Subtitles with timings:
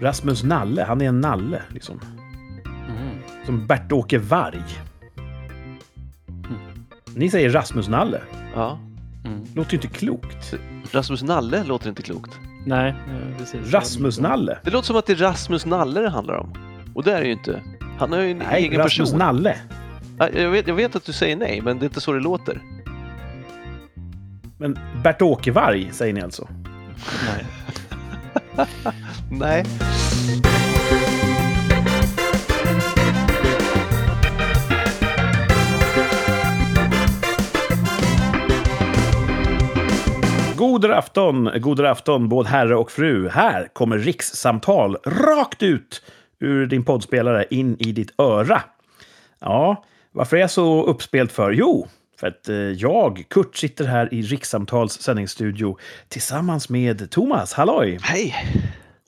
[0.00, 2.00] Rasmus Nalle, han är en nalle liksom.
[2.64, 3.18] Mm.
[3.46, 4.64] Som Bert-Åke Varg.
[7.14, 8.20] Ni säger Rasmus Nalle.
[8.54, 8.78] Ja.
[9.24, 9.44] Mm.
[9.54, 10.54] Låter ju inte klokt.
[10.92, 12.38] Rasmus Nalle låter inte klokt.
[12.66, 13.72] Nej, eh, precis.
[13.72, 14.58] Rasmus Nalle?
[14.64, 16.52] Det låter som att det är Rasmus Nalle det handlar om.
[16.94, 17.62] Och det är det ju inte.
[17.98, 19.18] Han är ju en Nej, egen Rasmus person.
[19.18, 19.56] Nalle.
[20.18, 22.20] Ja, Jag vet, jag vet att du säger nej, men det är inte så det
[22.20, 22.62] låter.
[24.58, 26.48] Men Bert-Åke Varg säger ni alltså?
[27.26, 27.46] Nej.
[29.30, 29.64] Nej.
[40.56, 43.28] God afton, god afton, både herre och fru.
[43.28, 46.02] Här kommer rikssamtal rakt ut
[46.40, 48.62] ur din poddspelare in i ditt öra.
[49.38, 51.52] Ja, varför är jag så uppspelt för?
[51.52, 51.88] Jo,
[52.20, 57.98] för att eh, jag, Kurt, sitter här i Rikssamtals sändningsstudio tillsammans med Thomas, halloj!
[58.02, 58.34] Hej!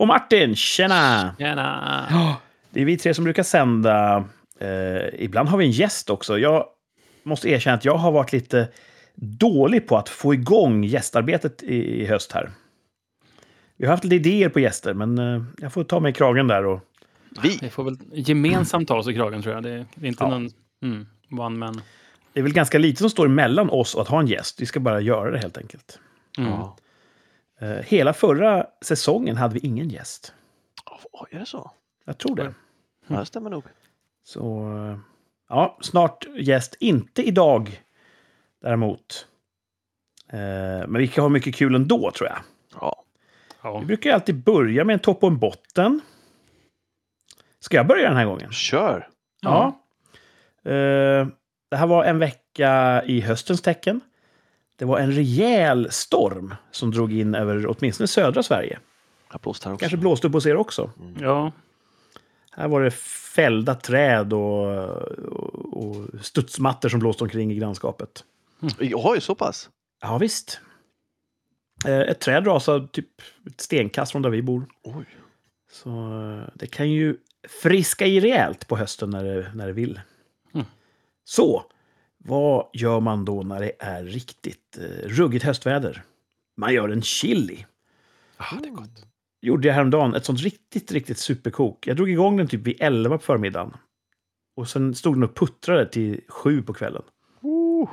[0.02, 1.34] Och Martin, tjena!
[1.38, 2.37] Tjena!
[2.70, 4.25] Det är vi tre som brukar sända.
[4.59, 6.39] Eh, ibland har vi en gäst också.
[6.39, 6.64] Jag
[7.22, 8.69] måste erkänna att jag har varit lite
[9.14, 12.50] dålig på att få igång gästarbetet i, i höst här.
[13.77, 16.48] Vi har haft lite idéer på gäster, men eh, jag får ta mig i kragen
[16.48, 16.66] där.
[16.66, 16.81] Och,
[17.42, 17.59] Vi?
[17.61, 19.62] Vi får väl gemensamt ta oss i kragen tror jag.
[19.62, 20.31] Det är, det är inte Ja.
[20.31, 20.50] någon
[20.83, 21.06] mm,
[21.39, 21.81] one man.
[22.33, 24.61] det är väl ganska lite som står emellan oss och att ha en gäst.
[24.61, 25.98] Vi ska bara göra det helt enkelt.
[26.39, 26.50] Mm.
[26.50, 26.77] Ja.
[27.62, 30.34] Eh, hela förra säsongen hade vi ingen gäst.
[31.12, 31.70] Oj, är det så?
[32.04, 32.54] Jag tror det.
[33.06, 33.64] Ja, det stämmer nog.
[34.24, 34.98] Så eh,
[35.48, 36.77] ja, snart gäst.
[36.80, 37.82] Inte idag
[38.62, 39.27] däremot.
[40.28, 40.38] Eh,
[40.88, 42.38] men vi kan ha mycket kul ändå tror jag.
[42.80, 43.04] Ja.
[43.62, 43.78] Ja.
[43.78, 46.00] Vi brukar alltid börja med en topp och en botten.
[47.60, 48.52] Ska jag börja den här gången?
[48.52, 49.08] Kör!
[49.42, 49.66] Ja.
[50.64, 51.26] Eh,
[51.70, 54.00] det här var en vecka i höstens tecken.
[54.77, 58.78] Det var en rejäl storm som drog in över åtminstone södra Sverige.
[59.33, 59.83] Jag blåste här också.
[59.83, 60.91] Kanske blåste upp hos er också.
[61.20, 61.53] ja.
[62.55, 62.91] Här var det
[63.34, 64.67] fällda träd och,
[65.28, 68.25] och, och studsmattor som blåste omkring i grannskapet.
[68.94, 69.71] Oj, så pass?
[70.00, 70.61] Ja, visst.
[71.87, 73.06] Eh, Ett träd rasade typ
[73.47, 74.66] ett stenkast från där vi bor.
[74.82, 75.05] Oj.
[75.72, 77.16] Så eh, det kan ju
[77.62, 80.00] friska i rejält på hösten när det, när det vill.
[80.55, 80.66] Mm.
[81.25, 81.65] Så,
[82.25, 86.03] vad gör man då när det är riktigt eh, ruggigt höstväder?
[86.56, 87.66] Man gör en chili.
[88.37, 89.06] Ah, det är gott.
[89.41, 91.87] Gjorde jag häromdagen ett sånt riktigt, riktigt superkok.
[91.87, 93.77] Jag drog igång den typ vid 11 på förmiddagen.
[94.56, 97.03] Och sen stod den och puttrade till 7 på kvällen.
[97.44, 97.91] Uh.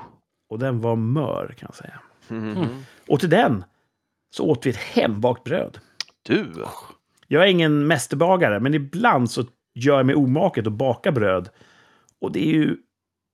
[0.50, 2.00] Och den var mör kan jag säga.
[2.28, 2.84] Mhm.
[3.08, 3.64] Och till den
[4.36, 5.80] så åt vi ett hembakt bröd.
[6.22, 6.66] Du!
[7.28, 9.46] Jag är ingen mästerbagare, men ibland så
[9.76, 11.50] gör jag mig omaket att baka bröd.
[12.22, 12.78] Och det är ju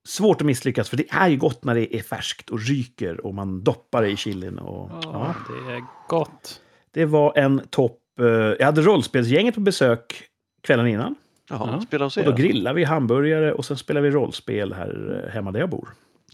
[0.06, 3.34] svårt att misslyckas, för det är ju gott när det är färskt och ryker och
[3.34, 4.58] man doppar det i chilin.
[4.58, 5.34] Och, Ja, ja,
[5.66, 6.60] det är gott.
[6.90, 8.00] det var en topp.
[8.20, 10.24] eh, Jag hade rollspelsgänget på besök
[10.62, 11.14] kvällen innan.
[11.50, 12.04] Jaha, Ja.
[12.04, 15.70] Och då grillade vi hamburgare och sen spelade vi rollspel här eh, hemma där jag
[15.70, 15.88] bor.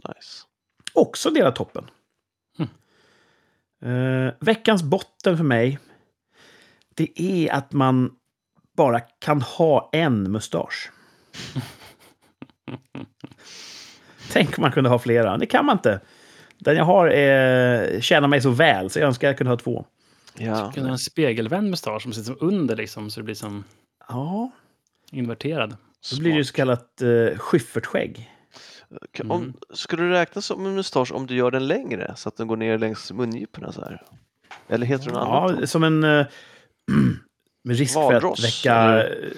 [0.09, 0.43] Nice.
[0.95, 1.85] Också del av toppen.
[3.85, 5.79] Eh, veckans botten för mig,
[6.95, 8.11] det är att man
[8.77, 10.91] bara kan ha en mustasch.
[14.35, 15.37] Tänk om man kunde ha flera.
[15.39, 16.01] Det kan man inte.
[16.59, 19.85] Den jag har är, tjänar mig så väl, så jag önskar jag kunde ha två.
[20.39, 20.73] Ja.
[20.75, 23.65] Kunde ha en spegelvänd mustasch som sitter som under liksom, så det blir som
[24.09, 24.51] Ja,
[25.13, 25.77] inverterad.
[26.13, 28.31] då blir det ju så kallat uh, schyffertskägg.
[29.13, 32.37] Kan- Om, skulle du räkna som en mustasch om du gör den längre så att
[32.37, 34.03] den går ner längs mungiporna så här?
[34.69, 35.57] Eller heter något annat?
[35.61, 36.05] Ja, som en...
[36.05, 36.27] eh,
[37.65, 39.33] med risk för att väcka eller?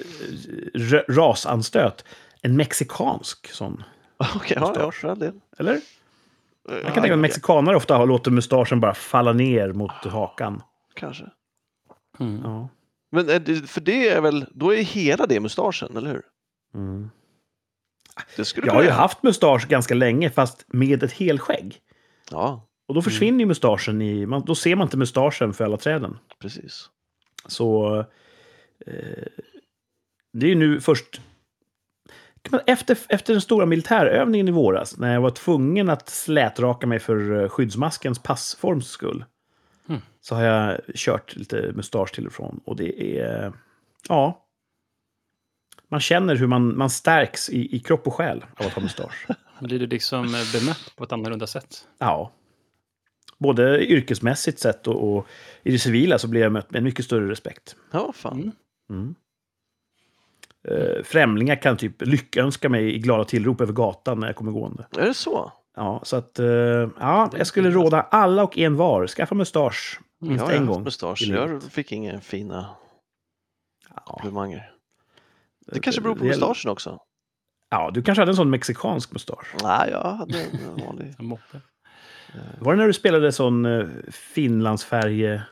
[0.75, 2.05] r- rasanstöt.
[2.43, 3.83] En mexikansk sån.
[4.37, 5.41] Okej, ja, ja, för all del.
[5.59, 5.81] Eller?
[6.69, 10.63] Jag kan tänka mig att mexikanare ofta har låter mustaschen bara falla ner mot hakan.
[10.95, 11.25] Kanske.
[12.21, 12.41] Mm.
[12.45, 12.69] Ja.
[13.13, 16.23] Men är det, för det är väl, då är hela det mustaschen, eller hur?
[16.75, 17.11] Mm.
[18.37, 21.81] Det skulle Jag har ju haft mustasch ganska länge, fast med ett helskägg.
[22.31, 24.27] Ja, Och då försvinner ju mustaschen i...
[24.27, 26.19] Man, då ser man inte mustaschen för alla träden.
[26.39, 26.91] precis.
[27.47, 27.99] Så...
[28.87, 29.27] Eh,
[30.33, 31.21] det är ju nu först...
[32.67, 37.43] Efter, efter den stora militärövningen i våras, när jag var tvungen att slätraka mig för
[37.43, 39.25] eh, skyddsmaskens passforms skull,
[39.89, 40.01] Mm.
[40.21, 42.61] så har jag kört lite mustasch till och från.
[42.65, 43.53] Och det är...
[44.09, 44.47] Ja.
[45.89, 49.27] Man känner hur man, man stärks i, i kropp och själ av att ha mustasch.
[49.61, 51.89] Blir du liksom eh, bemött på ett annorlunda sätt?
[51.99, 52.33] Ja.
[53.39, 55.27] Både yrkesmässigt sett och, och
[55.63, 57.77] i det civila så blir jag mött med mycket större respekt.
[57.91, 58.53] Ja, fan.
[58.91, 59.15] Mm.
[60.69, 60.97] Mm.
[60.97, 64.87] Eh, främlingar kan typ lyckönska mig i glada tillrop över gatan när jag kommer gående.
[64.99, 65.53] Är det så?
[65.77, 66.39] Ja, så att...
[66.39, 70.83] eh, ja, jag skulle råda alla och en var, skaffa mustasch minst ja, en gång.
[70.83, 71.23] mustasch.
[71.23, 72.67] Jag fick inga fina...
[73.95, 74.71] Ja, komplimanger.
[75.67, 76.99] Det kanske beror på gäller- mustaschen också.
[77.71, 79.55] Ja, du kanske hade en sån mexikansk mustasch.
[79.63, 81.15] Nej, jag hade en vanlig.
[81.19, 81.61] En moppe.
[82.59, 83.67] Var det när du spelade sån
[84.11, 85.43] Finlandsfärge...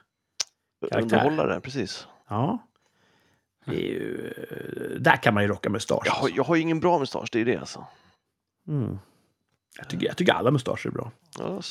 [0.91, 1.03] Karaktär.
[1.03, 2.09] Underhållare, precis.
[2.29, 2.59] Ja.
[3.65, 4.33] Det är ju,
[5.01, 6.03] där kan man ju rocka mustasch.
[6.05, 7.87] Jag har, jag har ju ingen bra mustasch, det är det alltså.
[8.69, 8.99] Mm.
[9.77, 11.13] Jag, tycker, jag tycker alla mustascher är bra.
[11.39, 11.63] Ja.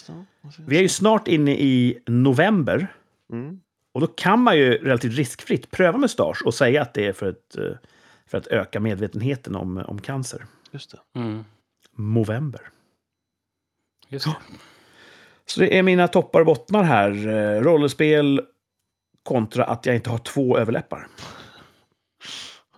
[0.58, 2.96] Vi är ju snart inne i november.
[3.32, 3.62] Mm.
[3.92, 7.30] Och då kan man ju relativt riskfritt pröva mustasch och säga att det är för
[7.30, 7.74] att, eh,
[8.26, 10.46] för att öka medvetenheten om, om cancer.
[10.72, 11.20] Just det.
[11.20, 11.46] Mm.
[11.96, 12.62] November.
[14.08, 14.36] Just det.
[15.46, 17.28] Så det är mina toppar och bottnar här.
[17.28, 18.42] Eh, Rollspel
[19.24, 21.08] kontra att jag inte har två överläppar.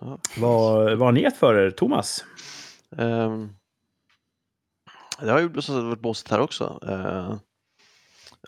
[0.04, 0.18] Ja.
[0.38, 2.24] Vad, vad har ni gett för er, Thomas?
[2.98, 3.48] Ehm,
[5.20, 6.78] det har ju det varit båset här också.
[6.88, 7.34] Eh,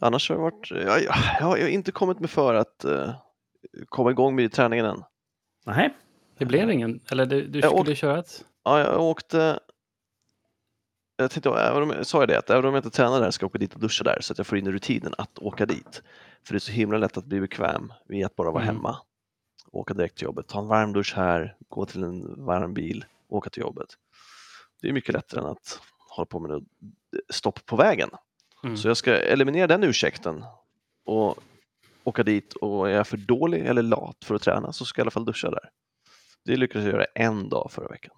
[0.00, 3.14] annars har jag varit, jag, jag, jag har inte kommit mig för att eh,
[3.88, 5.03] komma igång med träningen än.
[5.67, 5.94] Nej.
[6.38, 8.44] Det blev ingen, eller du, du Jag skulle åk- köra ett...
[8.64, 9.61] Ja, jag åkte,
[11.17, 13.44] jag tänkte, även om, sa jag det, att även om jag inte tränar där ska
[13.44, 15.67] jag åka dit och duscha där så att jag får in i rutinen att åka
[15.67, 16.02] dit.
[16.47, 18.75] För det är så himla lätt att bli bekväm vid att bara vara Mm.
[18.76, 18.97] hemma.
[19.73, 23.51] Åka direkt till jobbet, ta en varm dusch här, gå till en varm bil, åka
[23.51, 23.89] till jobbet.
[24.81, 26.65] Det är mycket lättare än att hålla på med något
[27.29, 28.11] stopp på vägen.
[28.65, 28.77] Mm.
[28.77, 30.45] Så jag ska eliminera den ursäkten
[31.05, 31.39] och
[32.05, 35.05] åka dit och är jag för dålig eller lat för att träna så ska jag
[35.05, 35.71] i alla fall duscha där.
[36.45, 38.15] Det lyckades jag göra en dag förra veckan.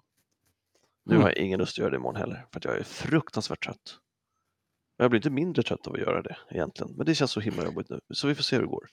[1.05, 1.23] Nu Mm.
[1.23, 3.97] har jag ingen lust att göra det imorgon heller för att jag är fruktansvärt trött.
[5.01, 7.63] Jag blir inte mindre trött av att göra det egentligen, men det känns så himla
[7.65, 7.99] jobbigt nu.
[8.13, 8.87] Så vi får se hur det går.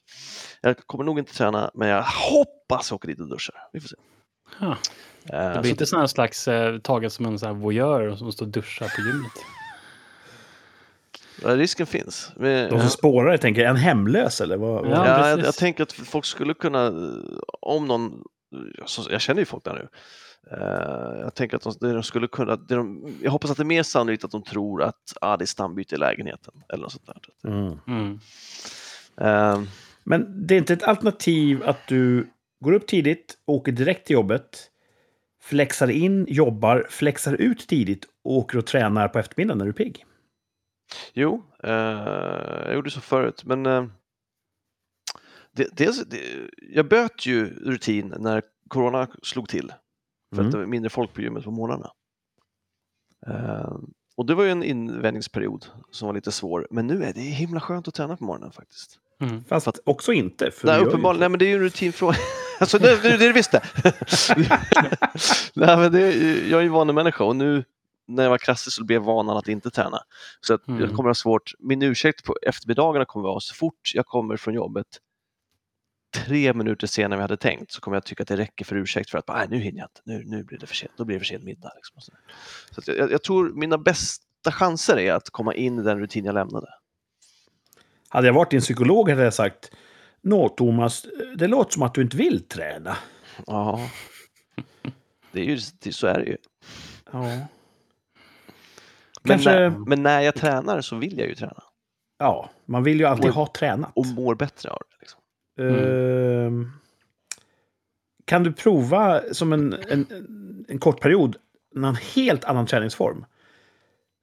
[0.61, 3.53] Jag kommer nog inte träna, men jag hoppas åka dit och duscha.
[3.73, 3.97] Vi får se.
[4.61, 4.67] Ja.
[5.33, 8.17] Eh, Det så blir inte sån här slags eh, taget som en sån här voyeur
[8.17, 9.33] som står och duschar på gymmet.
[11.43, 12.33] ja, risken finns.
[12.37, 14.57] Men, De som spårar det tänker, en hemlös eller?
[14.57, 15.09] Vad, Ja, vad?
[15.09, 15.45] Ja, jag, precis.
[15.45, 16.87] jag tänker att folk skulle kunna,
[17.61, 18.23] om någon,
[18.87, 19.89] så- jag känner ju folk där nu,
[20.51, 23.83] Eh, jag tänker att de, de skulle kunna, de, jag hoppas att det är mer
[23.83, 27.51] sannolikt att de tror att ah, det är stambyte i lägenheten eller något sånt där.
[27.53, 27.79] Mm.
[27.87, 28.21] Mm.
[29.17, 29.63] Eh,
[30.05, 32.31] Men det är inte ett alternativ att du
[32.65, 34.71] går upp tidigt, åker direkt till jobbet,
[35.43, 39.75] flexar in, jobbar, flexar ut tidigt och åker och tränar på eftermiddagen när du är
[39.75, 40.05] pigg?
[41.13, 41.73] jo, eh,
[42.65, 43.87] jag gjorde så förut, men eh,
[45.53, 46.21] det, dels, det,
[46.61, 49.73] jag böt ju rutin när corona slog till.
[50.37, 50.47] För Mm.
[50.49, 51.91] att det var mindre folk på gymmet på morgnarna.
[53.27, 53.77] Eh,
[54.17, 56.67] och det var ju en invändningsperiod som var lite svår.
[56.71, 58.99] Men nu är det himla skönt att träna på morgonen faktiskt.
[59.21, 59.45] Mm.
[59.45, 60.51] Fast också inte.
[60.51, 62.17] För Nej, uppenbarligen, nej men det är ju en rutinfråga.
[62.61, 63.63] alltså det, det, det visste
[65.55, 67.65] Nej men det, är- jag är ju vanemänniska och nu
[68.09, 69.99] när jag var krassig så blev jag van att inte träna.
[70.41, 70.97] Så att jag Mm.
[70.97, 74.87] kommer ha svårt, min ursäkt på eftermiddagarna kommer vara så fort jag kommer från jobbet
[76.25, 78.77] tre minuter senare än vi hade tänkt så kommer jag tycka att det räcker för
[78.77, 81.05] ursäkt för att nej, nu hinner jag inte, nu, nu blir det för sent, då
[81.05, 81.73] blir det för sen middag.
[81.77, 82.01] Liksom.
[82.71, 86.35] Så jag, jag tror mina bästa chanser är att komma in i den rutin jag
[86.35, 86.67] lämnade.
[88.09, 89.71] Hade jag varit din psykolog hade jag sagt
[90.23, 92.97] Nå, Thomas, det låter som att du inte vill träna.
[93.47, 93.91] Ja,
[95.33, 96.37] det är ju, det, så är det ju.
[97.13, 97.21] Ja.
[97.23, 97.47] Men,
[99.23, 101.63] Kanske- när, men när jag tränar så vill jag ju träna
[102.19, 103.93] ja, man vill ju alltid Och- ha tränat.
[103.95, 104.97] och mår bättre av det.
[105.01, 105.21] Liksom.
[105.59, 106.73] Ehm,
[108.25, 110.07] kan du prova som en, en,
[110.69, 111.37] en kort period
[111.77, 113.25] en helt annan träningsform?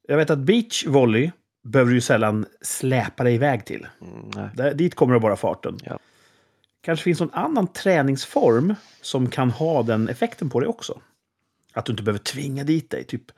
[0.08, 1.32] Jag vet att beach volley
[1.64, 3.88] behöver du ju sällan släpa dig iväg till.
[4.02, 4.50] Mm.
[4.56, 5.78] Där, dit kommer det bara farten.
[5.84, 6.00] Ja.
[6.82, 11.02] Kanske finns någon annan träningsform som kan ha den effekten på dig också.
[11.74, 13.04] Att du inte behöver tvinga dit dig.
[13.04, 13.32] Typ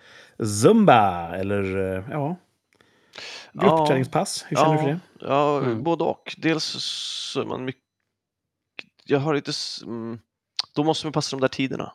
[0.62, 2.36] zumba eller eh, ja,
[3.53, 4.46] gruppträningspass.
[4.50, 5.00] Hur känner du för det?
[5.19, 5.84] Ja, Mm.
[5.84, 6.36] både och.
[6.38, 6.63] Dels
[7.34, 7.81] så är man mycket...
[9.07, 9.51] Jag har lite...
[9.83, 10.19] Mm,
[10.75, 11.93] då måste man passa de där tiderna.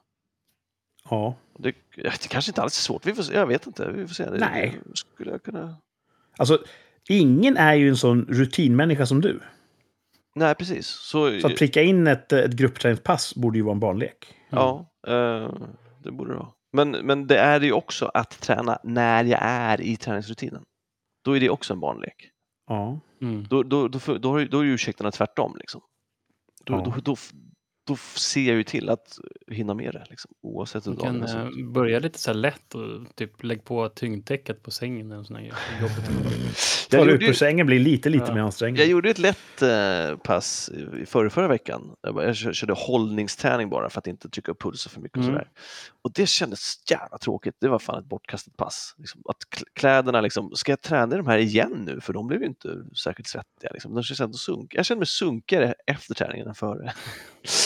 [1.10, 1.34] Ja.
[1.58, 3.06] Det, det kanske inte alls är svårt.
[3.06, 3.34] Vi får se.
[3.34, 3.92] Jag vet inte.
[3.92, 4.30] Vi får se.
[4.30, 4.80] Nej.
[4.84, 5.76] det Skulle jag kunna...
[6.36, 6.64] Alltså,
[7.08, 9.40] ingen är ju en sån rutinmänniska som du.
[10.34, 10.86] Nej, precis.
[10.86, 14.34] Så, Så att pricka in ett, ett gruppträningspass borde ju vara en barnlek.
[14.50, 15.52] ja, eh,
[16.02, 16.52] det borde det vara.
[16.72, 20.62] Men, men det är ju också att träna när jag är i träningsrutinen.
[21.24, 22.30] Då är det också en barnlek.
[22.66, 23.00] Ja.
[23.22, 23.46] Mm.
[23.50, 25.56] Då, då, då, då, då är ju ursäkterna tvärtom.
[25.58, 25.80] Liksom.
[26.64, 26.80] Då, Ja.
[26.80, 27.16] då, då,
[27.86, 29.18] då ser jag ju till att
[29.50, 31.66] hinna med det, liksom, oavsett hur Du kan dagen ser eh, ut.
[31.72, 35.12] börja lite så här lätt och typ lägg på tyngdtäcket på sängen.
[35.12, 35.52] En sån här.
[36.90, 38.30] Jag ut gjorde, ur ju, sängen blir lite, lite Ja.
[38.32, 38.84] mer jag ansträngande.
[38.84, 40.70] gjorde ett lätt eh, pass
[41.02, 41.94] i förra, förra veckan.
[42.00, 45.18] Jag, bara, jag kö- körde hållningsträning bara för att inte trycka upp pulsen för mycket.
[45.18, 45.34] Och, Mm.
[45.34, 45.48] sådär.
[46.02, 47.54] och det kändes jävla tråkigt.
[47.60, 48.94] Det var fan ett bortkastat pass.
[48.98, 52.00] Liksom, att kl- kläderna, liksom, ska jag träna i de här igen nu?
[52.00, 53.70] För de blev ju inte särskilt svettiga.
[53.72, 53.94] Liksom.
[53.94, 54.74] De känns ändå sunk.
[54.74, 56.92] Jag kände mig sunkigare efter träningen än före.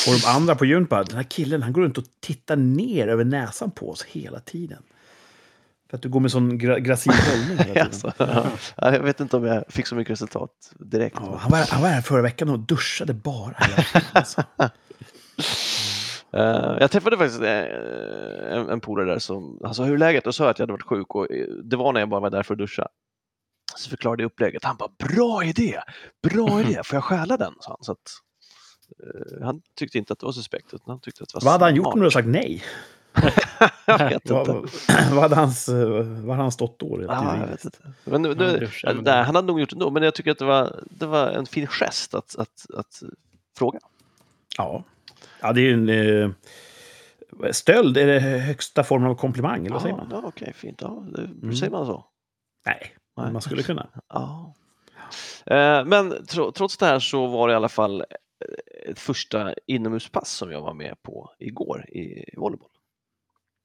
[0.06, 3.08] Och de andra på gymmet bara, den här killen han går runt och tittar ner
[3.08, 4.82] över näsan på oss hela tiden.
[5.90, 7.87] För att du går med sån gra gracil hållning hela tiden.
[7.87, 8.12] Alltså,
[8.76, 11.16] ja, jag vet inte om jag fick så mycket resultat direkt.
[11.20, 13.54] Ja, han, var, han var här förra veckan och duschade bara.
[13.54, 14.44] tiden, Alltså.
[16.37, 17.49] Eh, jag träffade faktiskt eh,
[18.54, 20.26] en, en polare där som han sa hur är läget?
[20.26, 22.30] Och sa att jag hade varit sjuk och eh, det var när jag bara var
[22.30, 22.88] där för att duscha.
[23.76, 24.64] Så förklarade jag upplägget.
[24.64, 25.80] Han bara bra idé,
[26.23, 27.52] bra idé, får jag stjäla den?
[27.61, 27.84] sa han.
[27.84, 28.12] Så att,
[29.42, 31.64] han tyckte inte att det var suspekt utan han tyckte att det var Vad hade
[31.64, 32.62] han gjort om du hade sagt nej?
[33.86, 34.72] Jag vet Vad, inte.
[35.12, 37.02] vad, hade hans, eh, vad hade han stått då?
[37.02, 37.78] jag vet inte.
[38.04, 40.38] Men, det- duscha med nej, han hade nog gjort det ändå, men jag tycker att
[40.38, 43.02] det var, det var en fin gest att, att, att
[43.58, 43.78] fråga.
[44.58, 44.84] Ja.
[45.40, 45.88] ja, det är ju en...
[46.24, 46.30] Eh,
[47.52, 50.08] stöld är det högsta formen av komplimang, eller vad säger man?
[50.10, 50.80] Ja, Okej, fint.
[50.80, 51.54] Ja, det, Mm.
[51.56, 52.04] Säger man så?
[52.66, 53.32] Nej, Nej.
[53.32, 53.86] man skulle kunna.
[54.08, 54.54] Ja.
[55.46, 58.04] Eh, Men tro, trots det här så var det i alla fall eh,
[58.86, 62.70] ett första inomhuspass som jag var med på igår i volleyboll.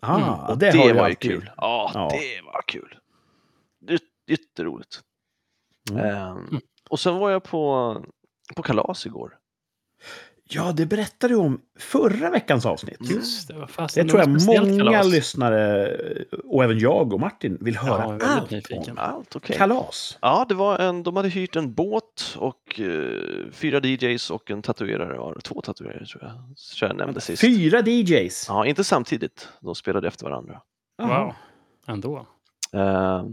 [0.02, 0.50] Ah, Mm.
[0.50, 1.52] och det, det, var ju kul.
[1.58, 2.10] Ja, Ja.
[2.12, 3.00] det var kul.
[3.88, 5.02] Yt- Jätteroligt.
[5.92, 6.06] Mm.
[6.06, 6.38] Eh,
[6.90, 7.96] Och sen var jag på,
[8.56, 9.38] på kalas igår.
[10.52, 12.98] Ja, det berättade du om förra veckans avsnitt.
[13.12, 14.06] Just det, vad fasen.
[14.08, 15.08] Det tror jag många kalas.
[15.12, 15.88] lyssnare,
[16.44, 18.98] och även jag och Martin, vill Ja, höra väldigt allt nyfiken.
[18.98, 19.04] om.
[19.04, 19.56] Allt okej.
[19.58, 20.18] Kalas.
[20.22, 24.62] Ja, det var en, de hade hyrt en båt och eh, fyra DJs och en
[24.62, 25.18] tatuerare.
[25.18, 25.40] var.
[25.44, 26.32] Två tatuerare tror jag,
[26.80, 27.42] tror jag nämnde sist.
[27.42, 28.46] Fyra DJs.
[28.48, 29.50] Ja, inte samtidigt.
[29.62, 30.62] De spelade efter varandra.
[30.98, 31.24] Jaha.
[31.26, 31.34] Wow,
[31.88, 32.28] ändå.
[32.74, 33.24] Eh,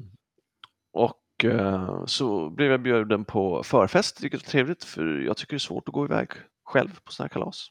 [0.92, 5.56] och eh, så blev jag bjuden på förfest, vilket var trevligt för jag tycker det
[5.56, 6.28] är svårt att gå iväg
[6.66, 7.70] själv på sådana här kalas.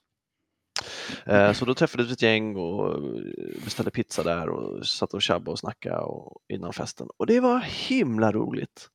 [1.26, 3.02] Eh, så då träffades vi ett gäng och
[3.64, 7.08] beställde pizza där och satt och tjabbade och snackade och, innan festen.
[7.18, 8.90] Och det var himla roligt.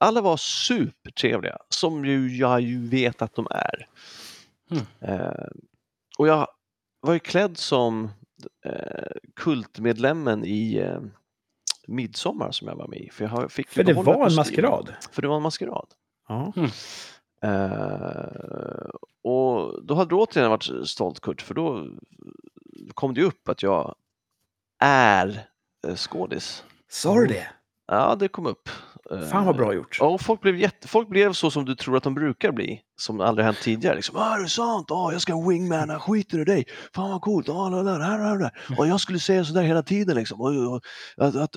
[0.00, 3.88] Alla var supertrevliga, som ju jag ju vet att de är.
[4.70, 4.84] Mm.
[6.18, 6.46] Och jag
[7.00, 8.10] var ju klädd som
[8.64, 10.84] eh, kultmedlemmen i
[11.86, 13.10] Midsommar som jag var med i.
[13.10, 14.94] För, jag fick För det var en maskerad.
[15.12, 15.86] För det var en maskerad.
[16.28, 16.52] Ja.
[17.42, 18.90] Eh,
[19.22, 21.86] och då hade du återigen varit stolt Kurt, för då
[22.94, 23.94] kom det ju upp att jag
[24.78, 25.46] är
[25.86, 26.64] eh, skådis.
[26.88, 27.48] Sa du det?
[27.86, 28.68] Ja, det kom upp.
[29.12, 29.96] Eh, Fan vad bra gjort.
[30.00, 32.80] Ja, och folk blev, jätte, folk blev så som du tror att de brukar bli,
[32.96, 33.96] som aldrig hänt tidigare.
[33.96, 34.90] Liksom, ah, är det sant?
[34.90, 36.64] Ah, jag ska wingmana, skiter i dig.
[36.94, 37.48] Fan vad coolt.
[37.48, 38.50] Ah, där, här, här, där.
[38.78, 40.16] Och jag skulle säga sådär hela tiden.
[40.16, 40.40] Liksom.
[40.40, 40.82] Och, och,
[41.16, 41.52] att, att,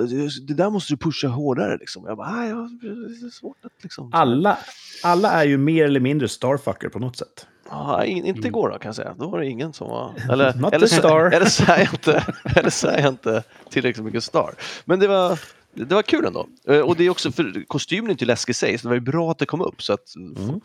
[0.48, 1.78] det där måste du pusha hårdare.
[1.78, 2.06] Liksom.
[2.08, 4.10] Jag bara, ah, ja, det är svårt att liksom.
[4.14, 4.58] Alla,
[5.04, 7.48] alla är ju mer eller mindre starfucker på något sätt.
[7.70, 9.16] Ja, in, inte igår då kan jag säga.
[9.20, 10.14] Då var det ingen som var...
[10.32, 11.26] Eller, eller, star.
[11.34, 14.54] eller, så är jag inte, eller så är jag inte tillräckligt mycket star.
[14.86, 15.40] Men det var,
[15.76, 16.48] det var kul ändå.
[16.68, 18.96] Eh, Och det är också, för kostymen är inte läskig i sig, så det var
[18.96, 20.62] ju bra att det kom upp så att Mm.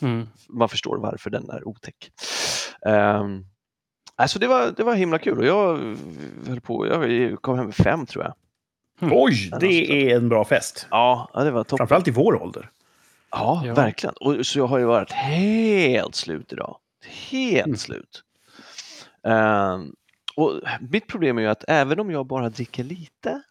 [0.00, 0.28] Mm.
[0.48, 2.10] man förstår varför den är otäck.
[2.86, 3.46] Um,
[4.16, 5.96] alltså det var, det var himla kul och jag
[6.46, 8.34] höll på, jag kom hem med fem tror jag.
[9.12, 10.86] Oj, Den det är en bra fest.
[10.90, 11.76] Ja, det var toppen.
[11.78, 12.70] Framförallt i vår ålder.
[13.30, 13.74] Ja, Ja.
[13.74, 14.14] verkligen.
[14.20, 16.76] Och, så jag har ju varit helt slut idag.
[17.30, 17.76] Helt Mm.
[17.78, 18.22] slut.
[19.26, 19.92] Ehm,
[20.36, 23.42] och mitt problem är ju att även om jag bara dricker lite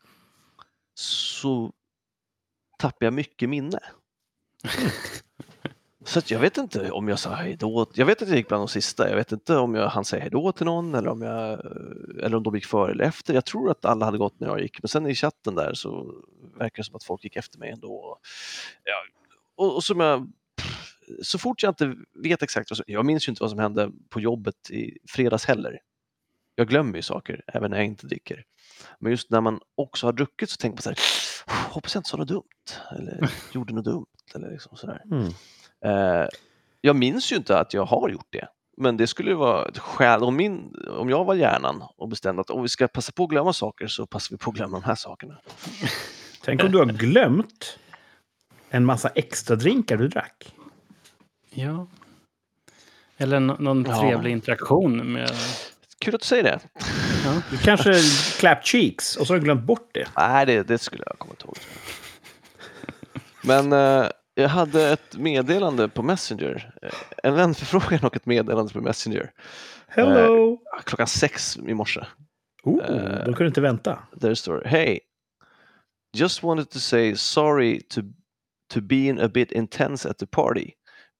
[0.95, 1.71] så
[2.77, 3.79] tappar jag mycket minne.
[6.07, 7.87] Så jag vet inte om jag sa hejdå.
[7.93, 9.09] Jag vet att jag gick bland de sista.
[9.09, 11.59] Jag vet inte om jag hann säga hejdå till någon eller om, jag,
[12.23, 13.33] eller om de gick före eller efter.
[13.33, 14.81] Jag tror att alla hade gått när jag gick.
[14.81, 16.13] Men sen i chatten där så
[16.57, 18.19] verkar det som att folk gick efter mig ändå.
[18.83, 18.93] Ja,
[19.55, 20.31] och, och som jag,
[21.21, 23.91] så fort jag inte vet exakt vad som, jag minns ju inte vad som hände
[24.09, 25.79] på jobbet i fredags heller.
[26.55, 28.43] Jag glömmer ju saker även när jag inte dricker.
[28.99, 30.97] Men just när man också har druckit så tänker man så här,
[31.73, 32.43] hoppas jag inte sa något dumt
[32.91, 35.01] eller gjorde något dumt eller liksom sådär.
[35.11, 35.27] Mm.
[35.85, 36.27] Eh,
[36.81, 38.47] jag minns ju inte att jag har gjort det.
[38.77, 42.41] Men det skulle ju vara ett skäl, om, min, om jag var hjärnan och bestämde
[42.41, 44.79] att om vi ska passa på att glömma saker så passar vi på att glömma
[44.79, 45.37] de här sakerna.
[46.43, 47.79] Tänk om du har glömt
[48.69, 50.53] en massa extra drinkar du drack.
[51.49, 51.87] Ja.
[53.17, 54.01] Eller nå- någon Ja.
[54.01, 55.31] trevlig interaktion med...
[56.01, 56.59] Kul att du säger det.
[57.51, 57.93] Du kanske
[58.39, 60.07] clap cheeks och så har du glömt bort det.
[60.17, 61.57] Nej, det, det skulle jag komma ihåg.
[63.43, 66.73] Men, eh, Jag hade ett meddelande på Messenger.
[66.81, 66.89] Eh,
[67.23, 69.31] En vänförfrågan och ett meddelande på Messenger.
[69.87, 70.57] Hello!
[70.83, 72.05] Klockan sex i morse.
[72.63, 73.99] Oh, eh, då kunde du inte vänta.
[74.13, 74.99] Där det står Hey,
[76.17, 78.01] just wanted to say sorry to,
[78.73, 80.71] to being a bit intense at the party,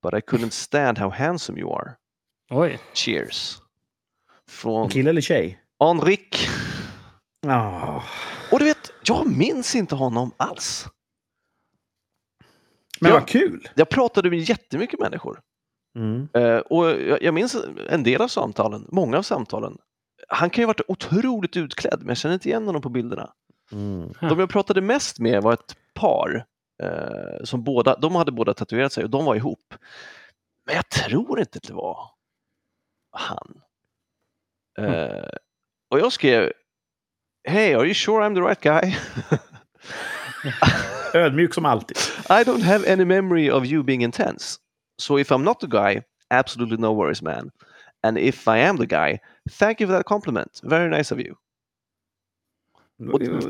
[0.03, 1.91] but I couldn't stand how handsome you are.
[2.51, 3.57] Oj, Cheers.
[4.49, 5.59] Från Kille eller tjej?
[5.79, 6.47] Henrik.
[7.47, 8.03] Ah.
[8.51, 10.87] Och du vet, jag minns inte honom alls.
[12.99, 13.69] Men vad kul!
[13.75, 15.39] Jag pratade med jättemycket människor.
[15.97, 16.27] Mm.
[16.33, 17.57] Eh, och jag, jag minns
[17.89, 19.77] en del av samtalen, många av samtalen.
[20.27, 23.33] Han kan ju ha varit otroligt utklädd, men jag känner inte igen honom på bilderna.
[23.71, 24.13] Mm.
[24.21, 26.45] De jag pratade mest med var ett par
[26.83, 29.73] eh, som båda, de hade båda tatuerat sig och de var ihop.
[30.65, 32.09] Men jag tror inte att det var
[33.11, 33.61] han.
[34.77, 35.29] Eh,
[35.89, 36.51] och jag skrev
[37.47, 38.95] Hey, are you sure I'm the right guy?
[41.13, 41.97] Ödmjuk som alltid.
[42.29, 44.59] I don't have any memory of you being intense.
[45.01, 47.51] So if I'm not the guy, absolutely no worries man.
[48.03, 49.19] And if I am the guy,
[49.59, 50.59] thank you for that compliment.
[50.63, 51.35] Very nice of you.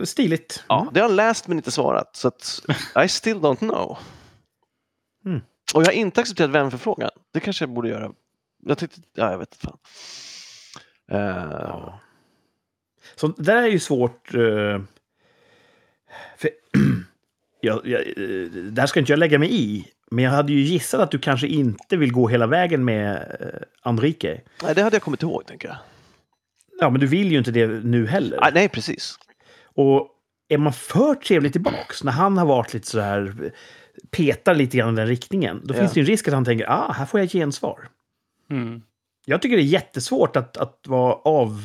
[0.06, 0.64] Stiligt.
[0.68, 2.16] Ja, det har han läst men inte svarat.
[2.16, 2.62] Så att
[3.06, 3.98] I still don't know.
[5.26, 5.42] Mm.
[5.74, 7.10] Och jag har inte accepterat vänförfrågan.
[7.34, 8.12] Det kanske jag borde göra.
[8.64, 9.78] Jag tyckte, ja jag vet inte fan.
[11.12, 11.18] Eh,
[11.52, 12.00] Ja.
[13.16, 14.34] Så det där är ju svårt.
[14.34, 14.82] eh,
[16.38, 16.50] för,
[17.62, 19.88] jag, jag, eh, det här ska inte jag lägga mig i.
[20.12, 23.36] Men jag hade ju gissat att du kanske inte vill gå hela vägen med
[23.84, 24.42] Enrique.
[24.64, 25.78] Nej, det hade jag kommit ihåg tänker jag.
[26.80, 28.38] Ja, men du vill ju inte det nu heller.
[28.44, 29.16] Ah, nej, precis.
[29.64, 30.10] Och
[30.48, 33.52] är man för trevlig tillbaks, när han har varit lite så här
[34.12, 35.80] petar lite grann i den riktningen, då Ja.
[35.80, 37.88] finns det ju en risk att han tänker ah, här får jag gensvar.
[38.52, 38.82] Mm.
[39.26, 41.62] Jag tycker det är jättesvårt att, att vara av,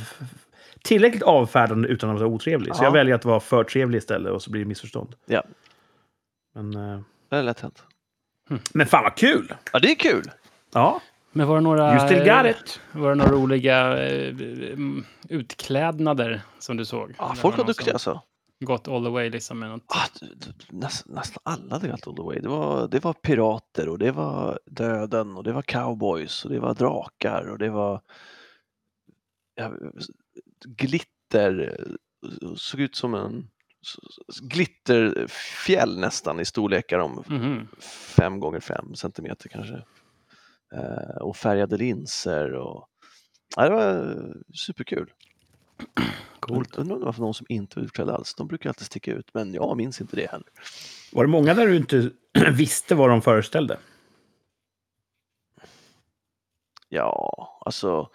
[0.84, 2.74] tillräckligt avfärdande utan att vara otrevlig.
[2.76, 2.86] Så Ja.
[2.86, 5.14] jag väljer att vara för trevlig istället och så blir det missförstånd.
[5.26, 5.42] Ja,
[6.54, 7.00] Men, eh,
[7.30, 7.82] det är lätt hänt.
[8.74, 9.54] men fan vad kul!
[9.72, 10.30] Ja, det är kul.
[10.72, 11.00] Ja,
[11.32, 12.80] Men var det några, you still got it.
[12.92, 17.14] var det några roliga eh, mm, utklädnader som du såg?
[17.18, 18.22] Ja, Eller folk var duktiga som alltså.
[18.60, 19.84] Gått all the way liksom med något.
[19.88, 20.06] Ah,
[20.70, 22.40] näst, nästan alla hade gått all the way.
[22.40, 26.60] Det var, det var pirater och det var döden och det var cowboys och det
[26.60, 28.00] var drakar och det var
[29.54, 29.72] ja,
[30.66, 31.76] glitter.
[32.56, 33.50] Såg ut som en
[34.42, 37.68] glitterfjäll nästan i storlekar om Mhm.
[38.16, 39.82] fem gånger fem centimeter kanske.
[40.74, 42.88] Eh, och färgade linser och
[43.56, 44.16] ja, det var
[44.54, 45.10] superkul.
[46.40, 46.76] Coolt.
[46.76, 48.34] Undrar om det var för någon som inte var utklädd alls.
[48.34, 50.48] De brukar alltid sticka ut, men jag minns inte det heller.
[51.12, 52.10] Var det många där du inte
[52.52, 53.78] visste vad de föreställde?
[56.88, 58.10] Ja, alltså.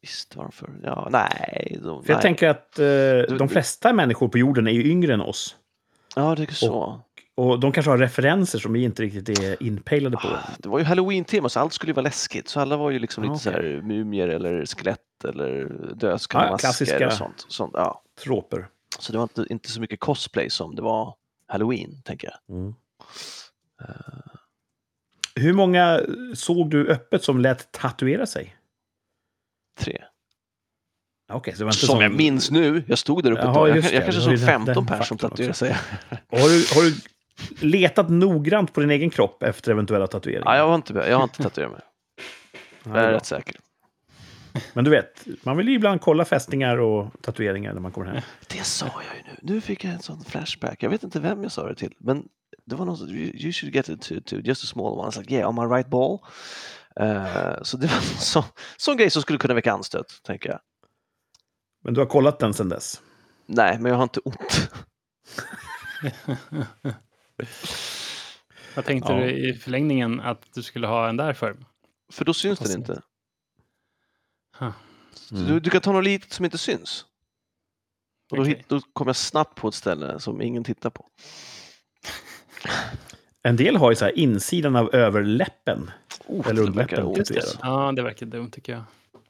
[0.00, 0.70] Visst var de för...
[0.82, 1.78] Ja, nej.
[1.82, 2.22] De, För jag nej.
[2.22, 5.56] tänker att eh, de flesta människor på jorden är ju yngre än oss.
[6.16, 6.74] Ja, det är så.
[6.74, 7.00] Och
[7.60, 10.28] de kanske har referenser som vi inte riktigt är inpejlade på.
[10.28, 12.48] Ah, Det var ju halloween-tema så allt skulle ju vara läskigt.
[12.48, 13.72] Så alla var ju liksom Ah, lite så okej.
[13.74, 15.64] här mumier eller skelett eller
[15.94, 17.06] dödskallade Ja, masker klassiska.
[17.06, 17.44] och sånt.
[17.48, 18.02] sånt ja.
[18.24, 18.68] Troper.
[18.98, 21.14] Så det var inte, inte så mycket cosplay som det var
[21.48, 22.56] halloween, tänker jag.
[22.56, 22.74] Mm.
[25.34, 26.00] Hur många
[26.34, 28.56] såg du öppet som lät tatuera sig?
[29.80, 30.02] Tre.
[31.32, 32.84] Så inte Som sån- jag minns nu.
[32.86, 33.68] Jag stod där uppe Jaha, ett tag.
[33.68, 35.72] Jag, jag kanske såg den- 15 den personer som tatuerade sig.
[36.10, 36.94] Har du, har du
[37.62, 40.52] letat noggrant på din egen kropp efter eventuella tatueringar?
[40.52, 41.80] Ja, jag, har inte, jag har inte tatuerat mig.
[42.84, 43.56] Ja, Jag det är rätt säker.
[44.72, 48.22] Men du vet, man vill ju ibland kolla fästingar och tatueringar när man kommer hem.
[48.48, 49.54] Det sa jag ju nu.
[49.54, 50.82] Nu fick jag en sån flashback.
[50.82, 52.24] Jag vet inte vem jag sa det till, men
[52.66, 55.02] det var någon som you should get it to, to just a small one.
[55.02, 56.18] I was like, yeah, on my right ball.
[56.96, 58.42] Eh, så det var en sån,
[58.76, 60.60] sån grej som skulle kunna väcka anstöt, tänker jag.
[61.84, 63.00] Men du har kollat den sedan dess?
[63.46, 64.70] Nej, men jag har inte ont.
[68.74, 69.18] Vad tänkte Ja.
[69.18, 71.56] du i förlängningen att du skulle ha en där för?
[72.12, 73.02] För då syns den inte.
[74.58, 74.72] Huh.
[75.32, 75.46] Mm.
[75.46, 77.04] Du, du kan ta något litet som inte syns.
[78.30, 81.06] Och då, hit, då kommer jag snabbt på ett ställe som ingen tittar på.
[83.42, 85.90] En del har ju så här insidan av överläppen.
[86.26, 87.14] Oh, Eller underläppen.
[87.62, 88.82] Ja, det verkar dumt tycker jag.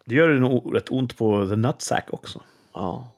[0.05, 2.43] Det gör det nog rätt ont på the nutsack också.
[2.73, 3.13] Ja.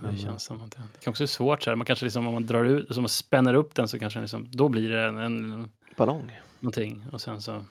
[0.00, 0.20] Ja, det Mm.
[0.20, 1.76] känns som att det, det kan också vara svårt så här.
[1.76, 4.46] Man kanske liksom om man drar ut, som man spänner upp den så kanske liksom,
[4.50, 6.38] då blir det en, en Ballong.
[6.60, 7.64] någonting och sen så, Mm.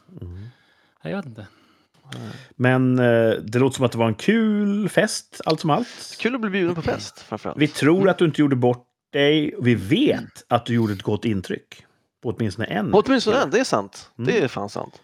[1.03, 1.47] nej, jag vet inte.
[2.55, 6.17] Men eh, det låter som att det var en kul fest, allt som allt.
[6.19, 7.59] Kul att bli bjuden på fest framförallt.
[7.61, 9.55] Vi tror att du inte gjorde bort dig.
[9.61, 11.83] Vi vet att du gjorde ett gott intryck.
[12.23, 12.93] På åtminstone en.
[12.93, 14.11] Och Åtminstone en, det är sant.
[14.17, 14.27] Mm.
[14.31, 15.01] Det är fan sant.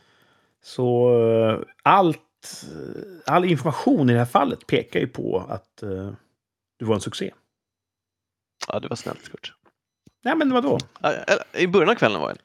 [0.63, 1.09] Så
[1.49, 2.19] eh, allt,
[2.63, 6.12] eh, all information i det här fallet pekar ju på att eh,
[6.77, 7.31] du var en succé.
[8.67, 9.53] Ja, det var snällt Kurt.
[10.23, 10.77] Nej, men vadå?
[11.53, 12.38] I början av kvällen var jag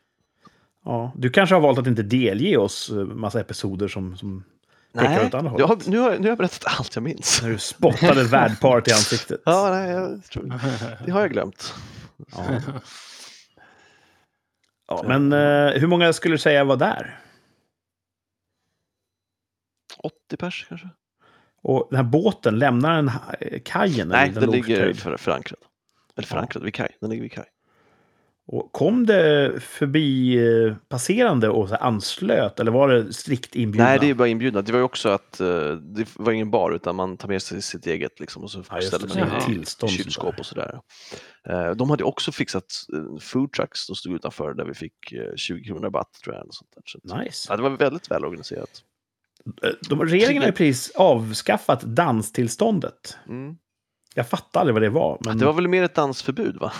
[0.85, 4.45] Ja, du kanske har valt att inte delge oss eh, massa episoder som, som
[4.93, 5.85] pekar åt andra jag hållet.
[5.87, 7.43] har, nu, har, jag- nu har jag berättat allt jag minns.
[7.43, 9.41] När du spottade värdparet i ansiktet.
[9.45, 10.45] Ja, nej, jag tror,
[11.07, 11.75] det har jag glömt.
[12.33, 12.61] Ja.
[14.89, 17.21] Ja, men eh, hur många skulle du säga var där?
[19.99, 20.89] 80 pers kanske?
[21.63, 24.09] Och den här båten, lämnar den ha- kajen?
[24.09, 25.59] Nej, den låg ligger för, förankrad.
[26.17, 26.97] Eller förankrad vid kaj.
[27.01, 27.45] Den ligger vid kaj.
[28.51, 32.61] Och kom det förbi eh, passerande och så anslöt?
[32.61, 33.85] Eller var det strikt inbjudna?
[33.89, 34.63] Nej, det är bara inbjudna.
[34.63, 37.63] Det var ju också att eh, det var ingen bar utan man tar med sig
[37.63, 40.81] sitt eget liksom, och så Ja, ställer man in i kylskåp och sådär.
[41.49, 45.35] Eh, De hade också fixat eh, food trucks som stod utanför där vi fick eh,
[45.37, 46.43] 20 kronor rabatt tror jag.
[46.43, 46.83] Eller sånt där.
[46.87, 47.47] Så Nice.
[47.51, 48.83] ja, det var väldigt väl organiserat.
[49.63, 53.19] Eh, De, regeringen har ju precis avskaffat danstillståndet.
[53.29, 53.57] Mm.
[54.15, 55.19] Jag fattar aldrig vad det var.
[55.25, 55.39] Men...
[55.39, 56.73] Det var väl mer ett dansförbud va?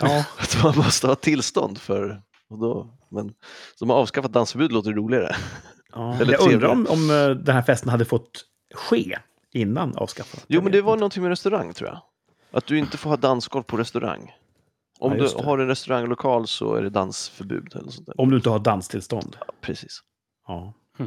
[0.00, 3.28] ja, Att man måste ha tillstånd för och då, men
[3.74, 5.36] så de har avskaffat dansförbud låter roligare.
[5.92, 6.14] ja.
[6.20, 9.18] Eller Jag undrar om, om eh, den här festen hade fått ske
[9.52, 10.44] innan avskaffandet.
[10.48, 12.00] Jo, men det var någonting med restaurang tror jag.
[12.50, 14.32] Att du inte får ha dansgolv på restaurang.
[15.00, 18.20] Om Ja, du har en restauranglokal så är det dansförbud eller sånt där.
[18.20, 19.36] Om du inte har danstillstånd.
[19.40, 20.00] Ja, precis.
[20.46, 20.72] Ja.
[20.98, 21.06] Och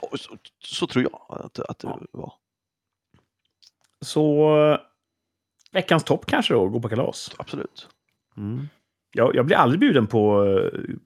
[0.00, 2.00] Så, så tror jag att, att det Ja.
[2.12, 2.32] var.
[4.00, 4.78] Så
[5.72, 7.30] veckans topp kanske då, gå på kalas.
[7.38, 7.88] Absolut.
[8.36, 8.68] Mm.
[9.12, 10.96] Jag, jag blir aldrig bjuden på uh,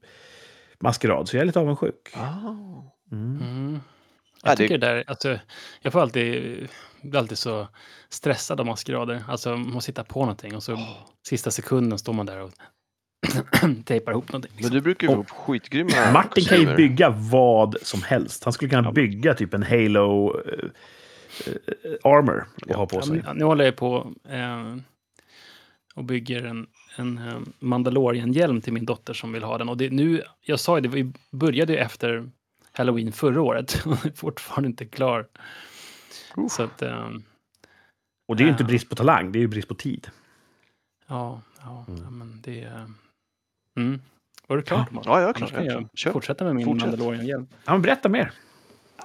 [0.80, 2.08] maskerad, så jag är lite avundsjuk.
[2.14, 2.28] Ah.
[3.12, 3.38] Mm.
[3.40, 3.80] Mm.
[4.42, 5.38] Ja, Jag tycker det där, alltså,
[5.80, 6.68] jag får alltid,
[7.02, 7.68] blir alltid så
[8.08, 9.24] stressad av maskerader.
[9.28, 10.78] Alltså, man måste hitta på någonting och så
[11.26, 12.50] sista sekunden står man där och
[13.84, 14.50] tejpar ihop någonting.
[14.54, 14.74] Men Liksom.
[14.74, 16.76] du brukar ju Och- vara skitgrymma Martin kan ju kostymer.
[16.76, 18.44] bygga vad som helst.
[18.44, 18.92] Han skulle kunna Ja.
[18.92, 20.52] bygga typ en Halo eh,
[21.46, 23.22] eh, Armor och ha på Ja, sig.
[23.26, 24.76] men, nu håller jag på eh,
[25.94, 26.66] och bygger en,
[26.96, 27.20] en
[27.58, 29.68] Mandalorian-hjälm till min dotter som vill ha den.
[29.68, 32.30] Och det, nu, jag sa ju det, vi började ju efter
[32.72, 35.26] Halloween förra året och är fortfarande inte klar.
[36.50, 37.08] Så att, eh,
[38.28, 38.66] Och det är ju inte Ja.
[38.68, 40.08] brist på talang, det är ju brist på tid.
[41.08, 42.00] ja, ja, Mm.
[42.04, 42.62] ja, men det...
[42.62, 42.86] eh,
[43.76, 44.00] Mm.
[44.46, 45.06] Var du klar, Thomas?
[45.06, 45.48] Ja, jag är klar.
[45.48, 46.12] kan jag Kör.
[46.12, 46.88] fortsätta med min Fortsätt.
[46.90, 47.46] Mandalorian-hjälm.
[47.64, 48.32] Ja, men berätta mer.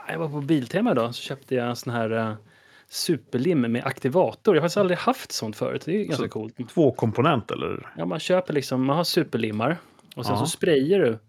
[0.07, 2.33] Jag var på Biltema idag så köpte jag en sån här uh,
[2.89, 4.55] superlim med aktivator.
[4.55, 5.81] Jag har faktiskt aldrig haft sånt förut.
[5.85, 6.69] Det är ganska Så- coolt.
[6.73, 7.89] Två komponent eller?
[7.97, 9.77] Ja, man köper liksom, man har superlimmar
[10.15, 10.39] och sen Ja.
[10.39, 11.19] så sprayar du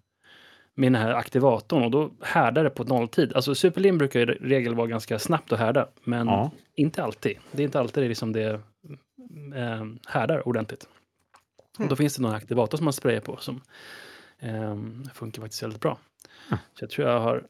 [0.75, 3.33] med den här aktivatorn och då härdar det på nolltid.
[3.35, 6.51] Alltså superlim brukar i regel vara ganska snabbt att härda, men Ja.
[6.75, 7.38] inte alltid.
[7.53, 8.51] Det är inte alltid det, liksom det
[9.57, 10.88] eh, härdar ordentligt.
[11.78, 13.60] Och då finns det någon aktivator som man sprayar på som
[14.38, 14.76] eh,
[15.14, 15.98] funkar faktiskt väldigt bra.
[16.50, 16.58] Ja.
[16.74, 17.46] Så jag tror jag har,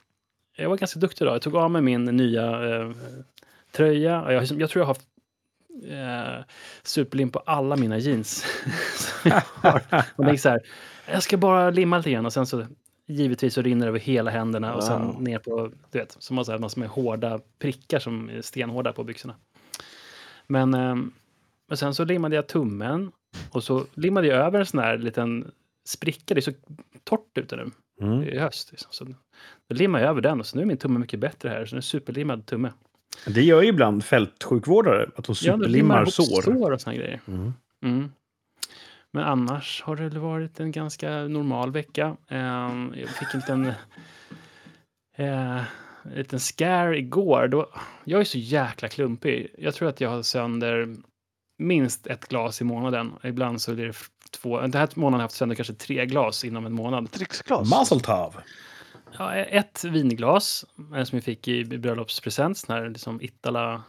[0.57, 1.35] jag var ganska duktig idag.
[1.35, 2.91] Jag tog av mig min nya eh,
[3.73, 4.33] tröja.
[4.33, 5.07] Jag, jag tror jag har haft
[5.85, 6.45] eh,
[6.83, 8.45] superlim på alla mina jeans.
[8.97, 9.83] som jag har.
[10.17, 10.61] Och så här,
[11.07, 12.67] jag ska bara limma lite grann och sen så
[13.07, 15.23] givetvis så rinner det över hela händerna och sen Wow.
[15.23, 19.05] ner på, du vet, som så här massor med hårda prickar som är stenhårda på
[19.05, 19.35] byxorna.
[20.47, 21.13] Men, ehm,
[21.69, 23.13] men sen så limmade jag tummen
[23.51, 25.51] och så limmade jag över en sån här liten
[25.89, 26.35] spricka.
[26.35, 26.53] Det är så
[27.05, 28.23] torrt ute nu Mm.
[28.23, 28.71] i höst.
[28.73, 28.89] Liksom.
[28.93, 29.15] Så då
[29.75, 31.67] limmade jag över den och så nu är min tumme mycket bättre här.
[31.67, 32.73] Så nu är det superlimmad tumme.
[33.27, 36.43] Det gör ju ibland fältsjukvårdare, att de Ja, superlimmar ihop sår.
[36.43, 37.21] sår och såna grejer.
[37.29, 37.53] Mm.
[37.85, 38.11] Mm.
[39.13, 42.17] Men annars har det varit en ganska normal vecka.
[42.29, 43.67] Ehm, jag fick en liten,
[45.17, 45.57] eh,
[46.03, 47.49] en liten scare igår.
[47.49, 47.67] Då,
[48.05, 49.55] jag är så jäkla klumpig.
[49.59, 50.95] Jag tror att jag har sönder
[51.57, 53.13] minst ett glas i månaden.
[53.23, 53.97] Ibland så är det
[54.31, 54.61] två.
[54.61, 57.09] Den här månaden har jag haft sönder kanske tre glas inom en månad.
[57.13, 57.71] Dricksglas.
[57.71, 58.37] Mazeltov.
[59.19, 60.65] Ja, ett vinglas
[60.97, 63.83] eh, som jag fick i bröllopspresent, sån här liksom Ittala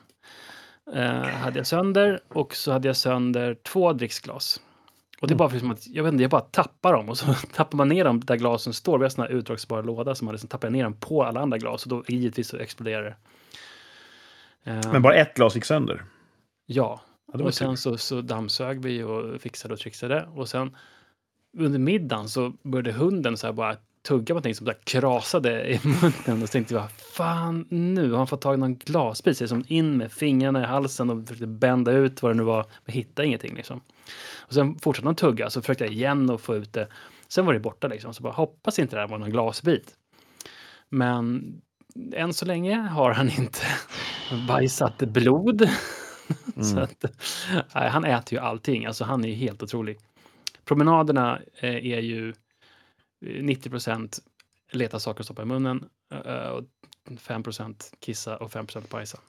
[0.93, 4.61] eh, hade jag sönder och så hade jag sönder två dricksglas.
[5.21, 7.17] Och det är bara för som att, jag vet inte, jag bara tappar dem och
[7.17, 8.97] så tappar man ner dem där glasen står.
[8.97, 11.57] Vi har sån här utdragsbar låda som man liksom tappar ner dem på alla andra
[11.57, 13.15] glas och då givetvis så exploderar det.
[14.71, 16.03] Eh, Men bara ett glas gick sönder.
[16.65, 17.01] Ja,
[17.33, 20.27] Ja, och sen så, så dammsög vi och fixade och trixade.
[20.35, 20.77] Och sen
[21.57, 23.75] under middagen så började hunden så här bara
[24.07, 26.41] tugga på någonting som där krasade i munnen.
[26.43, 29.37] Och så tänkte jag, fan nu har han fått tag i någon glasbit.
[29.37, 32.65] Så som in med fingrarna i halsen och försökte bända ut vad det nu var.
[32.85, 33.81] Men hittade ingenting liksom.
[34.37, 36.87] Och sen fortsatte han tugga, så försökte jag igen att få ut det.
[37.27, 38.13] Sen var det borta liksom.
[38.13, 39.95] Så bara hoppas inte det här var någon glasbit.
[40.89, 41.43] Men
[42.13, 43.59] än så länge har han inte
[44.47, 45.69] bajsat blod.
[46.57, 46.77] Mm.
[46.77, 47.05] att,
[47.75, 48.85] nej, han äter ju allting.
[48.85, 49.97] Alltså, han är ju helt otrolig.
[50.65, 52.29] Promenaderna eh, är ju
[53.25, 54.19] eh, 90 procent
[54.71, 55.89] leta saker att stoppa i munnen
[56.25, 56.63] eh, och
[57.19, 59.19] 5 procent kissa och 5 procent bajsa.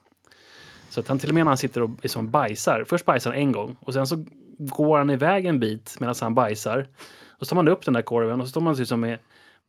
[0.89, 3.39] Så att han till och med när han sitter och liksom bajsar, först bajsar han
[3.39, 4.25] en gång och sen så
[4.57, 6.87] går han iväg en bit medan han bajsar.
[7.27, 9.19] Och så tar man upp den där korven och så står man liksom med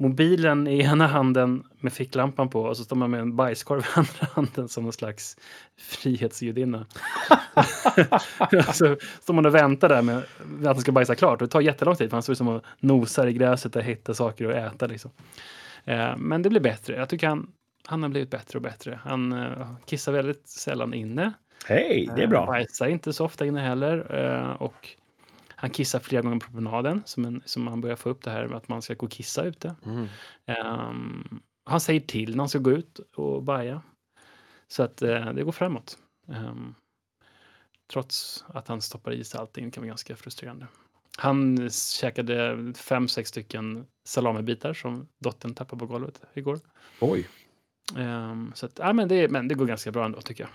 [0.01, 3.85] mobilen i ena handen med ficklampan på och så står man med en bajskorv i
[3.95, 5.37] andra handen som någon slags
[5.79, 6.87] frihetsgudinna.
[8.75, 11.61] så står man och väntar där med att han ska bajsa klart och det tar
[11.61, 14.87] jättelång tid för han står liksom och nosar i gräset och hittar saker att äta.
[14.87, 15.11] Liksom.
[15.85, 16.97] Eh, men det blir bättre.
[16.97, 17.51] Jag tycker han,
[17.87, 19.01] han har blivit bättre och bättre.
[19.05, 21.33] Han eh, kissar väldigt sällan inne.
[21.67, 22.47] Hej, det är Eh, bra.
[22.47, 24.07] Bajsar inte så ofta inne heller.
[24.25, 24.89] eh, Och
[25.61, 28.47] han kissar flera gånger på promenaden, som, en, som han börjar få upp det här
[28.47, 29.75] med att man ska gå och kissa ute.
[29.87, 30.07] Mm.
[30.47, 33.83] Ehm, han säger till när han ska gå ut och baja.
[34.69, 35.99] Så att eh, det går framåt.
[36.29, 36.75] Ehm,
[37.93, 40.67] trots att han stoppar i sig allting kan vara ganska frustrerande.
[41.19, 46.61] Han käkade fem, sex stycken salamibitar som dottern tappade på golvet igår.
[47.01, 47.29] Oj.
[47.97, 50.51] Ehm, så att, ja, men, det, men det går ganska bra ändå tycker jag.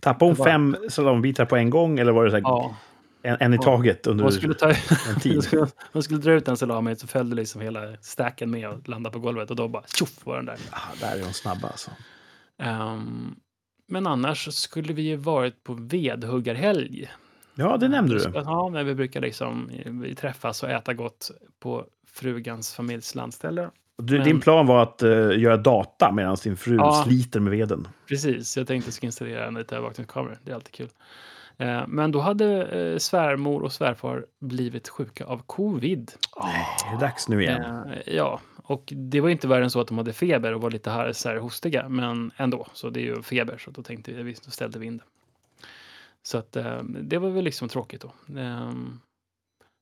[0.00, 2.76] Tappade hon fem salamibitar på en gång eller var det så här Ja,
[3.22, 3.62] en, en i Ja.
[3.62, 4.68] taget under hon skulle, ta,
[5.08, 5.42] en tid?
[5.44, 9.12] skulle, hon skulle dra ut en salami så följde liksom hela stacken med och landade
[9.12, 10.56] på golvet och då bara tjoff var den där.
[10.70, 11.90] Ah, där är de snabba alltså.
[12.58, 13.34] Ehm,
[13.88, 17.10] men annars så skulle vi ju varit på vedhuggarhelg.
[17.54, 18.30] Ja, det nämnde du.
[18.34, 21.30] Ja, när vi brukar liksom vi träffas och äta gott
[21.60, 23.70] på frugans familjs landställe.
[24.02, 27.02] Du, Men- Din plan var att eh, göra data medan din fru Ja.
[27.06, 27.88] sliter med veden.
[28.08, 30.36] Precis, jag tänkte att jag ska installera en liten övervakningskamera.
[30.44, 30.88] Det är alltid kul.
[31.60, 36.12] Eh, men då hade eh, svärmor och svärfar blivit sjuka av covid.
[36.42, 37.62] Nej, det är dags nu igen.
[37.64, 40.70] Eh, ja, och det var inte värre än så att de hade feber och var
[40.70, 42.66] lite här, så här hostiga, men ändå.
[42.72, 45.04] Så det är ju feber, så då tänkte vi, då ställde vi in det.
[46.22, 48.12] Så att det var väl liksom tråkigt då.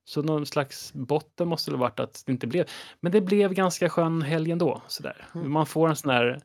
[0.05, 2.65] Så någon slags botten måste det ha varit att det inte blev.
[2.99, 4.81] Men det blev ganska skön helg ändå.
[4.87, 5.27] Sådär.
[5.35, 5.51] Mm.
[5.51, 6.41] Man får en sån där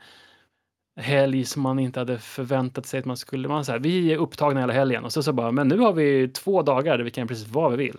[0.96, 3.48] helg som man inte hade förväntat sig att man skulle.
[3.48, 5.92] Man så här, vi är upptagna hela helgen och så, så bara, men nu har
[5.92, 7.98] vi två dagar där vi kan precis vad vi vill.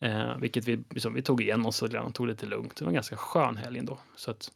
[0.00, 2.76] Eh, vilket vi, liksom, vi tog igen oss och tog lite lugnt.
[2.76, 3.98] Det var en ganska skön helg ändå.
[4.16, 4.50] Så, att,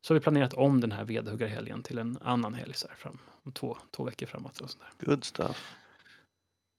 [0.00, 3.18] så har vi planerat om den här vedhuggarhelgen till en annan helg så här, fram,
[3.42, 4.60] om två, två veckor framåt.
[4.60, 5.06] Och sånt där.
[5.06, 5.74] Good stuff.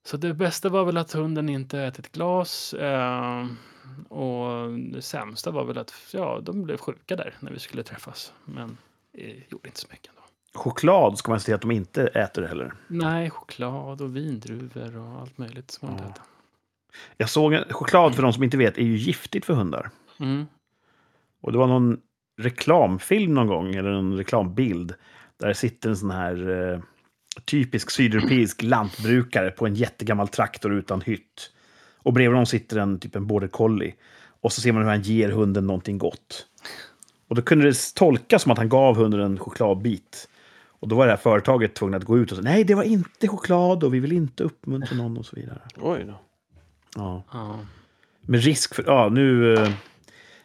[0.05, 2.73] Så det bästa var väl att hunden inte ätit glas.
[2.73, 3.45] Eh,
[4.09, 8.33] och det sämsta var väl att ja, de blev sjuka där när vi skulle träffas.
[8.45, 8.77] Men
[9.11, 10.11] det gjorde inte så mycket.
[10.57, 12.73] Choklad ska man se till att de inte äter heller.
[12.87, 16.09] Nej, choklad och vindruvor och allt möjligt som man Ja.
[16.09, 16.23] äter.
[17.17, 19.89] Jag såg en, choklad, för de som inte vet, är ju giftigt för hundar.
[20.19, 20.45] Mm.
[21.41, 21.97] Och det var någon
[22.41, 24.93] reklamfilm någon gång, eller en reklambild,
[25.39, 26.79] där sitter en sån här eh,
[27.45, 31.51] typisk sydeuropeisk lantbrukare på en jättegammal traktor utan hytt.
[31.97, 33.93] Och bredvid honom sitter en typ en border collie.
[34.41, 36.45] Och så ser man hur han ger hunden någonting gott.
[37.27, 40.29] Och då kunde det tolkas som att han gav hunden en chokladbit.
[40.79, 42.83] Och då var det här företaget tvungna att gå ut och säga nej, det var
[42.83, 45.61] inte choklad och vi vill inte uppmuntra någon och så vidare.
[45.77, 46.19] Oj då.
[46.95, 47.23] Ja.
[47.31, 47.59] Ja.
[48.21, 49.71] Med risk för, ja, nu, eh,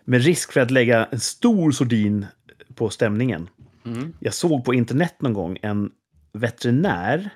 [0.04, 2.26] med risk för att lägga en stor sordin
[2.74, 3.48] på stämningen.
[3.84, 4.12] Mm.
[4.20, 5.90] Jag såg på internet någon gång en
[6.32, 7.30] veterinär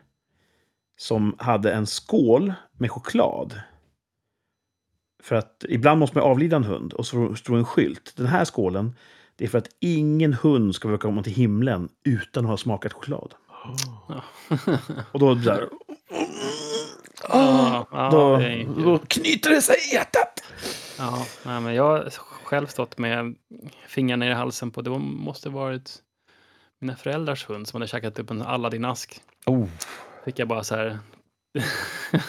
[0.99, 3.61] som hade en skål med choklad.
[5.23, 8.13] För att ibland måste man avlida en hund och så står en skylt.
[8.17, 8.95] Den här skålen,
[9.37, 12.93] det är för att ingen hund ska försöka komma till himlen utan att ha smakat
[12.93, 13.35] choklad.
[14.09, 14.23] Ja.
[15.13, 15.69] Och då, så här,
[17.29, 20.45] Ja, ja, då, det då knyter det sig i hjärtat.
[20.99, 22.11] Ja, nej, men jag har
[22.45, 23.35] själv stått med
[23.87, 26.03] fingrarna i halsen på, det måste varit
[26.81, 29.21] mina föräldrars hund som hade käkat upp en Aladdin-ask.
[29.47, 29.67] Oh.
[30.25, 30.99] Fick jag bara så här...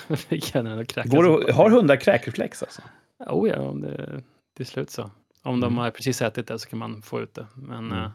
[0.16, 1.12] fick jag den kräkas.
[1.12, 2.82] Går det, har hundar kräkreflex alltså?
[3.20, 4.24] Oh ja, om det
[4.58, 5.12] till slut så.
[5.48, 5.78] Om de Mm.
[5.78, 7.48] har precis ätit det så kan man få ut det.
[7.56, 8.04] Men Mm.
[8.04, 8.12] eh,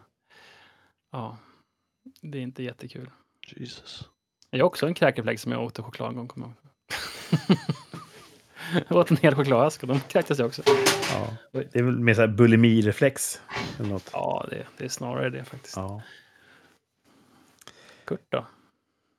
[1.13, 1.37] ja,
[2.21, 3.11] det är inte jättekul.
[3.57, 4.09] Jesus.
[4.51, 6.53] Jag har också en kräkreflex som jag åt choklad en gång, kommer
[8.89, 10.63] jag åt en hel chokladask och de kräktes jag också.
[11.13, 11.37] Ja.
[11.53, 13.41] Det är väl mer så här bulimireflex.
[13.79, 14.11] Eller något.
[14.13, 15.77] Ja, det, det är snarare det faktiskt.
[15.77, 16.03] Ja.
[18.05, 18.47] Kurt då?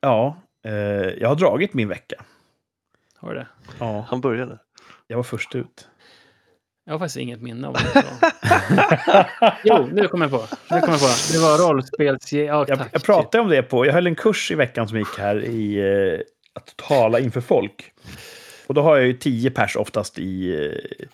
[0.02, 2.26] Ja, eh, jag har dragit min vecka.
[3.16, 3.48] Har du det?
[3.80, 4.60] Ja, Han började.
[5.08, 5.90] jag var först ut.
[6.86, 8.06] Jag har faktiskt inget minne av det.
[9.64, 10.56] jo, nu kommer jag på.
[10.76, 11.08] Nu kommer jag på.
[11.32, 12.34] Det var rollspels...
[12.34, 13.86] Ja, Jag, jag pratade om det på...
[13.86, 16.20] Jag höll en kurs i veckan som gick här i eh,
[16.54, 17.94] att tala inför folk.
[18.68, 21.06] Och då har jag ju tio pers oftast i, eh,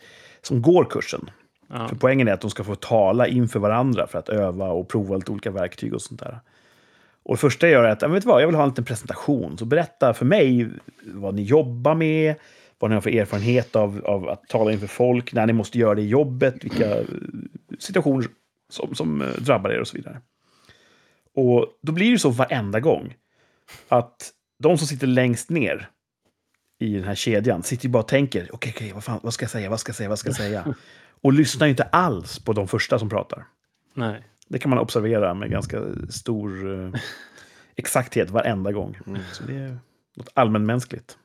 [0.41, 1.29] som går kursen.
[1.69, 1.87] Ja.
[1.87, 5.15] För poängen är att de ska få tala inför varandra för att öva och prova
[5.15, 6.39] lite olika verktyg och sånt där.
[7.23, 9.57] Och det första jag gör är att, vet vad, jag vill ha en liten presentation.
[9.57, 10.69] Så berätta för mig
[11.01, 12.35] vad ni jobbar med,
[12.79, 15.95] vad ni har för erfarenhet av, av att tala inför folk, när ni måste göra
[15.95, 16.97] det i jobbet, vilka
[17.79, 18.27] situationer
[18.69, 20.21] som, som eh, drabbar er och så vidare.
[21.35, 23.15] Och då blir det så varenda gång.
[23.87, 25.89] att de som sitter längst ner
[26.79, 29.43] i den här kedjan sitter ju bara och tänker, okej, okej, vad, fan, vad ska
[29.43, 30.75] jag säga, vad ska jag säga, vad ska jag säga?
[31.21, 33.45] Och lyssnar ju inte alls på de första som pratar.
[33.93, 34.23] Nej.
[34.47, 36.99] Det kan man observera med ganska stor eh,
[37.75, 38.97] exakthet varenda gång.
[39.07, 39.21] Mm.
[39.33, 39.79] Så det är
[40.15, 41.17] något allmänmänskligt.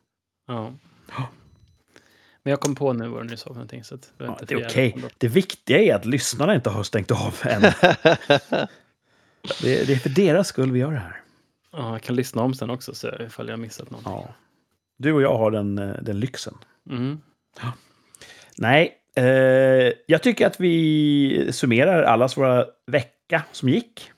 [0.46, 0.72] Ja.
[2.44, 3.84] Men jag kom på nu vad du nu sa för någonting.
[3.84, 4.90] Så det, Ja, inte det är okej.
[4.90, 7.62] jävla- Det viktiga är att lyssnarna inte har stängt av än.
[9.62, 11.20] Det, det är för deras skull vi gör det här.
[11.72, 14.12] Ja, jag kan lyssna om sen också så ifall jag har missat någonting.
[14.12, 14.34] Ja.
[14.98, 16.54] Du och jag har den, eh, den lyxen.
[16.90, 17.20] Mm.
[18.58, 19.24] Nej, eh,
[20.06, 24.10] jag tycker att vi summerar allas våra vecka som gick.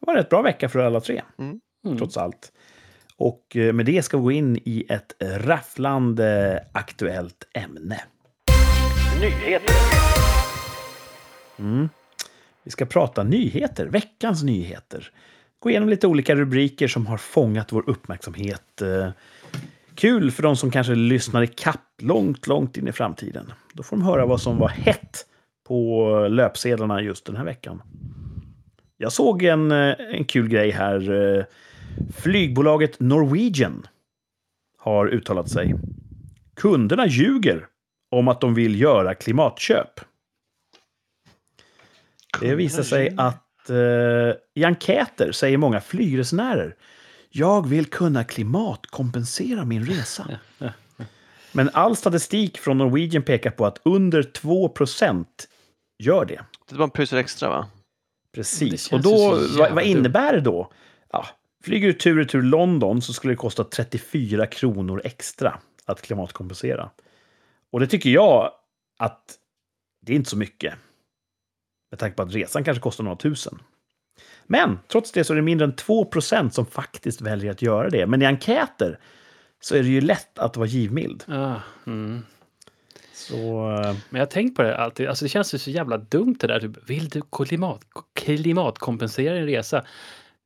[0.00, 1.60] Det var en rätt bra vecka för alla tre, Mm.
[1.98, 2.52] trots allt.
[3.18, 8.00] Och eh, med det ska vi gå in i ett rafflande aktuellt ämne.
[9.20, 9.74] Nyheter.
[11.58, 11.88] Mm.
[12.62, 15.10] Vi ska prata nyheter, veckans nyheter.
[15.58, 18.82] Gå igenom lite olika rubriker som har fångat vår uppmärksamhet.
[18.82, 19.10] Eh,
[19.94, 23.52] Kul för de som kanske lyssnar i kapp långt, långt in i framtiden.
[23.72, 25.26] Då får de höra vad som var hett
[25.68, 27.82] på löpsedlarna just den här veckan.
[28.96, 31.46] Jag såg en, eh, en kul grej här.
[32.16, 33.86] Flygbolaget Norwegian
[34.78, 35.74] har uttalat sig.
[36.54, 37.66] Kunderna ljuger
[38.10, 40.00] om att de vill göra klimatköp.
[42.40, 43.76] Det visar sig att eh,
[44.54, 46.76] i enkäter säger många flygresenärer
[47.36, 50.28] jag vill kunna klimatkompensera min resa.
[51.52, 55.24] Men all statistik från Norwegian pekar på att under 2%
[55.98, 56.40] gör det.
[56.68, 57.68] Det var en pyssel extra va?
[58.34, 58.92] Precis.
[58.92, 60.72] Och då, vad, vad innebär det då?
[61.12, 61.26] Ja,
[61.66, 66.90] flyger du tur och tur London så skulle det kosta 34 kronor extra att klimatkompensera.
[67.70, 68.50] Och det tycker jag
[68.98, 69.34] att
[70.02, 70.74] det är inte så mycket.
[71.90, 73.58] Med tanke på att resan kanske kostar några tusen.
[74.46, 78.06] Men trots det så är det mindre än 2% som faktiskt väljer att göra det.
[78.06, 78.98] Men i enkäter
[79.60, 81.24] så är det ju lätt att vara givmild.
[81.28, 82.22] Ah, mm.
[83.12, 85.08] Så eh, Men jag tänkt på det alltid.
[85.08, 86.60] Alltså det känns ju så jävla dumt det där.
[86.60, 87.80] Typ, vill du klimat,
[88.14, 89.84] klimatkompensera din resa?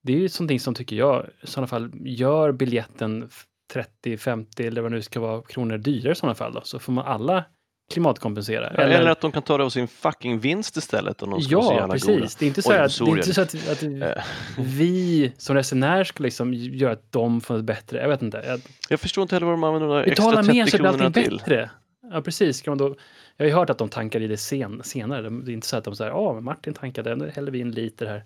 [0.02, 3.28] Det är ju sånting som tycker jag i sådana fall gör biljetten
[3.72, 6.52] 30, 50 eller vad det nu ska vara kronor dyrare i sådana fall.
[6.52, 6.60] Då.
[6.64, 7.44] Så får man alla
[7.92, 8.68] klimatkompensera.
[8.68, 11.74] Eller, att de kan ta det av sin fucking vinst istället om de så Ja,
[11.74, 12.06] jävla precis.
[12.08, 12.26] goda.
[12.38, 13.82] Det är inte så, Oj, att, det är inte så att, att
[14.16, 14.24] Eh,
[14.58, 18.00] vi som resenär ska liksom göra att de får det bättre.
[18.00, 18.42] Jag vet inte.
[18.46, 20.76] Jag, Jag förstår inte heller vad de använder de där extra betala 30 mer så
[20.76, 21.36] blir kronorna allting till.
[21.36, 21.70] bättre.
[22.12, 22.56] Ja, precis.
[22.58, 22.96] Ska man då,
[23.36, 25.30] jag har ju hört att de tankar i det sen, senare.
[25.30, 27.70] Det är inte så att de säger ja, men Martin tankade, nu häller vi en
[27.70, 28.24] liter här.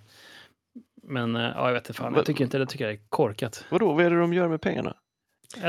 [1.07, 2.15] Men eh, ja, jag vet inte fan.
[2.15, 3.65] Jag tycker inte det tycker jag är korkat.
[3.71, 4.97] Vadå, vad är det de gör med pengarna?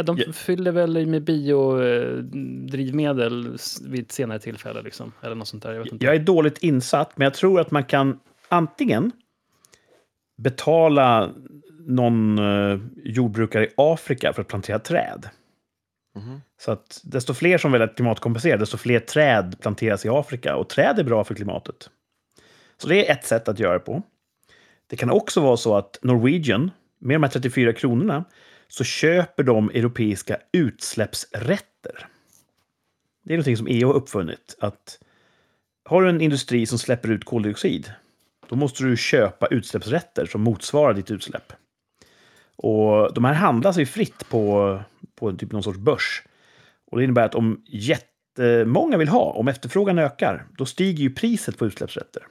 [0.03, 5.11] De fyller väl med biodrivmedel vid ett senare tillfälle liksom.
[5.21, 5.73] Eller något sånt där.
[5.73, 6.05] Jag vet inte.
[6.05, 8.19] Jag är dåligt insatt, men jag tror att man kan
[8.49, 9.11] antingen
[10.37, 11.31] betala
[11.79, 15.29] någon eh, jordbrukare i Afrika för att plantera träd.
[16.15, 16.41] Mhm.
[16.57, 20.55] Så att desto fler som väljer att klimatkompensera, desto fler träd planteras i Afrika.
[20.55, 21.89] Och träd är bra för klimatet.
[22.77, 24.03] Så det är ett sätt att göra det på.
[24.87, 28.25] Det kan också vara så att Norwegian, med de här 34 kronorna,
[28.67, 32.07] så köper de europeiska utsläppsrätter.
[33.23, 34.55] Det är någonting som EU har uppfunnit.
[34.59, 34.99] Att
[35.85, 37.91] har du en industri som släpper ut koldioxid,
[38.49, 41.53] då måste du köpa utsläppsrätter som motsvarar ditt utsläpp.
[42.55, 44.79] Och de här handlas ju fritt på,
[45.15, 46.23] på typ någon sorts börs.
[46.91, 51.57] Och det innebär att om jättemånga vill ha, om efterfrågan ökar, då stiger ju priset
[51.57, 52.23] på utsläppsrätter.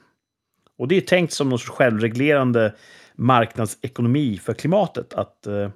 [0.77, 2.75] Och det är tänkt som någon sorts självreglerande
[3.15, 5.13] marknadsekonomi för klimatet.
[5.13, 5.69] Att eh,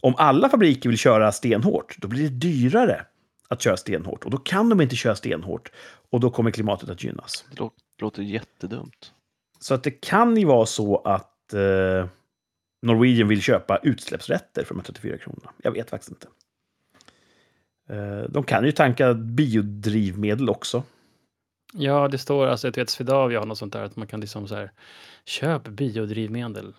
[0.00, 3.06] om alla fabriker vill köra stenhårt, då blir det dyrare
[3.48, 4.24] att köra stenhårt.
[4.24, 5.70] Och då kan de inte köra stenhårt.
[6.10, 7.44] Och då kommer klimatet att gynnas.
[7.50, 9.12] Det lå- låter jättedumt.
[9.60, 12.06] Så att det kan ju vara så att eh,
[12.82, 15.52] Norwegian vill köpa utsläppsrätter för de här 34 kronorna.
[15.62, 16.26] Jag vet faktiskt inte.
[17.88, 20.82] Eh, de kan ju tanka biodrivmedel också.
[21.72, 24.48] Ja, det står, alltså jag vet Swedavia har något sånt där att man kan liksom
[24.48, 24.70] så här,
[25.24, 26.74] köp biodrivmedel.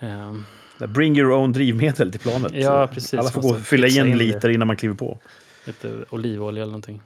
[0.00, 0.44] Ehm,
[0.88, 2.52] Bring your own drivmedel till planet.
[2.54, 3.14] Ja, precis.
[3.14, 5.18] Alla får gå och fylla i en liter innan man kliver på.
[5.64, 7.02] lite olivolja eller någonting.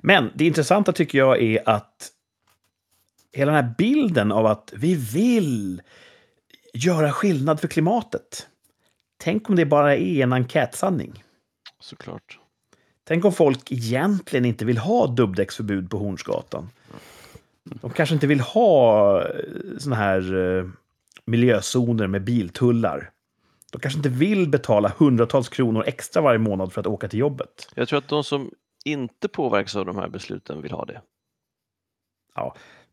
[0.00, 2.10] Men det intressanta tycker jag är att
[3.32, 5.82] hela den här bilden av att vi vill
[6.74, 8.48] göra skillnad för klimatet.
[9.18, 11.24] Tänk om det bara är en enkätsanning.
[11.80, 12.38] Såklart.
[13.08, 16.68] Tänk om folk egentligen inte vill ha dubbdäcksförbud på Hornsgatan.
[17.64, 19.22] De kanske inte vill ha
[19.78, 20.66] såna här eh,
[21.24, 23.10] miljözoner med biltullar.
[23.72, 27.68] De kanske inte vill betala hundratals kronor extra varje månad för att åka till jobbet.
[27.74, 28.50] Jag tror att de som
[28.84, 31.00] inte påverkas av de här besluten vill ha det.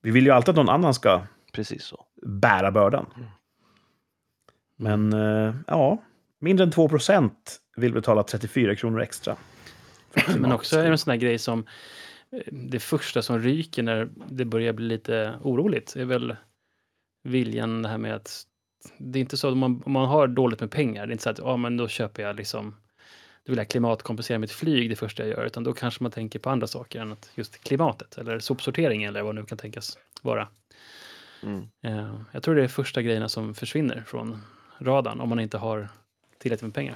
[0.01, 1.21] Vi vill ju alltid att någon annan ska
[1.51, 2.05] Precis så.
[2.25, 3.05] bära bördan.
[4.75, 5.97] Men eh, ja,
[6.39, 7.31] mindre än 2%
[7.75, 9.35] vill betala 34 kronor extra.
[10.37, 11.65] Men också är det en sån här grej som
[12.31, 16.35] eh, det första som ryker när det börjar bli lite oroligt är väl
[17.23, 18.43] viljan det här med att
[18.97, 21.23] det är inte så att man, om man har dåligt med pengar, det är inte
[21.23, 22.75] så att ja, men då köper jag liksom
[23.45, 26.39] då vill jag klimatkompensera mitt flyg det första jag gör, utan då kanske man tänker
[26.39, 30.47] på andra saker än att just klimatet eller sopsortering eller vad nu kan tänkas vara.
[31.43, 31.67] Mm.
[31.83, 34.41] Eh, Jag tror det är första grejerna som försvinner från
[34.79, 35.89] radarn om man inte har
[36.37, 36.95] tillräckligt med pengar.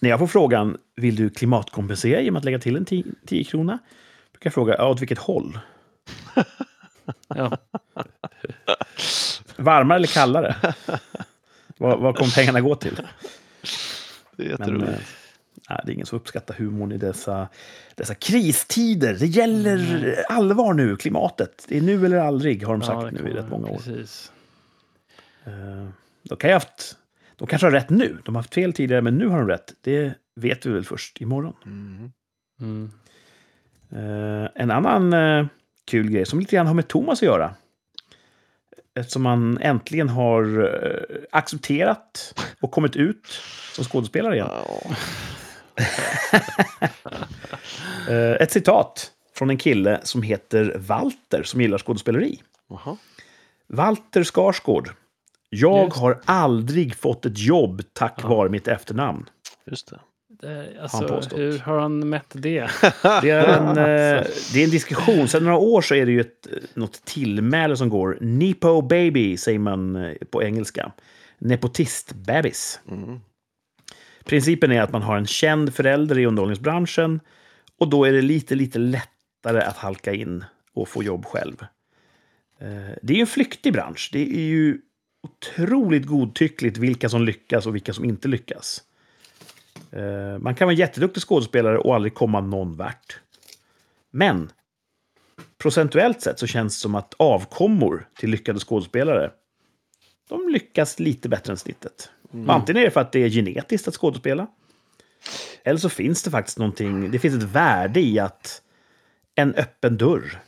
[0.00, 3.78] När jag får frågan, vill du klimatkompensera genom att lägga till en 10 krona?
[4.32, 5.58] brukar jag fråga, ja, åt vilket håll?
[7.34, 7.58] Ja,
[9.56, 10.56] Varmare eller kallare?
[11.78, 12.94] vad, vad kommer pengarna gå till?
[14.36, 14.88] Det är Men, jätteroligt.
[14.90, 14.98] eh,
[15.70, 17.48] nej, det är ingen som uppskattar humorn i dessa,
[17.94, 19.14] dessa kristider.
[19.14, 21.64] Det gäller allvar nu, klimatet.
[21.68, 23.76] Det är nu eller aldrig, har de sagt ja, nu i rätt många år.
[23.76, 24.32] Precis.
[25.44, 25.88] Eh,
[26.22, 26.96] De, kan ju haft,
[27.40, 28.18] de kanske har rätt nu.
[28.24, 29.74] De har haft fel tidigare, men nu har de rätt.
[29.80, 31.54] Det vet vi väl först imorgon.
[31.66, 32.12] Mm.
[32.60, 32.90] Mm.
[33.92, 35.46] Eh, en annan eh,
[35.84, 37.54] kul grej som lite grann har med Thomas att göra.
[38.94, 43.26] Eftersom han äntligen har eh, accepterat och kommit ut
[43.74, 44.50] som skådespelare igen.
[48.40, 52.42] Ett citat från en kille som heter Walter som gillar skådespeleri.
[52.68, 52.96] Jaha.
[53.66, 54.90] Walter Skarsgård.
[55.50, 55.96] Jag Just.
[55.96, 58.28] har aldrig fått ett jobb tack Ja.
[58.28, 59.28] vare mitt efternamn.
[59.66, 60.00] Just det.
[60.42, 61.38] Det, han alltså, påstått.
[61.38, 62.70] hur har han mätt det?
[63.22, 65.28] Det är en, eh, det är en diskussion.
[65.28, 68.18] Sedan några år så är det ju ett, eh, något tillmäle som går.
[68.20, 70.92] Nepo baby säger man eh, på engelska.
[71.38, 72.80] Nepotist-bebis.
[72.90, 73.20] Mm.
[74.24, 77.20] Principen är att man har en känd förälder i underhållningsbranschen
[77.78, 80.44] och då är det lite, lite lättare att halka in
[80.74, 81.56] och få jobb själv.
[82.60, 84.10] Eh, Det är ju en flyktig bransch.
[84.12, 84.78] Det är ju
[85.22, 88.82] otroligt godtyckligt vilka som lyckas och vilka som inte lyckas.
[89.92, 93.20] Eh, Man kan vara jätteduktig skådespelare och aldrig komma någon vart.
[94.10, 94.52] Men
[95.58, 99.30] procentuellt sett så känns det som att avkommor till lyckade skådespelare
[100.30, 102.10] de lyckas lite bättre än snittet.
[102.46, 104.46] Antingen är det för att det är genetiskt att skådespela.
[105.64, 108.62] Eller så finns det faktiskt någonting, det finns ett värde i att
[109.34, 110.40] en öppen dörr.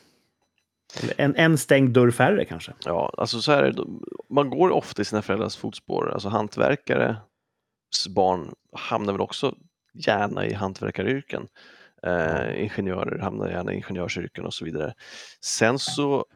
[1.16, 2.72] En, en stängd dörr färre kanske.
[2.84, 3.74] Ja, alltså så här.
[4.30, 6.10] Man går ofta i sina föräldrars fotspår.
[6.12, 7.16] Alltså hantverkares
[8.14, 9.54] barn hamnar väl också
[9.94, 11.48] gärna i hantverkaryrken.
[12.02, 14.94] Eh, ingenjörer hamnar gärna i ingenjörsyrken och så vidare.
[15.40, 16.26] Sen så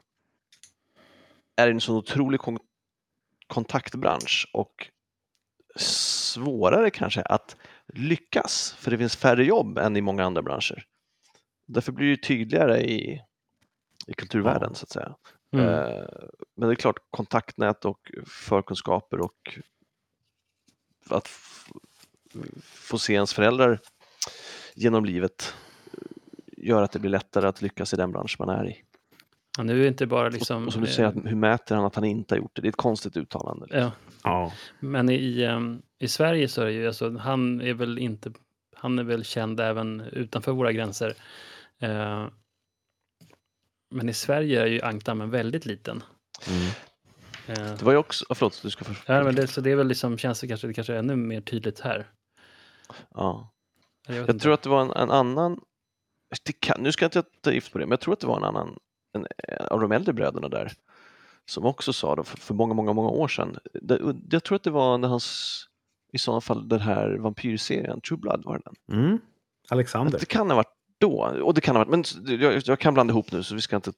[1.56, 2.58] är det en sån otrolig kon-
[3.46, 4.90] kontaktbransch och
[5.76, 7.56] svårare kanske att
[7.94, 10.84] lyckas för det finns färre jobb än i många andra branscher.
[11.66, 13.22] Därför blir det tydligare i,
[14.06, 15.14] i kulturvärlden så att säga.
[15.52, 15.66] Mm.
[15.68, 16.04] Eh,
[16.56, 19.58] Men det är klart, kontaktnät och förkunskaper och
[21.10, 21.28] att
[22.62, 23.80] få se ens föräldrar
[24.74, 25.54] genom livet
[25.92, 25.98] eh,
[26.66, 28.82] gör att det blir lättare att lyckas i den bransch man är i.
[29.58, 30.66] Ja, nu är det inte bara liksom...
[30.66, 32.62] Och som du eh, säger, att, hur mäter han att han inte har gjort det?
[32.62, 33.66] Det är ett konstigt uttalande.
[33.66, 33.80] liksom.
[33.80, 33.92] ja,
[34.24, 34.52] Ja.
[34.80, 38.32] men i, ehm, i Sverige så är det ju, alltså, han är väl inte,
[38.76, 41.14] han är väl känd även utanför våra gränser.
[43.90, 46.02] Men i Sverige är ju ankdammen väldigt liten.
[46.48, 46.68] Mm.
[47.46, 49.14] Eh, Det var ju också, ah, förlåt, du ska för...
[49.14, 51.16] ja, men det, så det är väl liksom, känns det kanske, det kanske är ännu
[51.16, 52.10] mer tydligt här.
[53.14, 53.52] ja.
[54.08, 55.60] Jag, Jag tror att det var en, en annan,
[56.44, 58.26] det kan, nu ska jag inte ta gift på det, men jag tror att det
[58.26, 58.78] var en annan
[59.12, 60.72] en, en av de äldre bröderna där
[61.46, 63.58] som också sa det för, för många, många, många år sedan.
[63.72, 65.58] Det, jag tror att det var när hans,
[66.12, 68.98] i sådana fall den här vampyrserien, True Blood var det den.
[68.98, 69.18] Mm.
[69.68, 70.18] Alexander.
[70.18, 73.12] Det kan ha varit då, och det kan ha varit, men jag, jag kan blanda
[73.12, 73.92] ihop nu så vi ska inte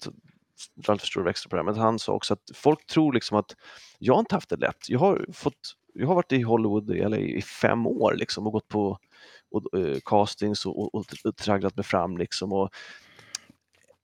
[0.74, 3.38] dra alltför stora växlar på det här, men han sa också att folk tror liksom
[3.38, 3.56] att
[3.98, 4.88] jag har inte haft det lätt.
[4.88, 8.52] Jag har, fått, jag har varit i Hollywood i, eller i fem år liksom, och
[8.52, 8.98] gått på
[9.50, 12.18] och, och, castings och, och, och, och tragglat mig fram.
[12.18, 12.70] Liksom, och,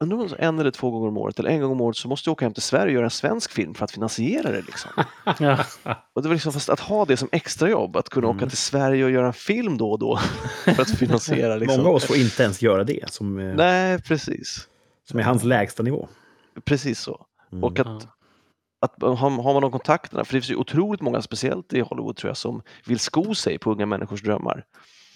[0.00, 2.28] undrar om en eller två gånger om året, eller en gång om året, så måste
[2.28, 4.62] jag åka hem till Sverige och göra en svensk film för att finansiera det.
[4.62, 4.90] Liksom.
[5.38, 5.64] Ja,
[6.12, 8.48] Och det var liksom, fast att ha det som extrajobb, att kunna åka Mm.
[8.48, 10.16] till Sverige och göra en film då och då
[10.64, 11.56] för att finansiera.
[11.56, 11.76] Liksom.
[11.76, 14.68] Många av oss får inte ens göra det, som, eh, Nej, precis.
[15.08, 16.08] som är hans lägsta nivå.
[16.64, 17.26] Precis så.
[17.52, 17.64] Mm.
[17.64, 18.06] Och att,
[18.80, 22.16] att har, har man de kontakterna, för det finns ju otroligt många, speciellt i Hollywood
[22.16, 24.64] tror jag, som vill sko sig på unga människors drömmar.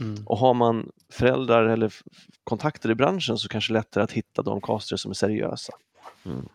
[0.00, 0.26] Mm.
[0.26, 1.92] Och har man föräldrar eller
[2.44, 5.72] kontakter i branschen så kanske det är lättare att hitta de caster som är seriösa.
[6.24, 6.48] Mm.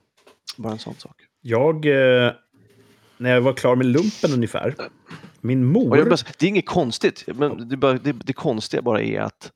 [0.58, 1.16] Bara en sån sak.
[1.42, 2.32] Jag, eh,
[3.18, 4.76] när jag var klar med lumpen ungefär,
[5.42, 5.90] min mor...
[5.90, 9.52] Bara, det är inget konstigt, men det, bara, det, det konstiga bara är att,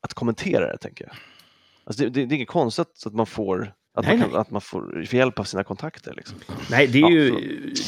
[0.00, 1.14] att kommentera det, tänker jag.
[1.84, 4.50] Alltså det, det, det är inget konstigt att man får att, Nej, man, kan, att
[4.50, 6.14] man får hjälp av sina kontakter.
[6.16, 6.38] Liksom.
[6.70, 7.30] Nej, det är Ja, ju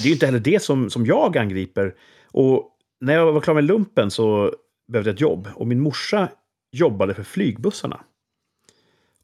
[0.02, 1.94] det är inte heller det som, som jag angriper.
[2.26, 2.68] Och
[3.00, 4.54] när jag var klar med lumpen så
[4.93, 5.49] behövde ett jobb.
[5.55, 6.28] Och min morsa
[6.72, 8.01] jobbade för flygbussarna.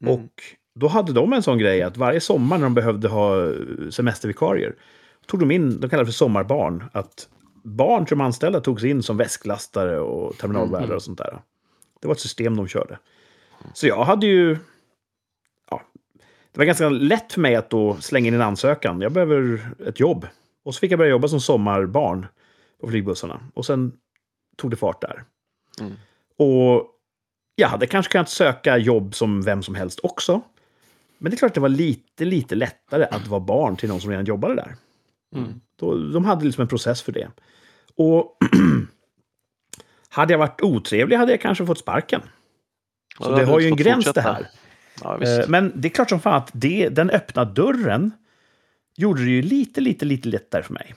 [0.01, 0.13] Mm.
[0.13, 0.29] Och
[0.75, 3.51] då hade de en sån grej att varje sommar när de behövde ha
[3.91, 4.75] semestervikarier
[5.25, 7.29] tog de in, de kallade för sommarbarn, att
[7.63, 10.95] barn till de anställda togs in som väsklastare och terminalvärdar Mhm.
[10.95, 11.39] och sånt där.
[12.01, 12.99] Det var ett system de körde.
[13.73, 14.57] Så jag hade ju...
[15.71, 15.81] Ja,
[16.51, 19.01] det var ganska lätt för mig att då slänga in en ansökan.
[19.01, 20.27] Jag behöver ett jobb.
[20.63, 22.25] Och så fick jag börja jobba som sommarbarn
[22.81, 23.39] på flygbussarna.
[23.53, 23.91] Och sen
[24.57, 25.23] tog det fart där.
[26.37, 26.87] Och
[27.55, 30.41] jag hade kanske kunnat söka jobb som vem som helst också.
[31.17, 34.01] Men det är klart att det var lite, lite lättare att vara barn till någon
[34.01, 34.75] som redan jobbade där.
[35.35, 35.61] Mm.
[35.79, 37.27] Då, de hade liksom en process för det.
[37.95, 38.37] Och
[40.09, 42.21] hade jag varit otrevlig hade jag kanske fått sparken.
[43.19, 44.33] Ja, Så då det har ju en gräns det fortsätta.
[44.33, 44.47] här.
[45.03, 45.21] Ja.
[45.21, 48.11] Eh, Men det är klart som fan att det, den öppna dörren
[48.95, 50.95] gjorde det ju lite, lite, lite lättare för mig.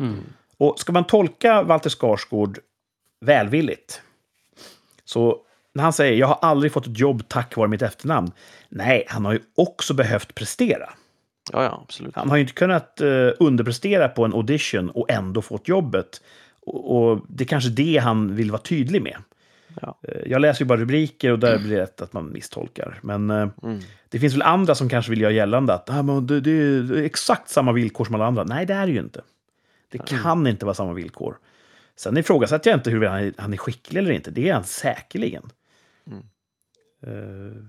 [0.00, 0.18] Mm.
[0.56, 2.58] Och ska man tolka Walter Skarsgård
[3.20, 4.02] välvilligt,
[5.14, 5.36] så
[5.74, 8.32] när han säger jag har aldrig fått ett jobb tack vare mitt efternamn.
[8.68, 10.90] Nej, han har ju också behövt prestera.
[11.52, 12.14] Ja, ja, absolut.
[12.16, 16.22] Han har ju inte kunnat eh, underprestera på en audition och ändå fått jobbet.
[16.66, 19.16] Och, och det är kanske det han vill vara tydlig med.
[19.80, 19.98] Ja.
[20.02, 22.98] Eh, jag läser ju bara rubriker och där blir det att man misstolkar.
[23.02, 23.80] Men eh, Mm.
[24.08, 27.04] det finns väl andra som kanske vill göra gällande att ah, men det, det är
[27.04, 28.44] exakt samma villkor som alla andra.
[28.44, 29.20] Nej, det är det ju inte.
[29.90, 31.36] Det kan inte vara samma villkor.
[31.96, 34.30] Sen ifrågasätter jag inte hur han är, han är skicklig eller inte.
[34.30, 35.50] Det är han säkerligen.
[36.06, 36.22] Mm.
[37.02, 37.62] Eh,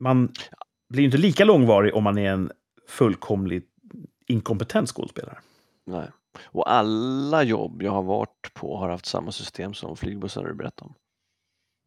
[0.00, 0.32] man
[0.88, 2.52] blir ju inte lika långvarig om man är en
[2.88, 3.68] fullkomligt
[4.26, 5.38] inkompetent skådespelare.
[5.84, 6.06] Nej.
[6.42, 10.88] Och alla jobb jag har varit på har haft samma system som flygbussar du berättade
[10.88, 10.94] om.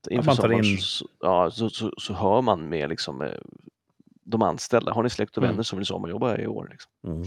[0.09, 3.39] Inför sommaren in- så, ja, så, så, så hör man med liksom, eh,
[4.23, 4.93] de anställda.
[4.93, 5.63] Har ni släkt och vänner Mm.
[5.63, 6.67] som vill sommarjobba i år?
[6.71, 7.23] Liksom?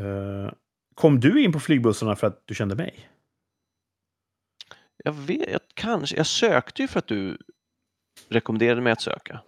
[0.00, 0.52] Eh,
[0.98, 3.08] kom du in på flygbussarna för att du kände mig?
[5.04, 7.38] Jag vet, jag, kanske, jag sökte ju för att du
[8.28, 9.40] rekommenderade mig att söka.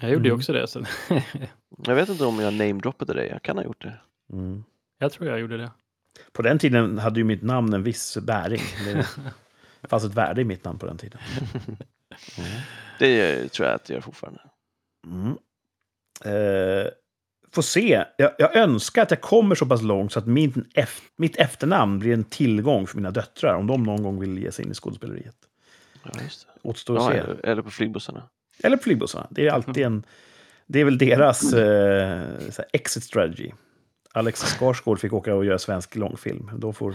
[0.00, 0.38] Jag gjorde ju Mm.
[0.38, 0.66] också det.
[0.68, 0.84] Så
[1.84, 4.00] Jag vet inte om jag namedroppade dig, jag kan ha gjort det.
[4.98, 5.70] jag tror jag gjorde det.
[6.32, 8.62] På den tiden hade ju mitt namn en viss bäring.
[8.84, 9.06] Det
[9.88, 11.20] fanns ett värde i mitt namn på den tiden.
[12.98, 14.40] Det eh, tror jag att det gör fortfarande.
[15.06, 15.38] Mm.
[16.24, 16.86] Eh,
[17.52, 18.04] får se.
[18.16, 21.98] Jag, jag önskar att jag kommer så pass långt så att min ef- mitt efternamn
[21.98, 24.74] blir en tillgång för mina döttrar om de någon gång vill ge sig in i
[24.74, 25.36] skådespeleriet.
[26.02, 26.68] Ja, just det.
[26.68, 27.48] Återstår att Ja, se.
[27.50, 28.22] eller, på flygbussarna.
[28.62, 29.26] Eller på flygbussarna.
[29.30, 30.02] Det är alltid en...
[30.66, 32.22] Det är väl deras eh,
[32.72, 33.50] exit strategy.
[34.12, 36.50] Alex Skarsgård fick åka och göra svensk långfilm.
[36.58, 36.94] De får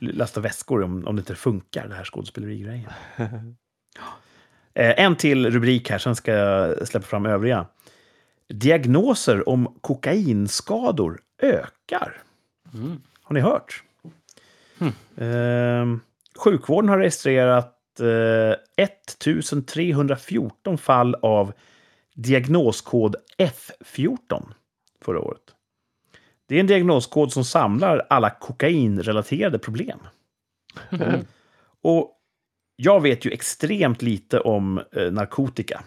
[0.00, 2.90] lasta väskor om, om det inte funkar, det här skådespelerigrejen.
[4.74, 7.66] Eh, en till rubrik här, sen ska jag släppa fram övriga.
[8.50, 12.22] Diagnoser om kokainskador ökar.
[12.74, 13.02] Mm.
[13.22, 13.82] Har ni hört?
[15.16, 15.86] Eh,
[16.36, 21.52] sjukvården har registrerat eh, 1314 fall av
[22.14, 24.52] diagnoskod F14
[25.04, 25.54] förra året.
[26.46, 29.98] Det är en diagnoskod som samlar alla kokainrelaterade problem.
[30.90, 31.20] Mm.
[31.82, 32.16] Och
[32.76, 35.82] jag vet ju extremt lite om eh, narkotika.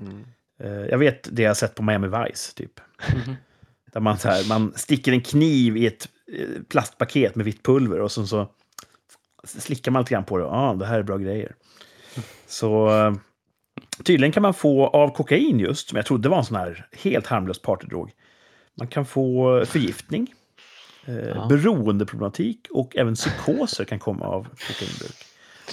[0.00, 0.24] Mm.
[0.62, 2.80] Eh, jag vet det jag sett på Miami Vice, typ.
[3.14, 3.36] Mhm.
[3.92, 6.08] Där man, så här, man sticker en kniv i ett
[6.38, 8.48] eh, plastpaket med vitt pulver och sen så
[9.44, 10.44] slickar man lite grann på det.
[10.44, 11.54] Ja, ah, det här är bra grejer.
[12.46, 13.14] Så eh,
[14.04, 17.26] tydligen kan man få av kokain just, som jag trodde var en sån här helt
[17.26, 18.10] harmlös partydrog.
[18.78, 20.34] Man kan få förgiftning,
[21.06, 21.46] eh, Ja.
[21.48, 25.16] beroendeproblematik och även psykoser kan komma av kokainbruk.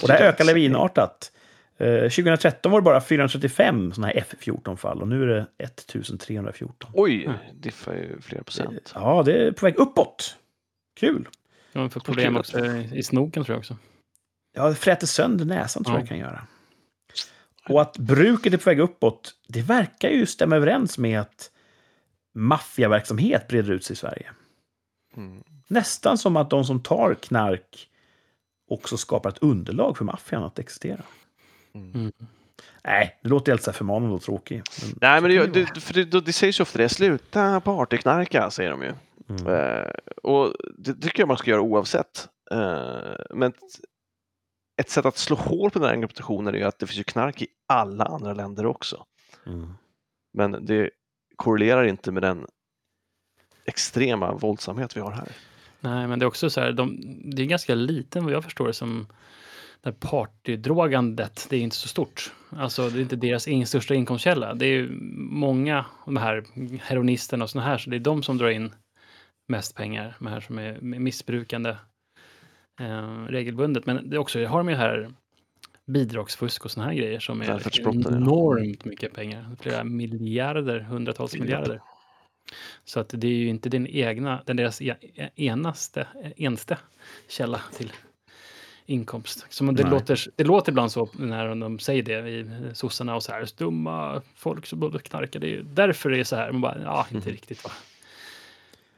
[0.02, 1.32] Och det här ökar lavinartat.
[1.80, 6.90] Eh, 2013 var det bara 435 sådana här F14-fall och nu är det 1314.
[6.94, 8.92] Oj, diffar ju flera procent.
[8.94, 10.36] Ja, det är på väg uppåt.
[10.96, 11.28] Kul!
[11.72, 13.76] Ja, för problem också i snoken tror jag också.
[14.52, 16.00] Ja, det fräter sönder näsan tror Ja.
[16.00, 16.46] jag kan göra.
[17.68, 21.50] Och att bruket är på väg uppåt, det verkar ju stämma överens med att
[22.34, 24.30] maffiaverksamhet breder ut sig i Sverige.
[25.16, 25.42] Mm.
[25.68, 27.88] Nästan som att de som tar knark
[28.70, 31.02] också skapar ett underlag för maffian att existera.
[31.74, 32.12] Mm.
[32.84, 34.82] Nej, det låter helt så förmanande och tråkigt.
[34.82, 34.98] Men...
[35.00, 38.82] Nej, men det, det, för det, det sägs ju ofta det, sluta partyknarka, säger de
[38.82, 38.92] ju.
[39.28, 39.46] Mm.
[39.46, 39.90] Eh,
[40.22, 42.28] och det tycker jag man ska göra oavsett.
[42.50, 43.58] Eh, men ett,
[44.80, 47.04] ett sätt att slå hål på den här reputationen är ju att det finns ju
[47.04, 49.06] knark i alla andra länder också.
[49.46, 49.74] Mm.
[50.32, 50.90] Men det
[51.36, 52.46] korrelerar inte med den
[53.64, 55.28] extrema våldsamhet vi har här.
[55.80, 58.66] Nej, men det är också så här, de, det är ganska liten vad jag förstår
[58.66, 59.06] det som
[59.82, 62.32] det här partydrogandet, det är inte så stort.
[62.50, 64.54] Alltså det är inte deras in, största inkomstkälla.
[64.54, 64.88] Det är
[65.30, 66.44] många, de här
[66.82, 68.74] heroinisterna och såna här, så det är de som drar in
[69.48, 71.70] mest pengar, de här som är missbrukande
[72.80, 73.86] eh, regelbundet.
[73.86, 75.10] Men det är också, har de ju här
[75.86, 79.56] bidragsfusk och såna här grejer som är enormt mycket pengar.
[79.60, 81.80] Flera miljarder, hundratals miljarder.
[82.84, 86.06] Så att det är ju inte din egna, den deras e- enaste,
[86.36, 86.78] enste
[87.28, 87.92] källa till
[88.90, 89.46] inkomst.
[89.48, 89.92] Som det, Nej.
[89.92, 94.22] låter, det låter ibland så när de säger det i sossarna och så här, dumma
[94.36, 95.40] folk som både knarkar.
[95.40, 96.52] Det är ju därför det är så här.
[96.52, 97.70] Man bara, ja, inte riktigt va.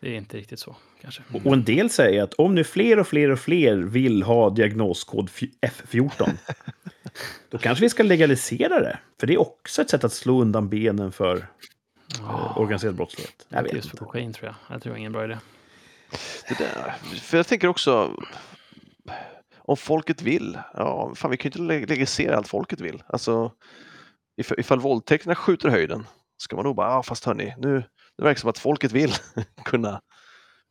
[0.01, 1.22] Det är inte riktigt så kanske.
[1.32, 4.51] Och och en del säger att om nu fler och fler och fler vill ha
[4.51, 6.30] diagnoskod fj- F14,
[7.51, 8.99] då kanske vi ska legalisera det.
[9.20, 11.47] För det är också ett sätt att slå undan benen för
[12.20, 13.47] eh, organiserad brottslighet.
[13.49, 14.05] Jag vet just för inte.
[14.05, 14.74] kokain tror jag.
[14.74, 15.38] Jag tror det är ingen bra idé.
[16.49, 16.95] Det där.
[17.20, 18.22] För jag tänker också,
[19.64, 23.02] om folket vill, ja, fan vi kan ju inte leg- legalisera allt folket vill.
[23.06, 23.52] Alltså,
[24.36, 26.06] if, ifall våldtäkterna skjuter höjden,
[26.36, 27.82] ska man då bara, ah, fast hörni, nu
[28.18, 29.12] det verkar som att folket vill
[29.64, 30.00] kunna,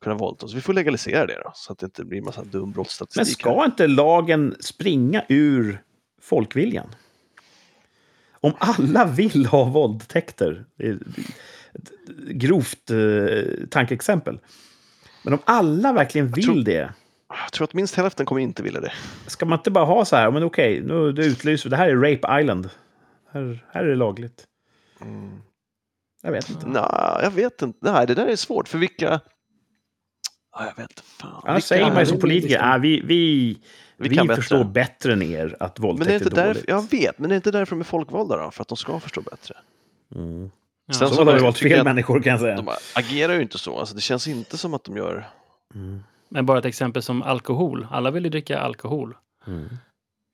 [0.03, 2.61] kunna våldta, så vi får legalisera det då, så att det inte blir massa dum
[2.61, 3.45] Men brottsstatistik.
[3.45, 3.51] här.
[3.53, 5.83] ska inte lagen springa ur
[6.21, 6.87] folkviljan?
[8.43, 11.01] Om alla vill ha våldtäkter, ett
[12.31, 14.39] grovt eh, tankeexempel.
[15.23, 16.93] Men om alla verkligen vill tror- det,
[17.43, 18.93] Jag tror att minst hälften kommer inte vilja det.
[19.27, 21.89] ska man inte bara ha så här, men okej, nu det utlyser vi, det här
[21.89, 22.69] är Rape Island.
[23.33, 24.43] Här, här är det lagligt.
[25.01, 25.41] Mm.
[26.23, 26.67] Jag vet inte.
[26.67, 27.91] Nej, jag vet inte.
[27.91, 28.67] Nej, det där är svårt.
[28.67, 29.19] För vilka...
[30.53, 31.01] Ja, jag vet inte.
[31.01, 31.41] Fan.
[31.45, 33.57] Annars säger man ju som är politiker, ah, vi, vi,
[33.97, 36.29] Vi vi, kan bättre." förstår bättre än er att Men våldtäkt det är är, inte
[36.29, 36.55] dåligt.
[36.55, 38.77] därför, jag vet, men det är inte därför de är folkvalda då, för att de
[38.77, 39.55] ska förstå bättre.
[40.15, 40.51] Mm.
[40.87, 40.93] Ja.
[40.93, 42.55] Sen Så så har vi jag valt fel människor kan jag säga.
[42.55, 45.29] De agerar ju inte så, alltså det känns inte som att de gör...
[45.75, 46.03] Mm.
[46.33, 47.87] Men bara ett exempel som alkohol.
[47.91, 49.15] Alla vill ju dricka alkohol.
[49.47, 49.59] Mm.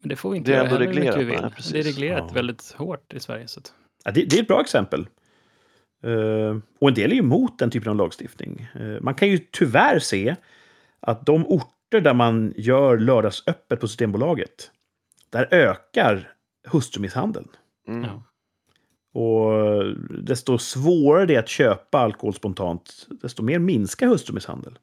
[0.02, 1.28] Men det får vi inte Det är göra vi reglerat, vill.
[1.28, 2.34] nej, det är reglerat Ja.
[2.34, 3.48] väldigt hårt i Sverige.
[3.48, 3.74] Så att,
[4.04, 5.08] Ja, det, det är ett bra exempel.
[6.04, 8.68] Eh, och en del är ju emot den typen av lagstiftning.
[8.76, 10.36] Eh, man kan ju tyvärr se
[11.00, 14.72] att de orter där man gör lördagsöppet på Systembolaget,
[15.30, 16.34] där ökar
[16.68, 17.48] hustrumisshandeln.
[17.88, 18.04] Mm.
[18.04, 18.24] ja.
[19.20, 19.84] Och
[20.24, 24.80] desto svårare det är att köpa alkohol spontant, desto mer minskar hustrumisshandel.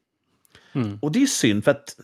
[0.74, 0.98] Mm.
[1.02, 1.96] Och det är synd, för att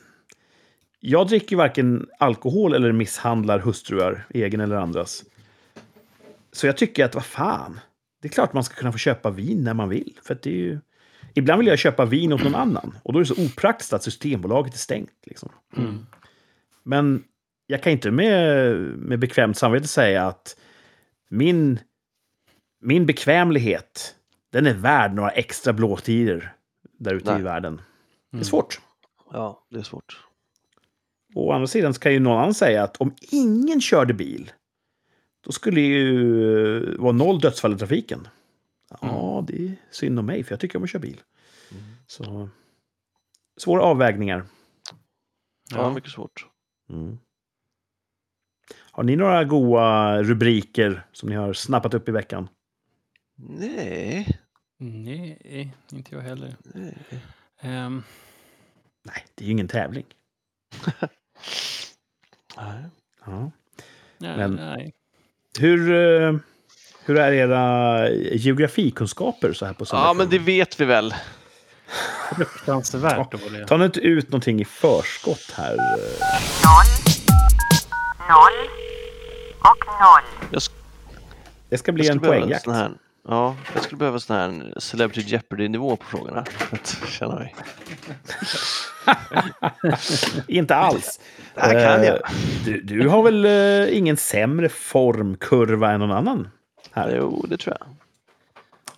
[1.00, 5.24] jag dricker varken alkohol eller misshandlar hustruar, egen eller andras.
[6.52, 7.80] Så jag tycker att, vad fan,
[8.22, 10.18] det är klart man ska kunna få köpa vin när man vill.
[10.22, 10.78] För det är ju...
[11.34, 12.98] Ibland vill jag köpa vin åt någon annan.
[13.02, 15.10] Och då är det så opraktiskt att Systembolaget är stängt.
[15.26, 15.48] Liksom.
[15.76, 16.06] Mm.
[16.82, 17.24] Men
[17.66, 20.56] jag kan inte med, med bekvämt samvete säga att
[21.28, 21.78] min,
[22.80, 24.14] min bekvämlighet,
[24.52, 26.52] den är värd några extra blåtider
[26.98, 27.80] där ute i världen.
[28.30, 28.44] Det är Mm.
[28.44, 28.80] svårt.
[29.32, 30.24] Ja, det är svårt.
[31.34, 34.52] Å andra sidan så kan ju någon annan säga att om ingen körde bil,
[35.44, 38.28] då skulle det ju vara noll dödsfall i trafiken.
[39.00, 41.20] Ja, det är synd om mig, för jag tycker om att köra bil.
[42.06, 42.48] Så
[43.56, 44.44] svåra avvägningar.
[45.70, 45.92] Ja, Ja.
[45.94, 46.46] mycket svårt.
[46.90, 47.18] Mm.
[48.92, 52.48] Har ni några goa rubriker som ni har snappat upp i veckan?
[53.36, 54.40] Nej,
[54.78, 56.56] Nej, inte jag heller.
[56.64, 56.96] nej.
[57.61, 58.02] Ehm,
[59.02, 60.04] Nej, det är ju ingen tävling.
[62.56, 62.84] nej.
[63.26, 63.50] Ja.
[64.18, 64.92] nej, Men- nej.
[65.58, 66.34] Hur, eh,
[67.04, 71.14] hur är era geografikunskaper så här på Ja, men det vet vi väl.
[72.36, 73.66] Fruktansvärt dåliga.
[73.66, 75.72] Ta nu inte ut någonting i förskott här.
[75.72, 75.78] eh.
[76.64, 77.14] Noll,
[78.28, 78.68] noll
[79.58, 80.48] och noll.
[80.52, 80.72] Jag, sk-
[81.68, 82.66] Det ska bli jag behöva en poängjakt.
[83.28, 86.44] Ja, jag skulle behöva sån här Celebrity Jeopardy-nivå på frågorna.
[86.44, 87.54] För att känna mig.
[90.48, 91.20] Inte alls.
[91.54, 92.18] Det här kan Eh, jag.
[92.64, 96.48] Du, du har väl eh, ingen sämre formkurva än någon annan?
[96.92, 97.16] Här.
[97.16, 97.88] Jo, det tror jag.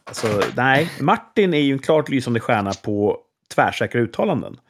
[0.05, 3.19] Alltså, nej, Martin är ju en klart lysande stjärna på
[3.55, 4.61] tvärsäkra uttalanden.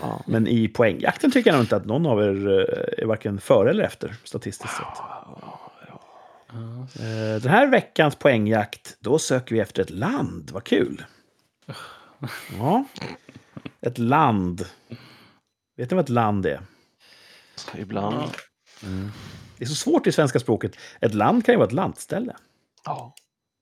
[0.00, 0.22] Ja.
[0.26, 3.70] Men i poängjakten tycker jag nog inte att någon av er eh, är varken före
[3.70, 4.86] eller efter, statistiskt sett.
[6.54, 10.50] Eh, Den här veckans poängjakt, då söker vi efter ett land.
[10.50, 11.04] Vad kul!
[12.58, 12.84] Ja,
[13.80, 14.66] ett land.
[15.76, 16.60] Vet ni vad ett land är?
[17.76, 18.30] Ibland.
[19.56, 20.76] Det är så svårt i svenska språket.
[21.00, 22.36] Ett land kan ju vara ett landställe.
[22.84, 23.14] Ja.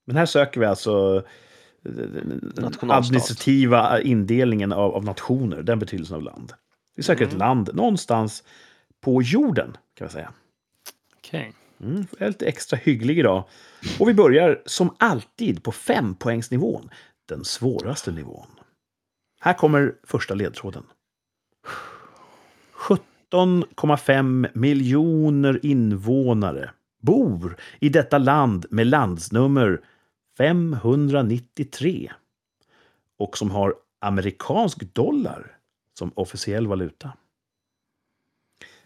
[0.07, 1.17] Men här söker vi alltså
[1.85, 1.93] eh,
[2.55, 6.53] den administrativa indelningen av, av nationer, den betydelsen av land.
[6.97, 8.45] Vi söker ett land någonstans
[9.01, 10.33] på jorden, kan vi säga.
[11.17, 11.53] Okej.
[11.83, 13.45] Mm, jag är lite extra hygglig idag.
[14.01, 16.91] Och vi börjar som alltid på fempoängsnivån,
[17.29, 18.49] den svåraste nivån.
[19.41, 20.85] Här kommer första ledtråden.
[22.75, 26.71] 17,5 miljoner invånare
[27.03, 29.81] bor i detta land med landsnummer
[30.39, 32.13] 593
[33.19, 35.57] och som har amerikansk dollar
[35.99, 37.13] som officiell valuta?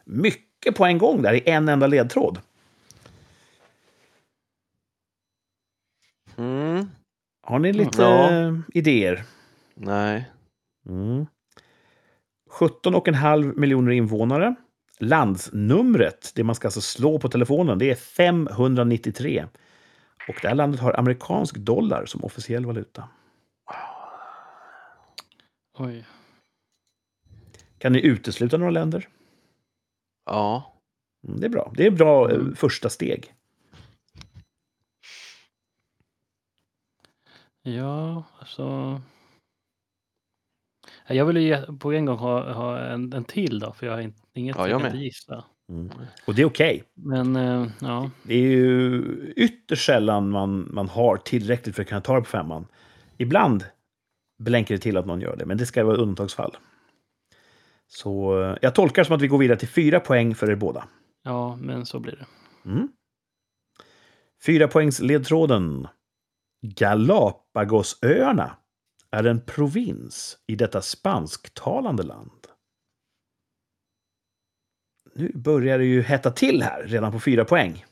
[0.05, 2.41] Mycket på en gång där i en enda ledtråd.
[7.47, 8.31] Har ni lite Ja.
[8.33, 9.23] eh, idéer?
[9.75, 10.31] Nej.
[10.89, 11.27] Mm.
[12.51, 14.55] 17,5 miljoner invånare.
[14.99, 19.47] Landsnumret, det man ska alltså slå på telefonen, det är 593.
[20.29, 23.09] Och det här landet har amerikansk dollar som officiell valuta.
[25.79, 26.05] Oj.
[27.79, 29.09] Kan ni utesluta några länder?
[30.27, 30.73] Ja.
[31.29, 31.73] Mm, det är bra.
[31.77, 32.57] Det är bra eh, Mm.
[32.57, 33.33] första steg.
[37.67, 38.63] Ja, alltså...
[41.07, 43.93] Ja, Jag vill ju på en gång ha, ha en, en till då, för jag
[43.95, 45.45] har in- inget Ja, jag kan inte gissa.
[45.69, 45.91] Mm.
[46.27, 46.85] Och det är okej.
[46.95, 49.03] Men eh, ja, Det är ju
[49.37, 52.67] ytterst sällan man, man har tillräckligt för att kunna ta det på femman.
[53.17, 53.65] Ibland
[54.39, 56.57] blänker det till att någon gör det, men det ska vara undantagsfall.
[57.87, 60.85] Så eh, jag tolkar som att vi går vidare till fyra poäng för er båda.
[61.23, 62.27] ja, men så blir det.
[62.71, 62.89] Mm.
[64.47, 65.89] Fyra poängs ledtråden.
[66.75, 68.57] Galapagosöarna
[69.11, 72.47] är en provins i detta spansktalande land.
[75.15, 77.85] Nu börjar det ju hetta till här, redan på fyra poäng.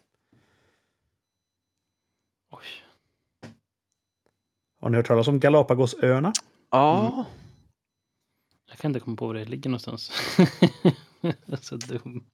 [2.50, 2.66] Oj.
[4.80, 6.32] Har ni hört talas om Galapagosöarna?
[6.70, 7.26] Ja.
[8.68, 10.12] Jag kan inte komma på var det ligger någonstans.
[11.20, 12.24] Jag är så dum.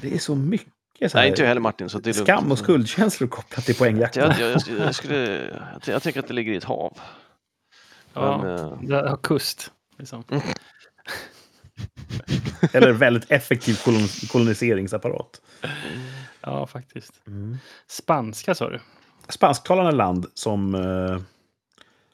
[0.00, 0.71] Det är så mycket
[1.08, 1.88] så Nej, inte jag heller Martin.
[1.88, 2.26] Så det är lugnt.
[2.28, 4.22] skam och skuldkänslor kopplat till poängjakten.
[4.22, 6.98] Jag, jag, jag, jag, skulle, jag, jag tänker att det ligger i ett hav.
[8.14, 9.72] Ja, Men, eh, det har kust.
[9.98, 10.24] Liksom.
[12.72, 15.40] Eller väldigt effektiv kolon- koloniseringsapparat.
[16.40, 17.12] Ja, faktiskt.
[17.26, 17.58] Mm.
[17.86, 18.80] Spanska sa du?
[19.28, 21.20] Spansktalande land som eh,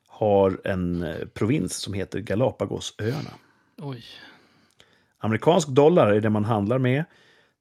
[0.08, 3.30] har en eh, provins som heter Galapagosöarna.
[3.78, 4.04] Oj.
[5.18, 7.04] Amerikansk dollar är det man handlar med.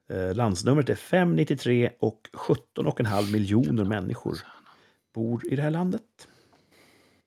[0.10, 4.38] Eh, landsnumret är 593 och 17,5 miljoner människor
[5.14, 6.28] bor i det här landet.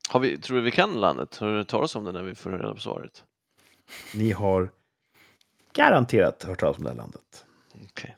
[0.08, 1.36] har vi, tror du vi kan landet?
[1.36, 3.24] Har du talat om det när vi får reda på svaret?
[4.14, 4.70] Ni har
[5.72, 7.44] garanterat hört talas om det här landet.
[7.90, 8.16] Okej.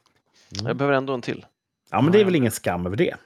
[0.55, 0.67] Mm.
[0.67, 1.47] Jag behöver ändå en till.
[1.91, 3.17] Ja, men det är väl ingen skam över det.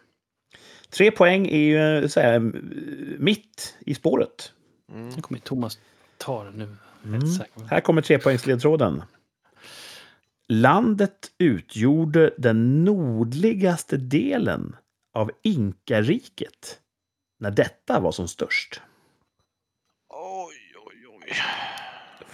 [0.91, 2.39] Tre poäng är ju så här,
[3.19, 4.53] mitt i spåret.
[4.93, 5.09] Mm.
[5.09, 5.79] Nu kommer Thomas
[6.19, 6.77] ta det nu.
[7.05, 7.21] Mm.
[7.71, 9.03] Här kommer trepoängsledtråden.
[10.49, 14.77] Landet utgjorde den nordligaste delen
[15.15, 16.81] av Inkariket
[17.39, 18.81] när detta var som störst.
[20.09, 21.33] Oj, oj, oj.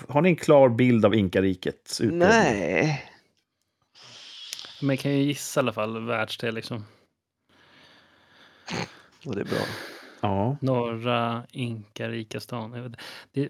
[0.08, 2.28] Har ni en klar bild av Inkarikets utbredning?
[2.28, 3.08] Nej.
[4.82, 6.84] Men kan ju gissa i alla fall världsdel liksom.
[9.26, 9.58] Och det är bra.
[10.20, 10.56] Ja.
[10.60, 12.72] Norra Inkarika stan.
[12.72, 13.00] Jag vet-
[13.32, 13.48] Det,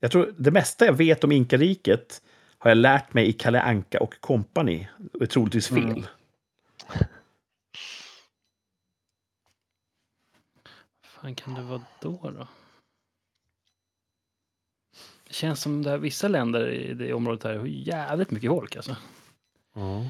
[0.00, 2.22] Jag tror det mesta jag vet om Inkariket
[2.58, 4.86] har jag lärt mig i Kalle Anka och Company.
[5.12, 5.78] Och är troligtvis fel.
[5.78, 6.04] Mm.
[11.20, 12.46] fan kan det vara då då?
[15.26, 18.76] Det känns som det här, vissa länder i det området här har jävligt mycket folk
[18.76, 18.96] alltså.
[19.74, 20.06] Ja.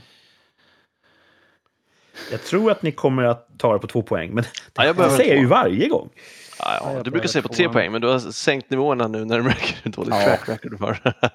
[2.31, 5.11] Jag tror att ni kommer att ta det på två poäng, men Ja, jag det
[5.11, 6.11] säger jag ju varje gång.
[6.65, 9.37] Ja, jag du brukar säga på tre poäng, men du har sänkt nivåerna nu när
[9.39, 10.25] du märker hur dåligt Ja.
[10.25, 11.01] track record du har.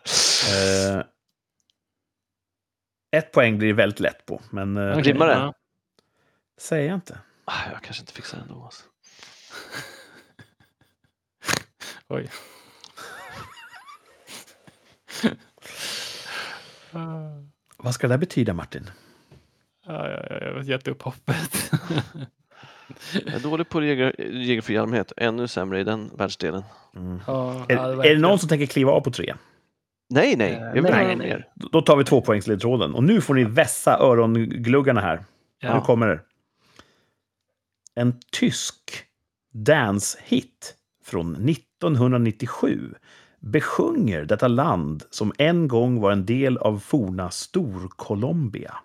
[0.55, 1.03] Eh,
[3.11, 5.53] ett poäng blir väldigt lätt på, men Okej, rimmar det?
[6.57, 7.19] säger jag inte.
[7.45, 8.63] Ah, jag kanske inte fixar det ändå.
[8.63, 8.83] Alltså.
[12.07, 12.29] Oj.
[17.77, 18.89] Vad ska det betyda, Martin?
[19.85, 21.71] Ja, ja, ja, jag har gett upp hoppet.
[23.25, 26.63] Jag är dålig på geografi i allmänhet, ännu sämre i den världsdelen.
[26.95, 27.19] Mm.
[27.27, 29.35] ja, Är, är det någon som tänker kliva av på tre?
[30.09, 31.27] Nej, nej, Eh, jag vill nej, nej, nej.
[31.27, 31.47] mer.
[31.55, 32.93] Då tar vi två poängsledtråden.
[32.93, 35.17] Och nu får ni vässa örongluggarna här.
[35.17, 35.23] Nu
[35.69, 35.81] Ja.
[35.81, 36.19] kommer det.
[37.95, 38.75] En tysk
[39.53, 40.75] dance-hit
[41.05, 42.93] från 1997
[43.39, 48.75] besjunger detta land som en gång var en del av forna Storcolombia.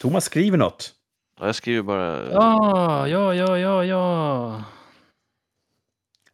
[0.00, 0.94] Thomas skriver något.
[1.38, 2.32] Ja, jag skriver bara...
[2.32, 4.64] Ja, ja, ja, ja, ja.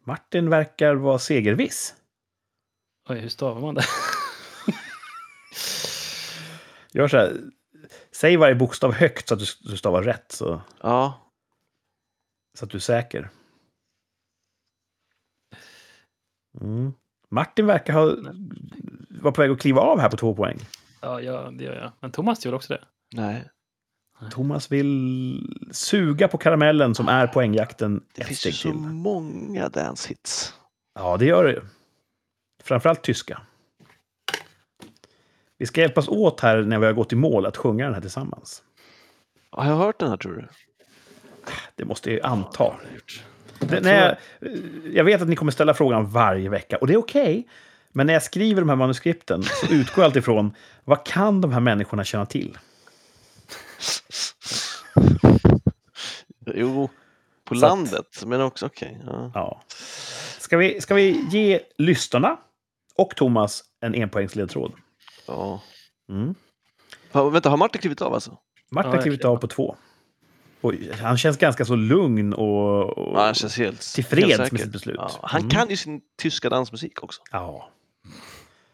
[0.04, 1.94] Martin verkar vara segerviss.
[3.08, 3.84] Oj, hur stavar man det?
[6.98, 7.40] Gör så här.
[8.12, 11.30] Säg varje bokstav högt så att du du stavar rätt, så, Ja,
[12.58, 13.30] så att du är säker.
[16.60, 16.92] Mm.
[17.28, 18.16] Martin verkar ha,
[19.20, 20.58] vara på väg att kliva av här på två poäng.
[21.00, 21.92] Ja, ja, det gör jag.
[22.00, 22.84] Men Thomas gör också det.
[23.14, 23.50] Nej.
[24.30, 28.78] Thomas vill suga på karamellen som är poängjakten Det ett finns ju steg så till.
[28.80, 30.54] många dance hits.
[30.94, 31.60] Ja, det gör det ju.
[32.64, 33.40] Framförallt tyska.
[35.58, 38.00] Vi ska hjälpas åt här när vi har gått i mål att sjunga den här
[38.00, 38.62] tillsammans.
[39.50, 40.48] Har jag hört den här tror du?
[41.76, 42.74] Det måste jag ju anta.
[43.58, 44.16] Det, när jag,
[44.92, 47.48] jag vet att ni kommer ställa frågan varje vecka och det är okej.
[47.92, 50.54] men när jag skriver de här manuskripten så utgår jag alltid ifrån
[50.84, 52.58] vad kan de här människorna känna till?
[56.54, 56.88] Jo,
[57.44, 58.22] på Så att- landet.
[58.26, 59.00] Men också, okej.
[59.06, 59.30] ja.
[59.34, 59.62] Ja.
[60.38, 62.36] Ska, vi, ska vi ge lyssnarna
[62.96, 64.72] och Thomas en enpoängsledtråd?
[65.26, 65.62] ja.
[66.08, 66.34] Mm.
[67.12, 68.38] Ha, vänta, har Martin klivit av alltså?
[68.70, 69.76] Martin Ja, har klivit jag- av på två.
[70.60, 74.60] Oj, han känns ganska så lugn och, och Ja, han känns helt tillfreds helt med
[74.60, 74.96] sitt beslut.
[74.98, 75.50] Ja, han Mm.
[75.50, 77.22] kan ju sin tyska dansmusik också.
[77.32, 77.40] Ja.
[77.50, 78.10] Var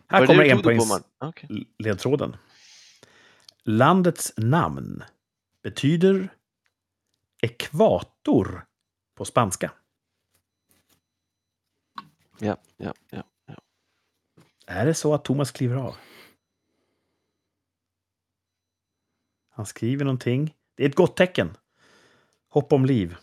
[0.09, 1.05] Här det kommer enpoängsledtråden.
[1.21, 1.67] Okej.
[3.65, 5.03] Landets namn
[5.63, 6.29] betyder
[7.43, 8.67] ekvator
[9.15, 9.73] på spanska.
[12.39, 13.23] Ja, ja, ja.
[14.67, 15.97] Är det så att Thomas kliver av?
[19.51, 20.55] Han skriver någonting.
[20.75, 21.57] Det är ett gott tecken.
[22.49, 23.17] Hopp om liv.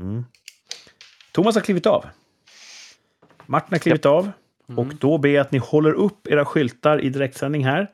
[0.00, 0.24] Mm.
[1.32, 2.06] Thomas har klivit av.
[3.46, 4.32] Martin har klivit av.
[4.66, 7.90] Och då ber jag att ni håller upp era skyltar i direktsändning här.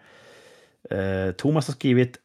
[0.91, 2.17] Eh, Thomas har skrivit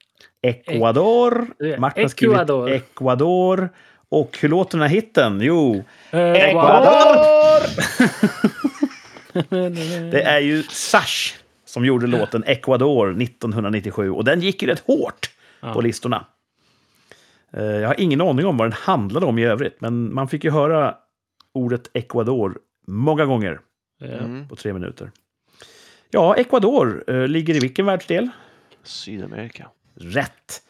[0.41, 1.47] Ecuador.
[1.63, 2.69] Eh, Martin har skrivit Ecuador.
[2.71, 3.69] Ecuador.
[4.09, 5.41] Och hur låter den här hitten?
[5.41, 7.59] Jo, Ecuador!
[10.11, 11.33] Det är ju Sash
[11.65, 15.29] som gjorde låten Ecuador 1997 och den gick ju rätt hårt
[15.73, 16.25] på listorna.
[17.53, 20.43] Eh, Jag har ingen aning om vad den handlade om i övrigt, men man fick
[20.43, 20.95] ju höra
[21.53, 23.59] ordet Ecuador många gånger.
[24.01, 24.47] Mm.
[24.47, 25.11] på tre minuter.
[26.13, 28.29] Ja, Ecuador eh, ligger i vilken världsdel?
[28.83, 29.67] Sydamerika.
[29.95, 30.61] Rätt.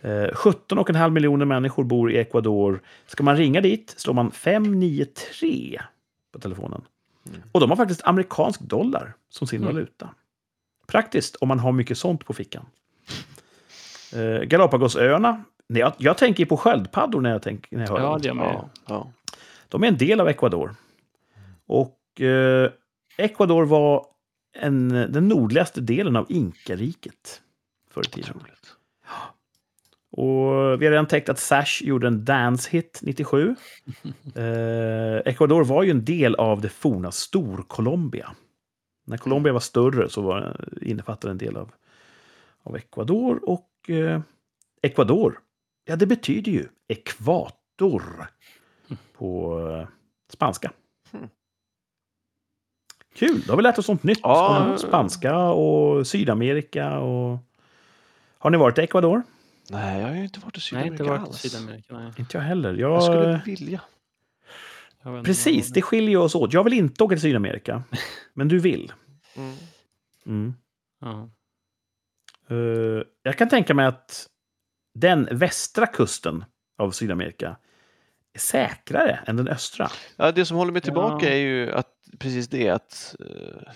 [0.00, 2.82] Eh, 17,5 miljoner människor bor i Ecuador.
[3.06, 5.80] Ska man ringa dit slår man 593
[6.32, 6.82] på telefonen.
[7.52, 9.74] Och de har faktiskt amerikansk dollar som sin Mm.
[9.74, 10.08] valuta.
[10.86, 12.66] Praktiskt om man har mycket sånt på fickan.
[14.14, 15.44] Eh, Galapagosöarna.
[15.66, 18.28] Nej, Jag, jag tänker på sköldpaddor när jag, tänker, när jag hör Ja, det.
[18.28, 19.12] Ja, ja.
[19.68, 20.74] De är en del av Ecuador.
[21.66, 22.70] Och eh,
[23.16, 24.06] Ecuador var
[24.52, 27.42] en, den nordligaste delen av Inkariket
[27.90, 28.40] förr i tiden.
[30.12, 33.56] Och vi har redan täckt att Sash gjorde en dance-hit 97.
[34.34, 38.30] Eh, Ecuador var ju en del av det forna Storcolombia.
[39.06, 41.70] När Colombia var större så var, innefattade en del av,
[42.62, 43.40] av Ecuador.
[43.42, 44.20] Och eh,
[44.82, 45.38] Ecuador,
[45.84, 48.02] ja det betyder ju ekvator
[49.12, 49.88] på eh,
[50.32, 50.72] spanska.
[51.10, 51.28] Hmm.
[53.14, 54.70] Kul, då har vi lärt oss något nytt Ja.
[54.72, 56.98] om spanska och Sydamerika.
[56.98, 57.38] Och...
[58.38, 59.22] Har ni varit i Ecuador?
[59.70, 61.36] Nej, jag har inte varit i Nej, Sydamerika inte varit i alls.
[61.40, 61.94] Sydamerika.
[61.98, 62.12] Nej.
[62.18, 62.74] Inte jag heller.
[62.74, 63.80] Jag Jag, skulle vilja.
[65.02, 66.52] Jag Precis, det skiljer oss åt.
[66.52, 67.82] Jag vill inte åka till Sydamerika,
[68.34, 68.92] men du vill.
[69.36, 69.54] Mm.
[70.26, 70.54] Mm.
[71.00, 71.30] Ja.
[72.48, 74.26] Eh, jag kan tänka mig att
[74.94, 76.44] den västra kusten
[76.78, 77.56] av Sydamerika
[78.38, 79.90] säkrare än den östra.
[80.16, 81.32] Ja, det som håller mig tillbaka Ja.
[81.32, 83.72] är ju att precis det att eh,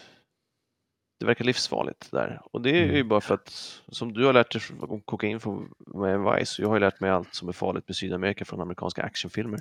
[1.20, 2.40] det verkar livsfarligt där.
[2.52, 3.08] Och det är ju Mm.
[3.08, 6.76] bara för att, som du har lärt dig om kokain från med Vice, jag har
[6.76, 9.60] ju lärt mig allt som är farligt med Sydamerika från amerikanska actionfilmer.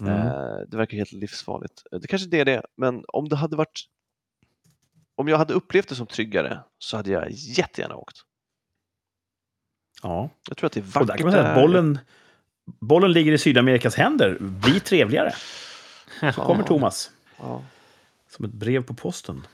[0.00, 0.12] Mm.
[0.12, 1.82] Eh, det verkar helt livsfarligt.
[1.92, 3.84] Eh, Det kanske det är det, men om det hade varit
[5.16, 8.16] om jag hade upplevt det som tryggare så hade jag jättegärna åkt.
[10.02, 10.30] Ja.
[10.48, 11.62] Jag tror att det är Och vackert där kan man säga att där.
[11.62, 11.98] bollen,
[12.64, 14.36] bollen ligger i Sydamerikas händer.
[14.40, 15.32] Bli trevligare.
[16.20, 16.64] Så kommer.
[16.64, 17.10] Thomas.
[18.28, 19.46] Som ett brev på posten.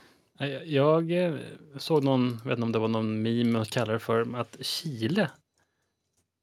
[0.65, 1.35] Jag, eh,
[1.77, 5.29] såg någon, vet inte om det var någon meme man kallar det för, att Chile,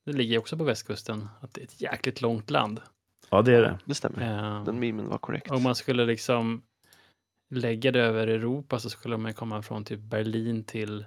[0.06, 2.80] det ligger också på västkusten, att det är ett jäkligt långt land.
[3.30, 3.78] Ja, det är det.
[3.84, 4.22] Det stämmer.
[4.58, 5.50] Eh, Den memen var korrekt.
[5.50, 6.62] Om man skulle liksom
[7.50, 11.06] lägga det över Europa så skulle man komma från typ Berlin till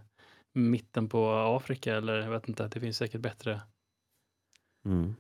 [0.53, 3.61] mitten på Afrika eller jag vet inte, det finns säkert bättre,
[4.85, 5.15] Mm.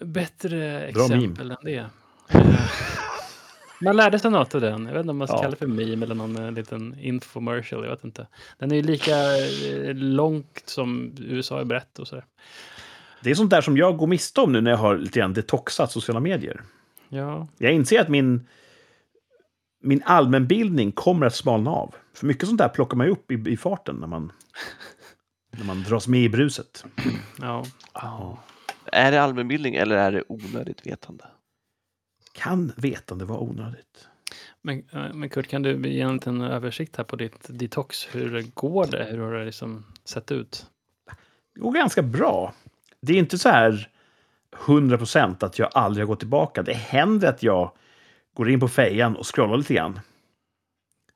[0.00, 1.86] Bättre exempel än det.
[2.28, 2.70] Eh,
[3.80, 4.86] Man lärde sig något av den.
[4.86, 5.40] Jag vet inte om man ska Ja.
[5.40, 7.84] kalla det för meme eller någon eh, liten infomercial.
[7.84, 8.26] Jag vet inte.
[8.58, 12.24] Den är ju lika eh, långt som USA är brett och sådär.
[13.22, 15.32] Det är sånt där som jag går miste om nu när jag har lite grann
[15.32, 16.62] detoxat sociala medier.
[17.08, 18.46] Ja, Jag inser att min,
[19.82, 21.94] min allmänbildning kommer att smalna av.
[22.14, 24.32] För mycket sånt där plockar man ju upp i, i farten när man,
[25.50, 26.84] när man dras med i bruset.
[27.40, 27.64] ja.
[27.94, 28.38] Ja.
[28.92, 31.24] Är det allmänbildning eller är det onödigt vetande?
[32.32, 34.08] Kan vetande vara onödigt?
[34.62, 38.08] Men, eh, men Kurt, kan du ge en liten översikt här på ditt detox?
[38.14, 39.04] Hur går det?
[39.04, 40.66] Hur har det liksom sett ut?
[41.54, 42.54] Det går ganska bra.
[43.00, 43.88] Det är inte så här
[44.56, 46.62] 100% att jag aldrig har gått tillbaka.
[46.62, 47.72] Det händer att jag
[48.34, 50.00] går in på fejan och scrollar lite grann.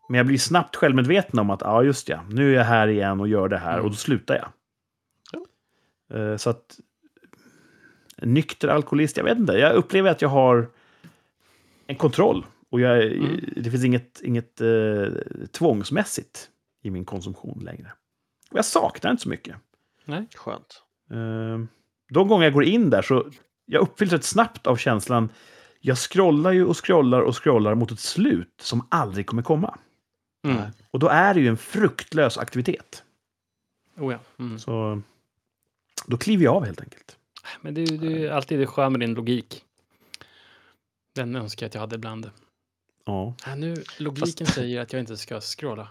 [0.08, 3.20] Men jag blir snabbt självmedveten om att ja, just ja, nu är jag här igen
[3.20, 4.50] och gör det här och då slutar jag.
[6.18, 6.78] Eh, Så att
[8.24, 9.52] nykter alkoholist, jag vet inte.
[9.52, 10.68] Jag upplever att jag har
[11.86, 12.46] en kontroll.
[12.70, 13.12] Och jag,
[13.56, 15.06] det finns inget, inget eh,
[15.52, 16.50] tvångsmässigt
[16.82, 17.92] i min konsumtion längre.
[18.50, 19.56] Och jag saknar inte så mycket.
[20.04, 20.26] Nej.
[20.34, 20.82] Skönt.
[21.10, 21.64] Eh,
[22.10, 23.30] de gånger jag går in där så
[23.66, 25.28] jag uppfylls rätt snabbt av känslan
[25.86, 29.78] jag scrollar ju och scrollar och scrollar mot ett slut som aldrig kommer komma.
[30.46, 30.62] Mm.
[30.90, 33.02] Och då är det ju en fruktlös aktivitet.
[33.96, 34.18] Oh ja.
[34.38, 34.58] Mm.
[34.58, 35.02] Så
[36.06, 37.16] då kliver jag av helt enkelt.
[37.60, 39.64] Men det, är det är alltid det sköna med din logik.
[41.14, 42.30] Den önskar jag att jag hade ibland.
[43.04, 43.34] Ja.
[43.46, 45.88] Ja, nu, logiken säger att jag inte ska scrolla.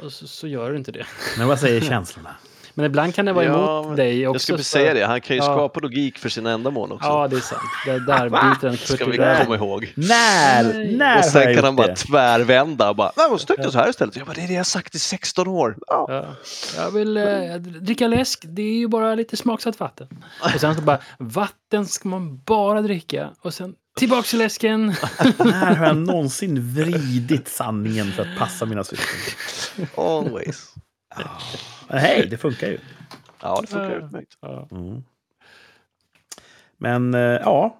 [0.00, 1.06] Och så, så gör du inte det.
[1.38, 2.36] Men vad säger känslorna?
[2.78, 4.34] Men ibland kan det vara Ja, emot dig också.
[4.34, 5.46] Jag skulle för- säga det, han kan ju Ja.
[5.46, 7.08] skapa logik för sina ändamål också.
[7.08, 7.62] Ja, det är sant.
[7.86, 9.92] Det där biter en ska vi komma ihåg.
[9.96, 10.96] När?
[10.98, 11.96] När Och sen kan han bara det?
[11.96, 14.16] tvärvända och bara, nej men så tyckte jag så här istället.
[14.16, 15.76] Jag bara, det är det jag sagt i 16 år.
[15.86, 16.06] Ja.
[16.08, 16.24] Ja.
[16.76, 20.08] Jag vill eh, dricka läsk, det är ju bara lite smaksatt vatten.
[20.54, 23.30] Och sen så bara, vatten ska man bara dricka.
[23.42, 24.86] Och sen tillbaks till läsken.
[25.38, 29.86] När har jag någonsin vridit sanningen för att passa mina syften?
[29.96, 30.72] Always.
[31.88, 32.78] Men hej, det funkar ju.
[33.42, 34.38] Ja, det funkar utmärkt.
[34.70, 35.04] Mm.
[36.78, 37.78] Men eh, ja,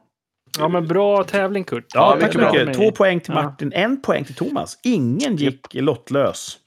[0.58, 1.86] ja, men bra tävling Kurt.
[1.94, 2.74] ja tack så mycket.
[2.74, 3.42] Två poäng till Ja.
[3.42, 4.78] Martin, en poäng till Thomas.
[4.82, 6.58] Ingen gick lottlös.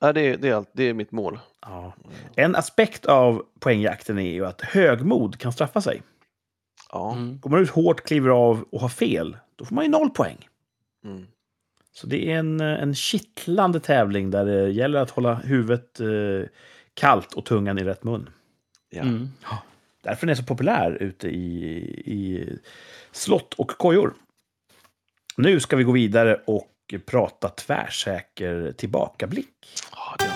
[0.00, 1.38] Ja, det, är, det, är allt, det är mitt mål.
[1.62, 1.92] Ja.
[2.36, 6.02] En aspekt av poängjakten är ju att högmod kan straffa sig.
[6.92, 7.12] Ja.
[7.12, 7.40] Mm.
[7.40, 10.48] Går man ut hårt, kliver av och har fel, då får man ju noll poäng.
[11.04, 11.26] Mm.
[12.00, 16.48] Så det är en, eh, en kittlande tävling där det gäller att hålla huvudet eh,
[16.94, 18.30] kallt och tungan i rätt mun.
[18.90, 19.02] Ja.
[19.02, 19.28] Mm.
[20.02, 21.66] Därför den är så populär ute i,
[22.06, 22.48] i
[23.12, 24.14] slott och kojor.
[25.36, 29.54] Nu ska vi gå vidare och prata tvärsäker tillbakablick.
[29.92, 30.28] Ja, alltså.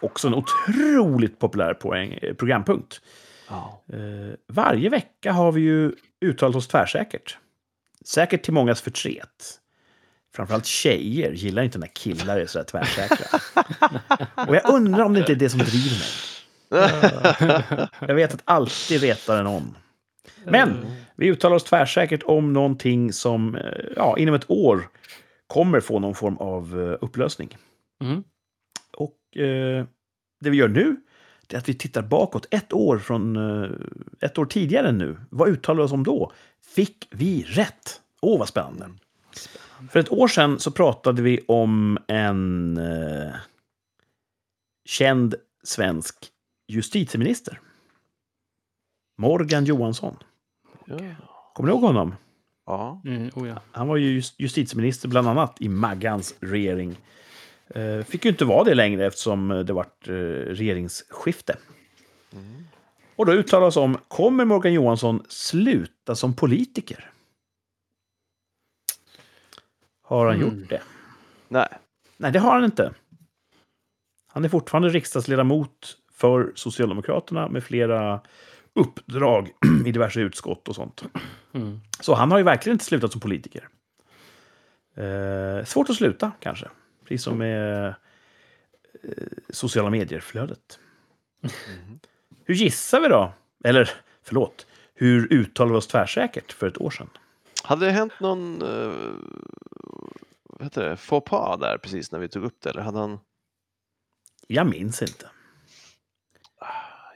[0.00, 3.00] Också en otroligt populär poäng, eh, programpunkt.
[3.48, 3.82] Ja.
[3.92, 7.38] Eh, varje vecka har vi ju uttalat oss tvärsäkert.
[8.04, 9.60] Säkert till mångas förtret.
[10.34, 13.38] Framförallt tjejer gillar inte när killar är sådär tvärsäkra.
[14.48, 16.08] Och jag undrar om det inte är det som driver mig.
[18.00, 19.76] Jag vet att alltid retar om.
[20.44, 20.86] Men
[21.16, 23.62] vi uttalar oss tvärsäkert om någonting som eh,
[23.96, 24.88] ja, inom ett år
[25.46, 27.56] kommer få någon form av eh, upplösning.
[28.02, 28.24] Mm.
[28.96, 29.84] Och eh,
[30.40, 30.96] det vi gör nu
[31.48, 33.70] det är att vi tittar bakåt ett år från eh,
[34.20, 35.16] ett år tidigare än nu.
[35.30, 36.32] Vad uttalar vi oss om då?
[36.74, 38.00] Fick vi rätt?
[38.22, 38.90] Åh, vad spännande.
[39.90, 43.34] För ett år sedan så pratade vi om en eh,
[44.84, 45.34] känd
[45.64, 46.14] svensk
[46.68, 47.60] justitieminister.
[49.18, 50.16] Morgan Johansson.
[50.86, 50.98] Ja.
[51.54, 52.14] Kommer ni ihåg honom?
[52.66, 53.02] Ja.
[53.04, 53.30] Mm.
[53.34, 53.60] Oh, ja.
[53.72, 56.96] Han var ju just- justitieminister bland annat i Maggans regering.
[57.66, 61.56] Eh, Fick ju inte vara det längre eftersom det vart eh, regeringsskifte.
[63.16, 67.10] Och då uttalas om, kommer Morgan Johansson sluta som politiker?
[70.02, 70.58] Har han Mm.
[70.60, 70.82] gjort det?
[71.48, 71.68] Nej.
[72.16, 72.94] Nej, det har han inte.
[74.26, 78.20] Han är fortfarande riksdagsledamot för Socialdemokraterna med flera
[78.74, 79.50] uppdrag
[79.86, 81.04] i diverse utskott och sånt.
[81.52, 81.80] Mm.
[82.00, 83.68] Så han har ju verkligen inte slutat som politiker.
[84.96, 86.68] Eh, svårt att sluta, kanske.
[87.04, 87.94] Precis som med eh,
[89.48, 90.78] sociala medier-flödet.
[92.44, 93.32] Hur gissar vi då?
[93.64, 93.90] Eller,
[94.22, 94.66] förlåt.
[94.94, 97.08] Hur uttalar vi oss tvärsäkert för ett år sedan?
[97.64, 99.14] Hade det hänt någon uh,
[100.42, 102.70] vad heter det, faux pas där precis när vi tog upp det?
[102.70, 103.18] Eller hade han...
[104.46, 105.30] Jag minns inte.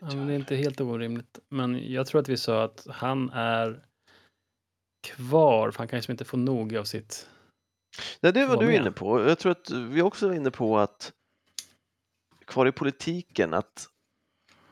[0.00, 1.38] Ja, men det är inte helt orimligt.
[1.48, 3.84] Men jag tror att vi sa att han är
[5.02, 7.28] kvar, för han kan liksom inte få nog av sitt...
[8.20, 8.76] Nej, det var Vad du med?
[8.80, 9.28] inne på.
[9.28, 11.12] Jag tror att vi också var inne på att
[12.44, 13.88] kvar i politiken att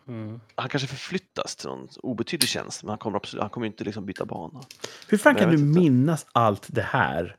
[0.08, 0.40] Mm.
[0.54, 4.06] han kanske förflyttas till någon obetydlig tjänst, men han kommer, absolut, han kommer inte liksom
[4.06, 4.60] byta bana.
[5.08, 5.80] Hur fan Men kan du inte.
[5.80, 7.36] minnas allt det här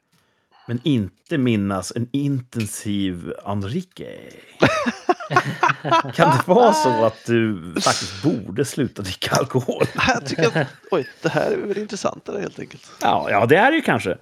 [0.68, 4.34] men inte minnas en intensiv Enrique?
[6.14, 9.84] kan det vara så att du faktiskt borde sluta dricka alkohol?
[10.08, 12.92] Jag tycker att, oj, det här är väl intressantare helt enkelt.
[13.02, 14.18] Ja, ja, det är det ju kanske.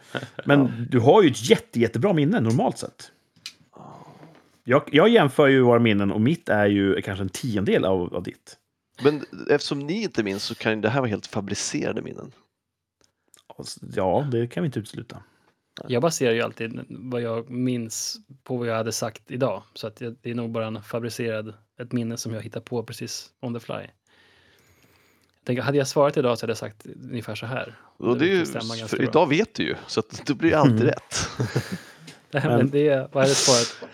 [0.46, 3.12] Men du har ju ett jätte, jättebra minne normalt sett.
[4.64, 8.24] Jag, jag jämför ju våra minnen och mitt är ju kanske en tiondel av, av
[8.24, 8.58] ditt.
[9.04, 12.32] Men eftersom ni inte minns så kan det här vara helt fabricerade minnen.
[13.96, 15.18] Ja, det kan vi inte utesluta.
[15.88, 19.64] Jag baserar ju alltid vad jag minns på vad jag hade sagt idag.
[19.74, 23.30] Så att det är nog bara en fabricerad, ett minne som jag hittar på precis
[23.42, 23.74] on the fly.
[23.74, 27.76] Jag tänker, hade jag svarat idag så hade jag sagt ungefär så här.
[27.98, 29.06] Och det är ju, för bra.
[29.08, 30.88] idag vet du ju, så att det blir ju alltid Mm.
[30.88, 31.30] rätt.
[32.32, 33.90] Nej, men det, vad hade jag svarat?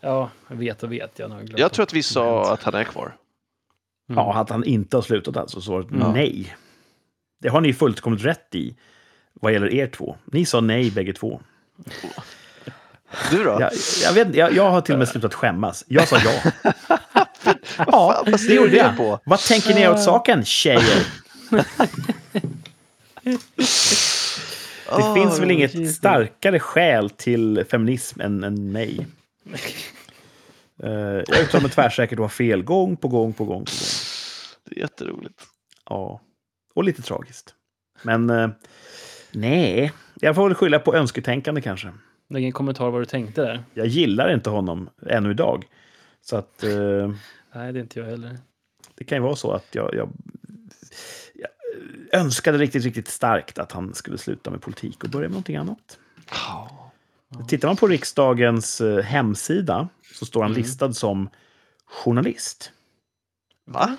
[0.00, 1.18] Ja, vet och vet.
[1.18, 3.16] Jag, Jag tror att vi sa att han är kvar.
[4.08, 4.18] Mm.
[4.18, 5.60] Ja, att han inte har slutat alltså.
[5.60, 6.12] Svaret Mm.
[6.12, 6.56] nej.
[7.40, 8.76] Det har ni fullkomligt rätt i
[9.40, 10.16] vad gäller er två.
[10.24, 11.40] Ni sa nej bägge två.
[13.30, 13.56] Du då?
[13.60, 13.70] Jag,
[14.02, 15.84] jag, vet, jag, jag har till och med slutat skämmas.
[15.88, 16.52] Jag sa ja.
[17.76, 18.96] ja, vad det gjorde jag.
[18.96, 19.20] på?
[19.24, 21.06] Vad tänker ni åt saken, tjejer?
[23.24, 23.38] Det
[24.88, 25.96] Ah, finns väl inget Jesus.
[25.96, 29.06] starkare skäl till feminism än, än nej.
[30.82, 30.90] Eh,
[31.26, 33.84] jag uttalar mig tvärsäkert och har fel gång på gång på gång på gång.
[34.68, 35.42] Det är jätteroligt.
[35.90, 36.20] Ja,
[36.74, 37.54] och lite tragiskt.
[38.02, 38.48] Men eh,
[39.34, 41.92] nej, jag får väl skylla på önsketänkande kanske.
[42.28, 43.64] Lägg ingen kommentar vad du tänkte där.
[43.74, 45.64] Jag gillar inte honom ännu idag.
[46.20, 46.70] Så att eh,
[47.54, 48.38] Nej, det är inte jag heller.
[48.94, 50.08] det kan ju vara så att jag, jag,
[51.34, 55.56] jag önskade riktigt, riktigt starkt att han skulle sluta med politik och börja med någonting
[55.56, 55.98] annat.
[57.48, 60.62] Tittar man på riksdagens eh, hemsida så står han Mm.
[60.62, 61.28] listad som
[61.86, 62.72] journalist.
[63.66, 63.96] Va?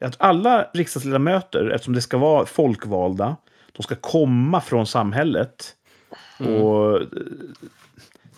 [0.00, 3.36] Att alla riksdagsledamöter, eftersom det ska vara folkvalda,
[3.72, 5.76] de ska komma från samhället.
[6.40, 6.62] Mm.
[6.62, 7.06] Och eh,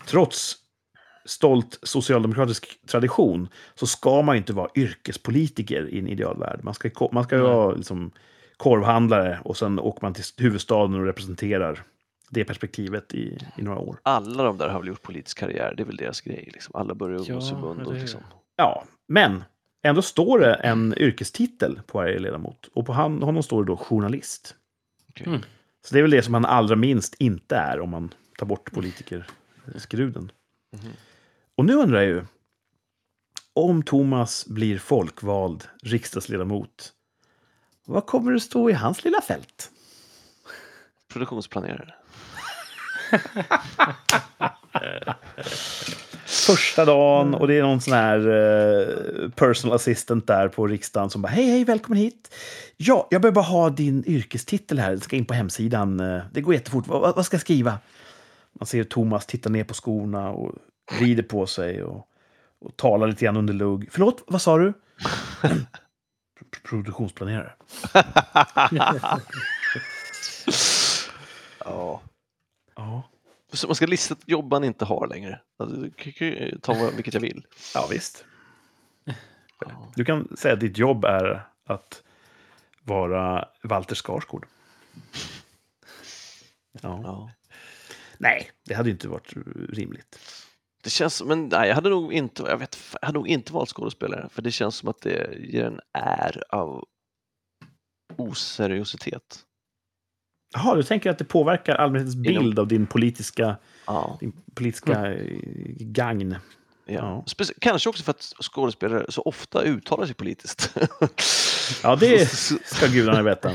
[0.05, 0.55] trots
[1.25, 6.59] stolt socialdemokratisk tradition så ska man inte vara yrkespolitiker i en idealvärld.
[6.63, 7.45] Man ska, man ska Nej.
[7.45, 8.11] vara liksom
[8.57, 11.83] korvhandlare och sen åker man till huvudstaden och representerar
[12.29, 13.97] det perspektivet i, i några år.
[14.03, 16.49] Alla de där har väl gjort politisk karriär, det är väl deras grej.
[16.53, 16.75] Liksom.
[16.75, 17.81] Alla börjar i Ja, ungdomsförbund.
[17.81, 17.99] och hur?
[18.01, 18.21] liksom.
[18.55, 19.43] Ja, men
[19.83, 22.69] ändå står det en yrkestitel på varje ledamot.
[22.73, 24.55] Och på han, honom står det då journalist.
[25.13, 25.27] Okej.
[25.27, 25.41] Mm.
[25.85, 28.71] Så det är väl det som han allra minst inte är om man tar bort
[28.71, 30.31] politikerskruden.
[30.71, 30.91] Mhm.
[31.55, 32.25] Och nu undrar jag ju,
[33.53, 36.93] om Thomas blir folkvald riksdagsledamot,
[37.85, 39.71] vad kommer det stå i hans lilla fält?
[41.13, 41.93] Produktionsplanerare.
[46.45, 51.21] Första dagen och det är någon sån här eh, personal assistant där på riksdagen som
[51.21, 52.35] bara hej, hej, välkommen hit.
[52.77, 54.89] Ja, jag behöver bara ha din yrkestitel här.
[54.89, 55.99] Den ska in på hemsidan.
[55.99, 56.87] Eh, Det går jättefort.
[56.87, 57.77] Vad, vad ska jag skriva?
[58.59, 60.55] Man ser Thomas titta ner på skorna och
[60.99, 62.07] vrider på sig och,
[62.65, 63.87] och talar lite grann under lugg.
[63.91, 64.73] Förlåt, vad sa du?
[65.41, 65.49] Pro-
[66.69, 67.51] Produktionsplanerare.
[71.65, 72.01] Ja.
[72.75, 73.03] Ja.
[73.67, 75.41] Man ska lista ett jobb man inte har längre.
[75.57, 75.89] Alltså,
[76.61, 77.45] ta vilket jag vill.
[77.73, 78.25] ja, visst.
[79.95, 82.03] Du kan säga att ditt jobb är att
[82.83, 84.47] vara Walter Skarsgård.
[86.81, 87.01] Ja.
[87.03, 87.31] Ja.
[88.17, 89.33] Nej, det hade inte varit
[89.69, 90.19] rimligt.
[90.83, 93.69] Det känns, men nej, jag hade nog inte, jag vet, jag hade nog inte valt
[93.69, 96.87] skådespelare för det känns som att det ger en är av
[98.17, 99.45] oseriositet.
[100.53, 105.13] Jaha, du tänker att det påverkar allmänhetens bild Inom- av din politiska, Ja, din politiska
[105.13, 105.37] eh,
[105.79, 106.31] gagn?
[106.85, 107.23] ja.
[107.37, 107.45] Ja.
[107.61, 110.75] Kanske också för att skådespelare så ofta uttalar sig politiskt.
[111.83, 112.27] Ja, det
[112.65, 113.51] ska gudarna veta.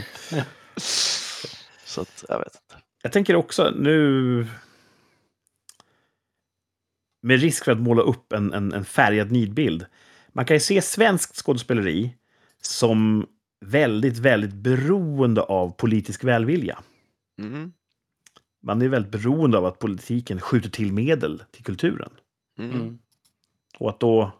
[1.84, 2.84] så att, jag vet inte.
[3.02, 4.46] Jag tänker också nu...
[7.22, 9.86] Med risk för att måla upp en, en, en färgad nidbild.
[10.32, 12.14] Man kan ju se svenskt skådespeleri
[12.62, 13.26] som
[13.66, 16.78] väldigt, väldigt beroende av politisk välvilja.
[17.40, 17.72] Mm.
[18.62, 22.10] Man är väldigt beroende av att politiken skjuter till medel till kulturen.
[22.58, 22.70] Mm.
[22.70, 22.98] Mm.
[23.78, 24.32] Och att då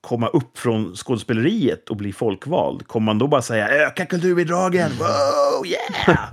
[0.00, 5.66] komma upp från skådespeleriet och bli folkvald, kommer man då bara säga öka kulturbidragen, wow,
[5.66, 6.32] yeah!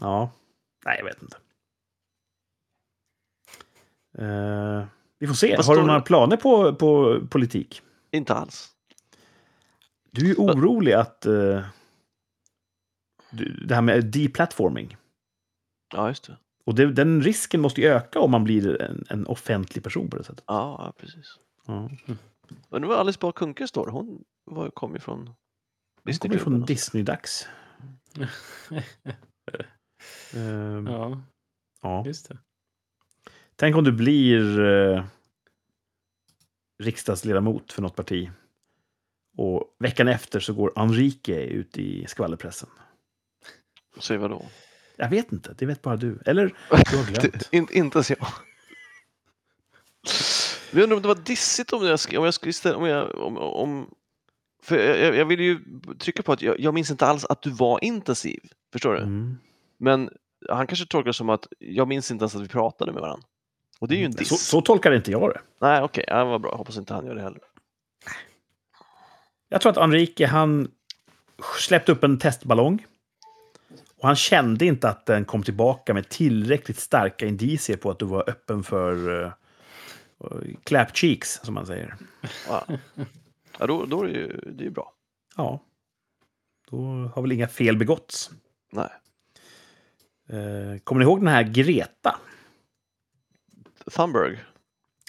[0.00, 0.30] ja,
[0.84, 1.36] nej, jag vet inte.
[4.18, 4.84] Eh,
[5.18, 5.56] vi får se.
[5.56, 7.82] Vad Har du några planer på, på politik?
[8.12, 8.73] Inte alls.
[10.14, 11.64] Du är ju orolig att du-
[13.66, 14.96] det här med deplatforming.
[15.94, 16.36] Ja, just det.
[16.64, 20.16] Och det, den risken måste ju öka om man blir en, en offentlig person på
[20.16, 20.44] det sättet.
[20.46, 21.38] Ja, ja precis.
[21.66, 21.90] Ja.
[22.68, 25.34] Men det var Alice Bah Kuhnke står Hon var, kom ju från
[26.02, 26.66] Det kommer ju från Disneyklubben.
[26.66, 27.48] Disney-dags.
[30.34, 31.22] Ehm, Ja,
[31.82, 32.06] ja.
[32.06, 32.38] just det.
[33.56, 35.04] Tänk om du blir eh,
[36.82, 38.30] riksdagsledamot för något parti.
[39.36, 42.68] Och veckan efter så går Enrique ut i skvallerpressen.
[44.00, 44.46] Säg vadå?
[44.96, 46.18] Jag vet inte, det vet bara du.
[46.26, 46.46] Eller
[46.90, 47.48] du har glömt.
[47.52, 48.18] In, inte ens jag.
[50.72, 53.38] Jag undrar om det var dissigt om jag, om jag skulle ställa, om jag, om,
[53.38, 53.90] om
[54.62, 55.60] för jag, jag- vill ju
[55.98, 58.40] trycka på att jag, jag minns inte alls att du var intensiv.
[58.72, 58.98] Förstår du?
[59.00, 59.36] Mm.
[59.78, 60.10] Men
[60.48, 63.26] han kanske tolkar det som att jag minns inte ens att vi pratade med varandra.
[63.80, 64.28] Och det är ju en diss.
[64.28, 65.40] Så, så tolkar inte jag det.
[65.60, 66.56] Nej, okej, ja, vad bra.
[66.56, 67.40] Hoppas inte han gör det heller.
[69.54, 70.70] Jag tror att Enrique, han
[71.58, 72.86] släppte upp en testballong.
[73.96, 78.04] Och han kände inte att den kom tillbaka med tillräckligt starka indicier på att du
[78.04, 79.32] var öppen för uh,
[80.64, 81.96] clap cheeks, som man säger.
[82.48, 82.66] Ja,
[83.58, 84.92] ja då, då är det ju det är bra.
[85.36, 85.60] Ja.
[86.70, 86.76] Då
[87.14, 88.30] har väl inga fel begåtts.
[88.72, 88.90] Nej.
[90.28, 92.18] Eh, kommer ni ihåg den här Greta?
[93.90, 94.38] Thunberg.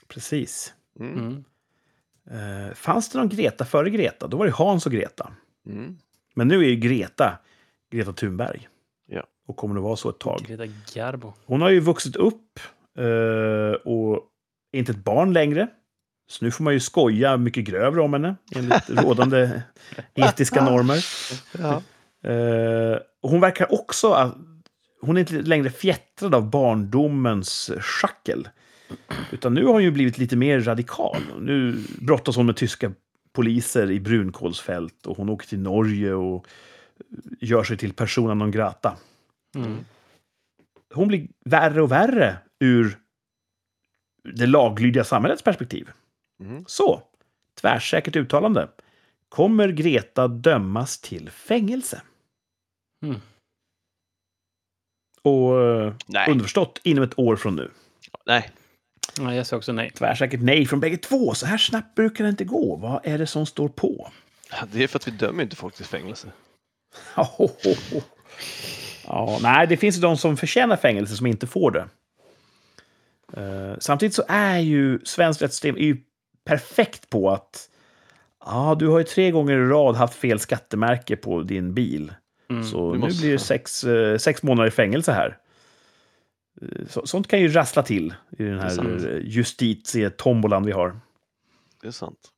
[0.07, 0.73] Precis.
[0.99, 1.13] Mm.
[1.13, 1.43] Mm.
[2.31, 4.27] Eh, fanns det någon Greta före Greta?
[4.27, 5.31] Då var det Hans och Greta.
[5.67, 5.97] Mm.
[6.35, 7.39] Men nu är ju Greta
[7.91, 8.67] Greta Thunberg.
[9.07, 9.23] Ja.
[9.47, 10.39] Och kommer att vara så ett tag.
[10.47, 11.33] Greta Garbo.
[11.45, 12.59] Hon har ju vuxit upp
[12.99, 14.23] eh, och
[14.71, 15.67] är inte ett barn längre.
[16.27, 19.61] Så nu får man ju skoja mycket grövre om henne enligt rådande
[20.13, 21.05] etiska normer.
[21.59, 21.81] Ja.
[22.31, 24.11] Eh, och hon verkar också...
[24.11, 24.35] att-
[25.01, 28.49] Hon är inte längre fjättrad av barndomens schackel.
[29.31, 31.21] Utan nu har hon ju blivit lite mer radikal.
[31.39, 32.91] Nu brottas hon med tyska
[33.33, 36.47] poliser i brunkolsfält och hon åker till Norge och
[37.39, 38.97] gör sig till persona non grata.
[39.55, 39.77] Mm.
[40.93, 42.97] Hon blir värre och värre ur
[44.23, 45.89] det laglydiga samhällets perspektiv.
[46.39, 46.63] Mm.
[46.67, 47.01] Så,
[47.61, 48.69] tvärsäkert uttalande.
[49.29, 52.01] Kommer Greta dömas till fängelse?
[53.03, 53.15] Mm.
[55.21, 56.31] Och eh, Nej.
[56.31, 57.71] underförstått inom ett år från nu.
[58.25, 58.51] Nej.
[59.19, 59.91] Ja, jag säger också nej.
[59.91, 61.33] Tvärsäkert nej från bägge två.
[61.33, 62.75] Så här snabbt brukar det inte gå.
[62.75, 64.11] Vad är det som står på?
[64.71, 66.27] Det är för att vi dömer inte folk till fängelse.
[69.07, 71.87] ja, nej, det finns ju de som förtjänar fängelse som inte får det.
[73.41, 75.97] Eh, samtidigt så är ju svenskt rättssystem är ju
[76.45, 77.69] perfekt på att
[78.45, 82.13] ja, du har ju tre gånger i rad haft fel skattemärke på din bil.
[82.49, 82.63] Mm.
[82.63, 85.37] Så nu måste- blir det sex, eh, sex månader i fängelse här.
[86.61, 90.99] Eh, Så, sånt kan ju rassla till i den är här eh, justitietombolan vi har.
[91.81, 92.31] Det är sant.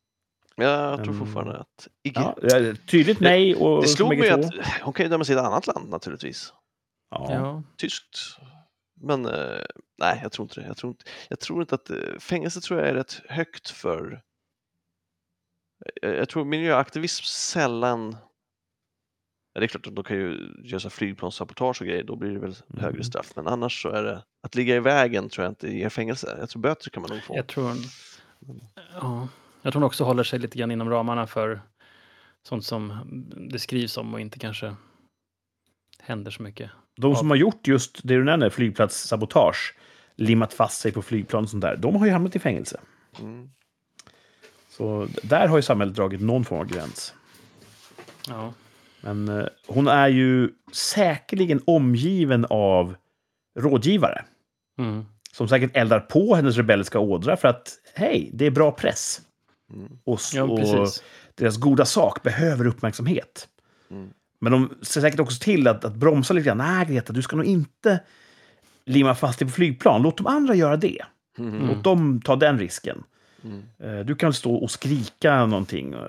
[0.55, 1.19] Jag tror Mm.
[1.25, 1.87] fortfarande att...
[2.03, 2.33] Icke.
[2.41, 5.67] Ja, tydligt nej och det slog mig att hon kan ju dömas i ett annat
[5.67, 6.53] land naturligtvis.
[7.09, 7.27] Ja.
[7.33, 7.63] Ja.
[7.77, 8.17] Tyskt.
[9.01, 9.65] Men eh,
[9.97, 10.67] nej, jag tror inte det.
[10.67, 14.21] Jag tror inte, jag tror inte att fängelse tror jag är rätt högt för...
[16.01, 18.17] Jag, jag tror miljöaktivism sällan...
[19.57, 22.39] Ja, det är klart att de kan ju göra flygplanssabotage och grejer, då blir det
[22.39, 22.83] väl Mm.
[22.83, 23.31] högre straff.
[23.35, 24.23] Men annars så är det...
[24.43, 26.37] Att ligga i vägen tror jag inte ger fängelse.
[26.39, 27.35] Jag tror böter kan man nog få.
[27.35, 27.71] Jag tror,
[29.01, 29.27] ja,
[29.61, 31.61] jag tror hon också håller sig lite grann inom ramarna för
[32.43, 32.93] sånt som
[33.49, 34.75] det skrivs om och inte kanske
[35.99, 36.71] händer så mycket.
[36.97, 39.75] De som har gjort just det du nämner, flygplatssabotage,
[40.15, 42.79] limmat fast sig på flygplan och sånt där, de har ju hamnat i fängelse.
[43.19, 43.49] Mm.
[44.69, 47.13] Så där har ju samhället dragit någon form av gräns.
[48.27, 48.53] Ja,
[49.01, 52.95] Men eh, hon är ju säkerligen omgiven av
[53.59, 54.25] rådgivare
[54.79, 55.05] mm.
[55.31, 59.21] som säkert eldar på hennes rebelliska ådra för att hej, det är bra press.
[59.73, 59.99] Mm.
[60.03, 60.59] Och, s- ja och
[61.35, 63.47] deras goda sak behöver uppmärksamhet.
[63.91, 64.09] Mm.
[64.39, 66.57] Men de ser säkert också till att, att bromsa lite grann.
[66.57, 67.99] Nej, Greta, du ska nog inte
[68.85, 70.01] limma fast dig på flygplan.
[70.01, 71.01] Låt de andra göra det.
[71.37, 71.67] Mm.
[71.67, 73.03] Låt dem ta den risken.
[73.47, 73.99] Mm.
[73.99, 75.99] Eh, Du kan stå och skrika någonting eh,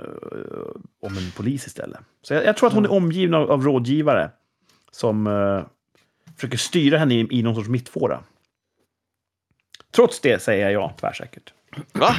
[1.03, 2.01] om en polis istället.
[2.23, 4.31] Så jag, jag tror att hon är omgiven av, av rådgivare
[4.91, 5.65] som eh,
[6.37, 8.23] försöker styra henne i, i någon sorts mittfåra.
[9.91, 11.53] Trots det säger jag ja, tvärsäkert.
[11.93, 12.17] Va?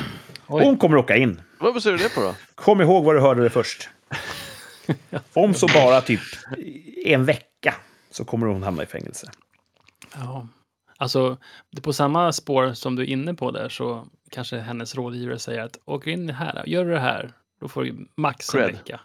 [0.48, 0.64] Oj.
[0.66, 1.42] Hon kommer åka in.
[1.60, 2.36] Vad baserar du det på då?
[2.56, 3.90] Kom ihåg vad du hörde det först.
[5.34, 6.22] Om så bara typ
[7.06, 7.76] en vecka
[8.12, 9.32] så kommer hon hamna i fängelse.
[10.16, 10.48] Ja.
[10.98, 11.38] Alltså,
[11.82, 15.80] på samma spår som du är inne på där så kanske hennes rådgivare säger att
[15.86, 18.72] åk in här, gör du det här, då får du max en Cred.
[18.76, 19.00] vecka.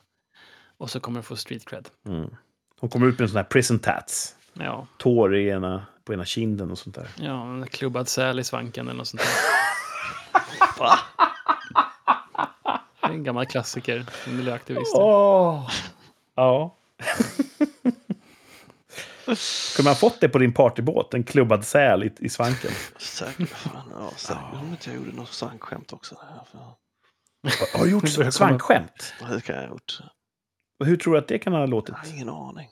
[0.78, 1.88] Och så kommer du få street cred.
[2.06, 2.36] Mm.
[2.80, 4.36] Hon kommer ut med en sån här prison tats.
[4.52, 7.08] Ja, Tår i ena, på ena kinden och sånt där.
[7.16, 9.30] ja en klubbad säl i svanken eller något sånt där.
[13.00, 14.92] Det är en gammal klassiker, miljöaktivist.
[14.96, 15.70] Åh!
[16.34, 16.76] Ja.
[19.76, 21.14] Kunde man fått det på din partybåt?
[21.14, 22.70] En klubbad säl i, i svanken?
[22.98, 23.48] Säkert.
[23.48, 24.42] Fan, ja, säkert.
[24.62, 26.14] Om inte jag gjorde något svankskämt också.
[26.52, 26.78] Ja,
[27.78, 29.14] Har du gjort svankskämt?
[29.30, 29.98] Det kan jag ha gjort.
[30.80, 31.94] Och hur tror du att det kan ha låtit?
[32.02, 32.68] Jag har ingen aning.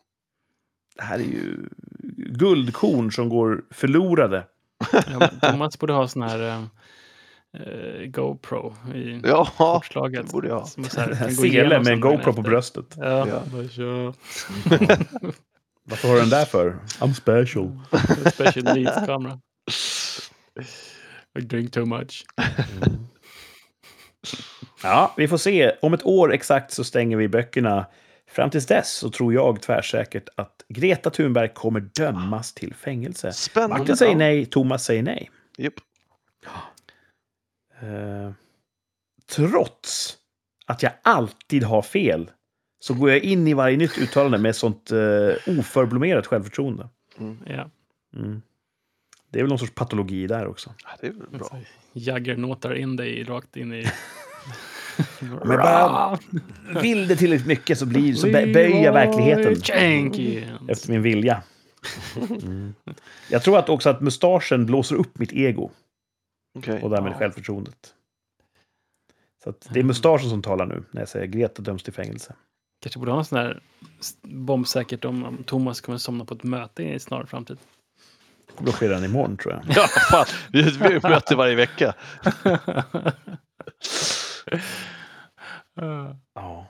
[0.96, 1.68] Det här är ju
[2.16, 4.46] guldkorn som går förlorade.
[4.92, 6.62] Ja, Thomas borde ha sån här eh,
[7.62, 10.26] eh, GoPro i Ja, kortslaget.
[10.26, 10.66] det borde jag ha.
[10.66, 12.94] Som så här, Sele med en GoPro på bröstet.
[12.96, 13.26] Ja,
[13.76, 14.12] Ja.
[15.92, 16.78] Varför har du den där för?
[17.00, 17.78] I'm special.
[18.32, 19.40] Special needs-kamera.
[21.38, 22.24] I drink too much.
[24.82, 25.72] Ja, vi får se.
[25.82, 27.86] Om ett år exakt så stänger vi böckerna
[28.30, 33.32] Fram tills dess så tror jag tvärsäkert att Greta Thunberg kommer dömas till fängelse.
[33.32, 33.78] Spännande.
[33.78, 35.30] Martin säger nej, Thomas säger nej.
[35.58, 35.74] Japp.
[37.80, 38.32] Eh,
[39.30, 40.16] trots
[40.66, 42.30] att jag alltid har fel
[42.84, 46.88] så går jag in i varje nytt uttalande med sånt eh, oförblommerat självförtroende.
[47.46, 47.70] Ja.
[48.16, 48.42] Mm.
[49.30, 50.74] Det är väl någon sorts patologi där också.
[50.84, 51.58] Ja, det är väl bra.
[51.92, 53.86] Jaggernotar in dig rakt in i...
[55.20, 56.18] Men bara
[56.82, 59.52] vill det tillräckligt mycket så, blir, så bö- böjer jag verkligheten
[60.68, 61.42] efter min vilja.
[62.42, 62.74] Mm.
[63.30, 65.70] Jag tror att också att mustaschen blåser upp mitt ego
[66.58, 66.82] Okej.
[66.82, 67.18] och därmed Ja.
[67.18, 67.94] självförtroendet.
[69.44, 72.34] Så att det är mustaschen som talar nu när jag säger Greta döms till fängelse.
[72.82, 73.60] Kanske borde ha en sån här
[74.22, 77.58] bombsäkert om, om Thomas kommer somna på ett möte i snar framtid.
[78.46, 79.62] Det kommer att ske redan imorgon tror jag.
[79.76, 80.26] Ja, fan.
[80.52, 81.94] Vi har ju möte varje vecka.
[86.34, 86.66] Ja.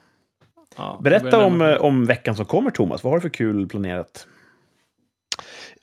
[0.76, 3.05] Ja, Berätta om, eh, om veckan som kommer, Thomas.
[3.05, 4.26] Vad har du för kul planerat?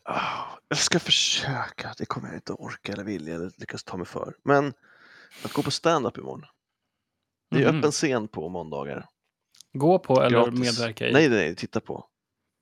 [0.04, 1.94] Ah, Jag ska försöka.
[1.98, 4.34] Det kommer jag inte orka eller vilja eller lyckas ta mig för.
[4.44, 4.74] Men
[5.46, 6.46] att gå på stand-up imorgon.
[7.52, 7.78] Det är Mhm.
[7.80, 9.06] öppen scen på måndagar.
[9.74, 10.60] Gå på eller Gratis.
[10.60, 11.14] medverka i?
[11.14, 12.06] Nej, nej, titta på.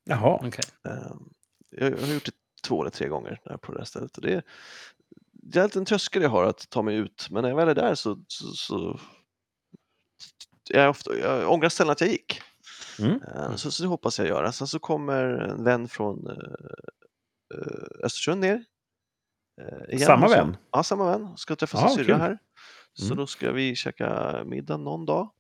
[0.10, 0.40] Jaha.
[0.44, 0.64] Okej.
[0.90, 1.30] Ehm,
[1.70, 2.32] Jag har gjort det
[2.68, 4.18] två eller tre gånger där på det här stället.
[4.18, 4.44] Och det, är,
[5.32, 7.70] det är alltid en tröskel jag har att ta mig ut, men när jag väl
[7.70, 9.00] är där så, så, så
[10.70, 12.42] jag, ofta, jag ångrar sällan att jag gick.
[13.00, 13.22] Mm.
[13.22, 14.52] Ehm, Så, så det hoppas jag göra.
[14.52, 16.34] Sen så kommer en vän från eh,
[17.56, 18.64] eh, Östersund ner.
[19.62, 20.58] eh, igen Samma vän?
[20.72, 21.38] Ja, samma vän.
[21.38, 22.38] Ska träffa sin syrra här.
[22.94, 23.18] Så Mm.
[23.18, 25.32] då ska vi käka middag någon dag.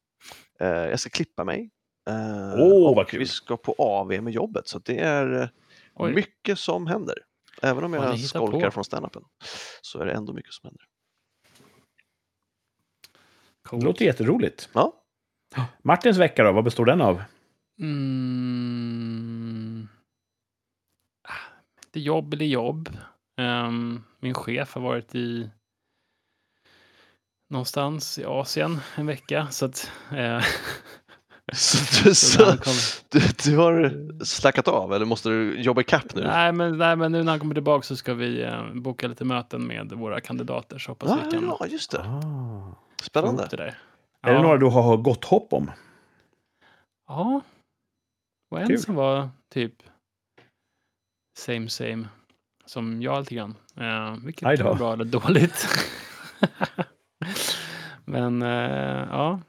[0.59, 1.69] Eh, jag ska klippa mig.
[2.09, 3.19] Eh, Åh, och vad kul.
[3.19, 5.47] Vi ska på AV med jobbet, så det är eh,
[5.93, 6.13] Oj.
[6.13, 7.15] mycket som händer.
[7.61, 8.71] Även om jag skolkar på.
[8.71, 9.23] från standupen
[9.81, 10.83] så är det ändå mycket som händer.
[13.63, 13.83] Det Coolt.
[13.83, 14.69] låter jätteroligt.
[14.73, 15.03] Ja,
[15.83, 17.21] Martins vecka då, vad består den av?
[18.57, 19.87] Mm.
[21.27, 21.33] Ah,
[21.91, 22.89] Det är jobb eller jobb.
[23.37, 25.49] Ehm, min chef har varit i
[27.49, 29.47] någonstans i Asien en vecka.
[29.51, 30.41] Så att, eh,
[31.53, 32.57] så, du, så
[33.09, 33.93] du, du har
[34.25, 36.21] slackat av eller måste du jobba ikapp nu?
[36.23, 39.25] nej, men, nej, men nu när han kommer tillbaka så ska vi eh, boka lite
[39.25, 40.77] möten med våra kandidater.
[40.79, 41.99] Så hoppas Ja, vi kan ja, just det.
[42.01, 42.75] Ah.
[43.01, 43.47] Spännande.
[43.51, 43.77] det där.
[44.21, 44.41] Är det Ja.
[44.41, 45.71] några du har gott hopp om?
[47.07, 47.41] Ja.
[48.51, 48.79] Och en Kul.
[48.79, 49.73] som var typ
[51.39, 52.07] same same
[52.65, 53.55] som jag lite grann.
[53.77, 55.67] Eh, vilket vara bra eller dåligt.
[58.07, 59.39] Men eh, ja,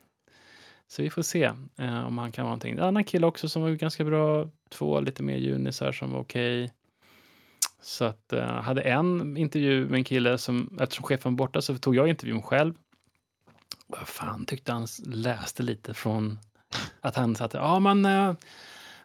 [0.88, 1.44] så vi får se
[1.78, 2.72] eh, om han kan vara någonting.
[2.72, 4.48] En annan kille också som var ganska bra.
[4.68, 6.72] Två lite mer junisar som var okej.
[7.80, 11.78] Så att eh, hade en intervju med en kille som, eftersom chefen var borta så
[11.78, 12.74] tog jag intervjun själv.
[13.86, 16.38] Vad fan tyckte han läste lite från
[17.00, 18.34] att han satt ja men eh,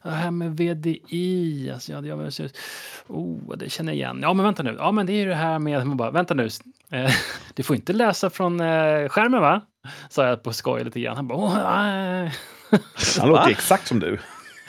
[0.03, 2.31] det här med VDI, alltså, ja, jag,
[3.07, 4.19] oh, det känner jag igen.
[4.21, 6.33] Ja men vänta nu, ja men det är ju det här med, man bara, vänta
[6.33, 6.49] nu,
[6.89, 7.11] eh,
[7.53, 9.61] du får inte läsa från eh, skärmen va?
[10.09, 11.15] Sa jag på skoj lite grann.
[11.15, 12.33] Han bara, åh, nej.
[13.19, 14.19] Han låter exakt som du.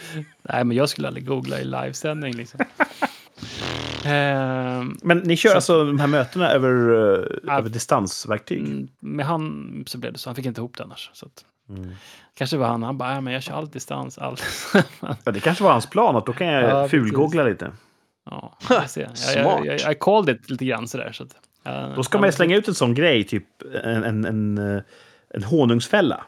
[0.43, 2.61] nej men jag skulle aldrig googla i livesändning liksom.
[4.05, 6.71] Ehm, Men ni kör Så- alltså de här mötena över,
[7.47, 7.59] Ja.
[7.59, 8.61] över distansverktyg?
[8.61, 11.11] mm, med han så blev det så, han fick inte ihop det annars.
[11.13, 11.91] Så att, Mm.
[12.35, 14.43] kanske var han, han bara, ja, men jag kör allt distans, allt.
[15.25, 17.73] Ja, det kanske var hans plan, att då kan jag Ja, fulgoogla lite.
[18.31, 18.59] ja.
[18.69, 18.87] Jag,
[19.35, 21.13] jag, jag, jag called it lite grann sådär.
[21.13, 23.45] Så att, eh, Då ska man ju slänga ut en sån grej, typ
[23.85, 24.83] en, en, en, eh,
[25.31, 26.25] en honungsfälla.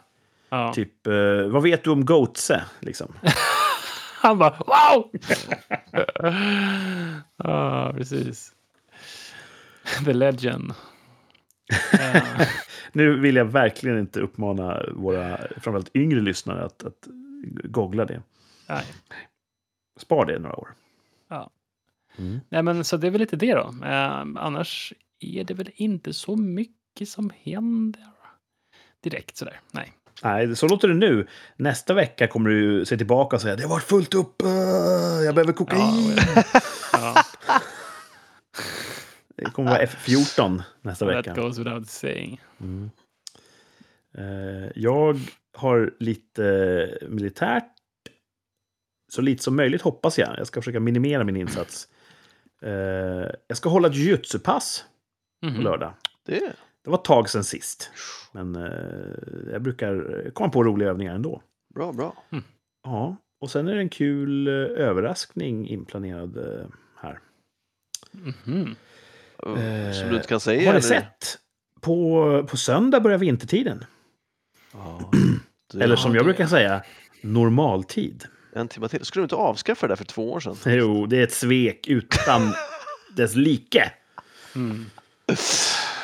[0.48, 0.72] Ja.
[0.72, 1.12] Typ, eh,
[1.48, 2.64] vad vet du om Goatse?
[2.80, 3.12] Liksom.
[4.20, 5.10] Han bara wow!
[7.36, 8.52] Ja, precis.
[10.04, 10.74] The legend.
[12.92, 17.08] Nu vill jag verkligen inte uppmana våra framförallt yngre lyssnare att, att
[17.64, 18.22] googla det.
[18.68, 18.84] nej.
[20.00, 20.68] Spar det några år.
[21.28, 21.50] Ja.
[22.18, 22.40] Mm.
[22.48, 23.74] nej, men så det är väl lite det då.
[23.84, 28.02] Eh, annars är det väl inte så mycket som händer
[29.00, 29.60] direkt sådär.
[29.70, 29.92] Nej.
[30.22, 31.26] Nej, så låter det nu.
[31.56, 34.48] Nästa vecka kommer du se tillbaka och säga det har varit fullt upp, eh,
[35.24, 36.16] jag behöver kokain.
[36.92, 37.14] Ja,
[39.36, 41.40] Det kommer vara F14 nästa that vecka.
[41.40, 42.40] goes without saying.
[42.60, 42.90] Mm.
[44.14, 45.18] Eh, jag
[45.56, 47.72] har lite militärt.
[49.12, 50.38] Så lite som möjligt hoppas jag.
[50.38, 51.88] Jag ska försöka minimera min insats.
[52.62, 52.70] Eh,
[53.46, 54.84] jag ska hålla ett jujutsu-pass
[55.42, 55.60] på Mhm.
[55.62, 55.92] lördag.
[56.26, 56.40] Det,
[56.84, 57.90] Det var ett tag sedan sist.
[58.32, 61.42] Men eh, jag brukar komma på roliga övningar ändå.
[61.74, 62.24] bra, bra.
[62.84, 64.52] Ja, och sen är det en kul eh,
[64.86, 67.18] överraskning inplanerad eh, här.
[68.12, 68.74] Mhm.
[69.46, 69.52] Uh,
[69.92, 70.68] som Eh, du inte kan säga?
[70.68, 71.38] Har ni sett?
[71.80, 73.84] På, på söndag börjar vintertiden.
[74.72, 75.10] Ja,
[75.80, 76.82] Eller som jag det- brukar säga,
[77.20, 78.24] normaltid.
[78.54, 79.04] En timme till.
[79.04, 80.56] Skulle du inte avskaffa det där för två år sedan?
[80.66, 82.52] Jo, det är ett svek utan
[83.16, 83.92] dess like.
[84.54, 84.86] Mm.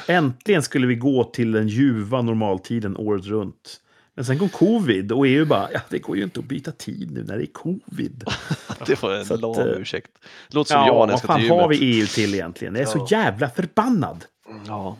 [0.08, 3.80] Äntligen skulle vi gå till den ljuva normaltiden året runt.
[4.14, 7.10] Men sen kom covid och EU bara, ja, det går ju inte att byta tid
[7.10, 8.24] nu när det är covid.
[8.86, 10.10] Det var en Så att, lång eh, ursäkt.
[10.50, 11.80] Låter som jag Ja, när jag vad ska fan till har gymmet.
[11.80, 12.74] vi EU till egentligen?
[12.74, 13.06] Jag är så Ja.
[13.10, 14.24] jävla förbannad.
[14.66, 14.96] Ja,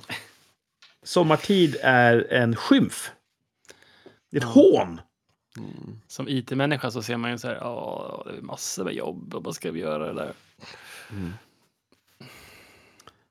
[1.03, 3.11] Sommartid är en skymf.
[4.31, 5.01] Det är ett hån.
[6.07, 9.45] Som IT-människa så ser man ju så här, ja, det är massor med jobb och
[9.45, 10.33] vad ska vi göra det där?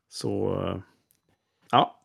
[0.10, 0.78] Så, eh,
[1.72, 2.00] ja.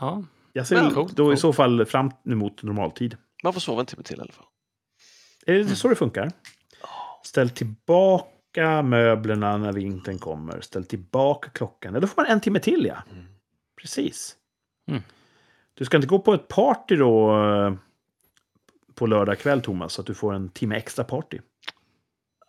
[0.00, 1.40] Ja, Jag ser Men, då i coolt.
[1.40, 3.16] så fall fram emot normaltid.
[3.44, 4.46] man får sova en timme till i alla fall.
[5.46, 6.32] Är det så det funkar?
[7.24, 10.60] Ställ tillbaka möblerna när vintern kommer.
[10.60, 11.94] Ställ tillbaka klockan.
[11.94, 13.02] Ja, då får man en timme till, ja.
[13.80, 14.36] Precis.
[14.90, 15.02] Mm.
[15.74, 17.74] Du ska inte gå på ett party då eh,
[18.94, 21.38] på lördag kväll, Thomas, så att du får en timme extra party.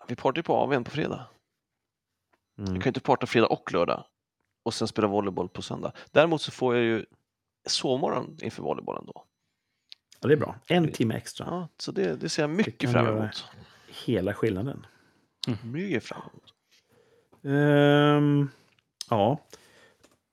[0.08, 1.28] Vi partyr på AWn på fredag.
[2.58, 2.74] Mm.
[2.74, 4.06] Jag kan ju inte parta fredag och lördag
[4.66, 5.92] och sen spela volleyboll på söndag.
[6.12, 7.06] Däremot så får jag ju
[7.66, 9.24] sovmorgon inför volleybollen då.
[10.20, 10.56] Ja, det är bra.
[10.68, 11.46] En timme extra.
[11.50, 13.46] Ja, så det, det ser jag mycket fram emot.
[14.06, 14.86] Hela skillnaden.
[15.64, 16.54] Mycket fram emot.
[17.44, 18.50] Ehm,
[19.10, 19.40] ja.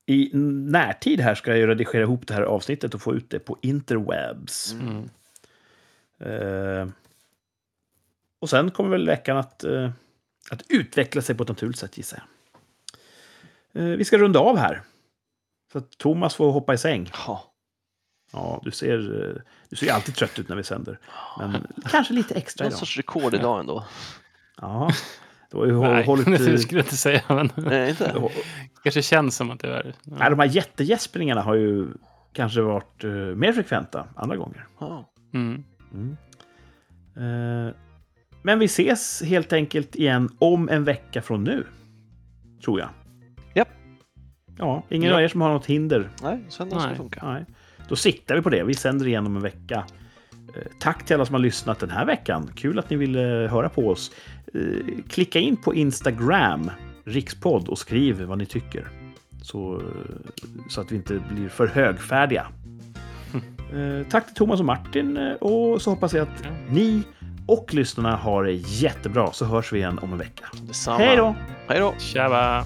[0.05, 3.57] I närtid här ska jag redigera ihop det här avsnittet och få ut det på
[3.61, 4.73] interwebs.
[4.73, 5.09] mm.
[6.19, 6.93] Ehm,
[8.39, 9.91] och sen kommer väl veckan att, eh,
[10.51, 12.23] att utveckla sig på ett naturligt sätt gissar
[13.73, 13.83] jag.
[13.83, 14.81] Eh, vi ska runda av här.
[15.71, 17.09] Så att Thomas får hoppa i säng.
[17.27, 17.43] Ja,
[18.33, 18.97] Ja, du ser,
[19.29, 20.99] eh, du ser ju alltid trött ut när vi sänder.
[21.39, 22.79] Men kanske lite extra någon idag.
[22.79, 23.85] sorts rekord idag ändå.
[24.61, 24.89] Ja,
[25.51, 26.25] du har ju Nej, hållit...
[26.45, 27.21] det eh, skulle jag inte säga.
[27.27, 28.29] Men Nej, inte?
[28.83, 29.83] kanske känns som att det är...
[30.03, 30.29] Nej, Ja.
[30.29, 31.87] de här jättegäspningarna har ju
[32.33, 34.67] kanske varit eh, mer frekventa andra gånger.
[35.33, 35.63] Mm.
[37.17, 37.73] Eh,
[38.41, 41.67] men vi ses helt enkelt igen om en vecka från nu.
[42.65, 42.89] Tror jag.
[44.57, 45.15] Ja, ingen Ja.
[45.15, 46.09] av er som har något hinder.
[46.23, 47.25] Nej, söndag ska funka.
[47.25, 47.45] Nej.
[47.89, 48.63] Då siktar vi på det.
[48.63, 49.85] Vi sänder igen om en vecka.
[50.55, 52.49] Eh, Tack till alla som har lyssnat den här veckan.
[52.55, 53.19] Kul att ni ville
[53.51, 54.11] höra på oss.
[54.53, 54.61] Eh,
[55.09, 56.71] Klicka in på Instagram,
[57.05, 58.87] rikspodd, och skriv vad ni tycker.
[59.43, 59.81] Så, eh,
[60.69, 62.47] så att vi inte blir för högfärdiga.
[64.09, 67.03] Tack till Thomas och Martin och så hoppas jag att ni
[67.47, 70.45] och lyssnarna har det jättebra så hörs vi igen om en vecka.
[70.61, 70.97] Detsamma.
[70.97, 71.35] Hej då!
[71.67, 71.93] Hej då!
[71.99, 72.63] Tjaba!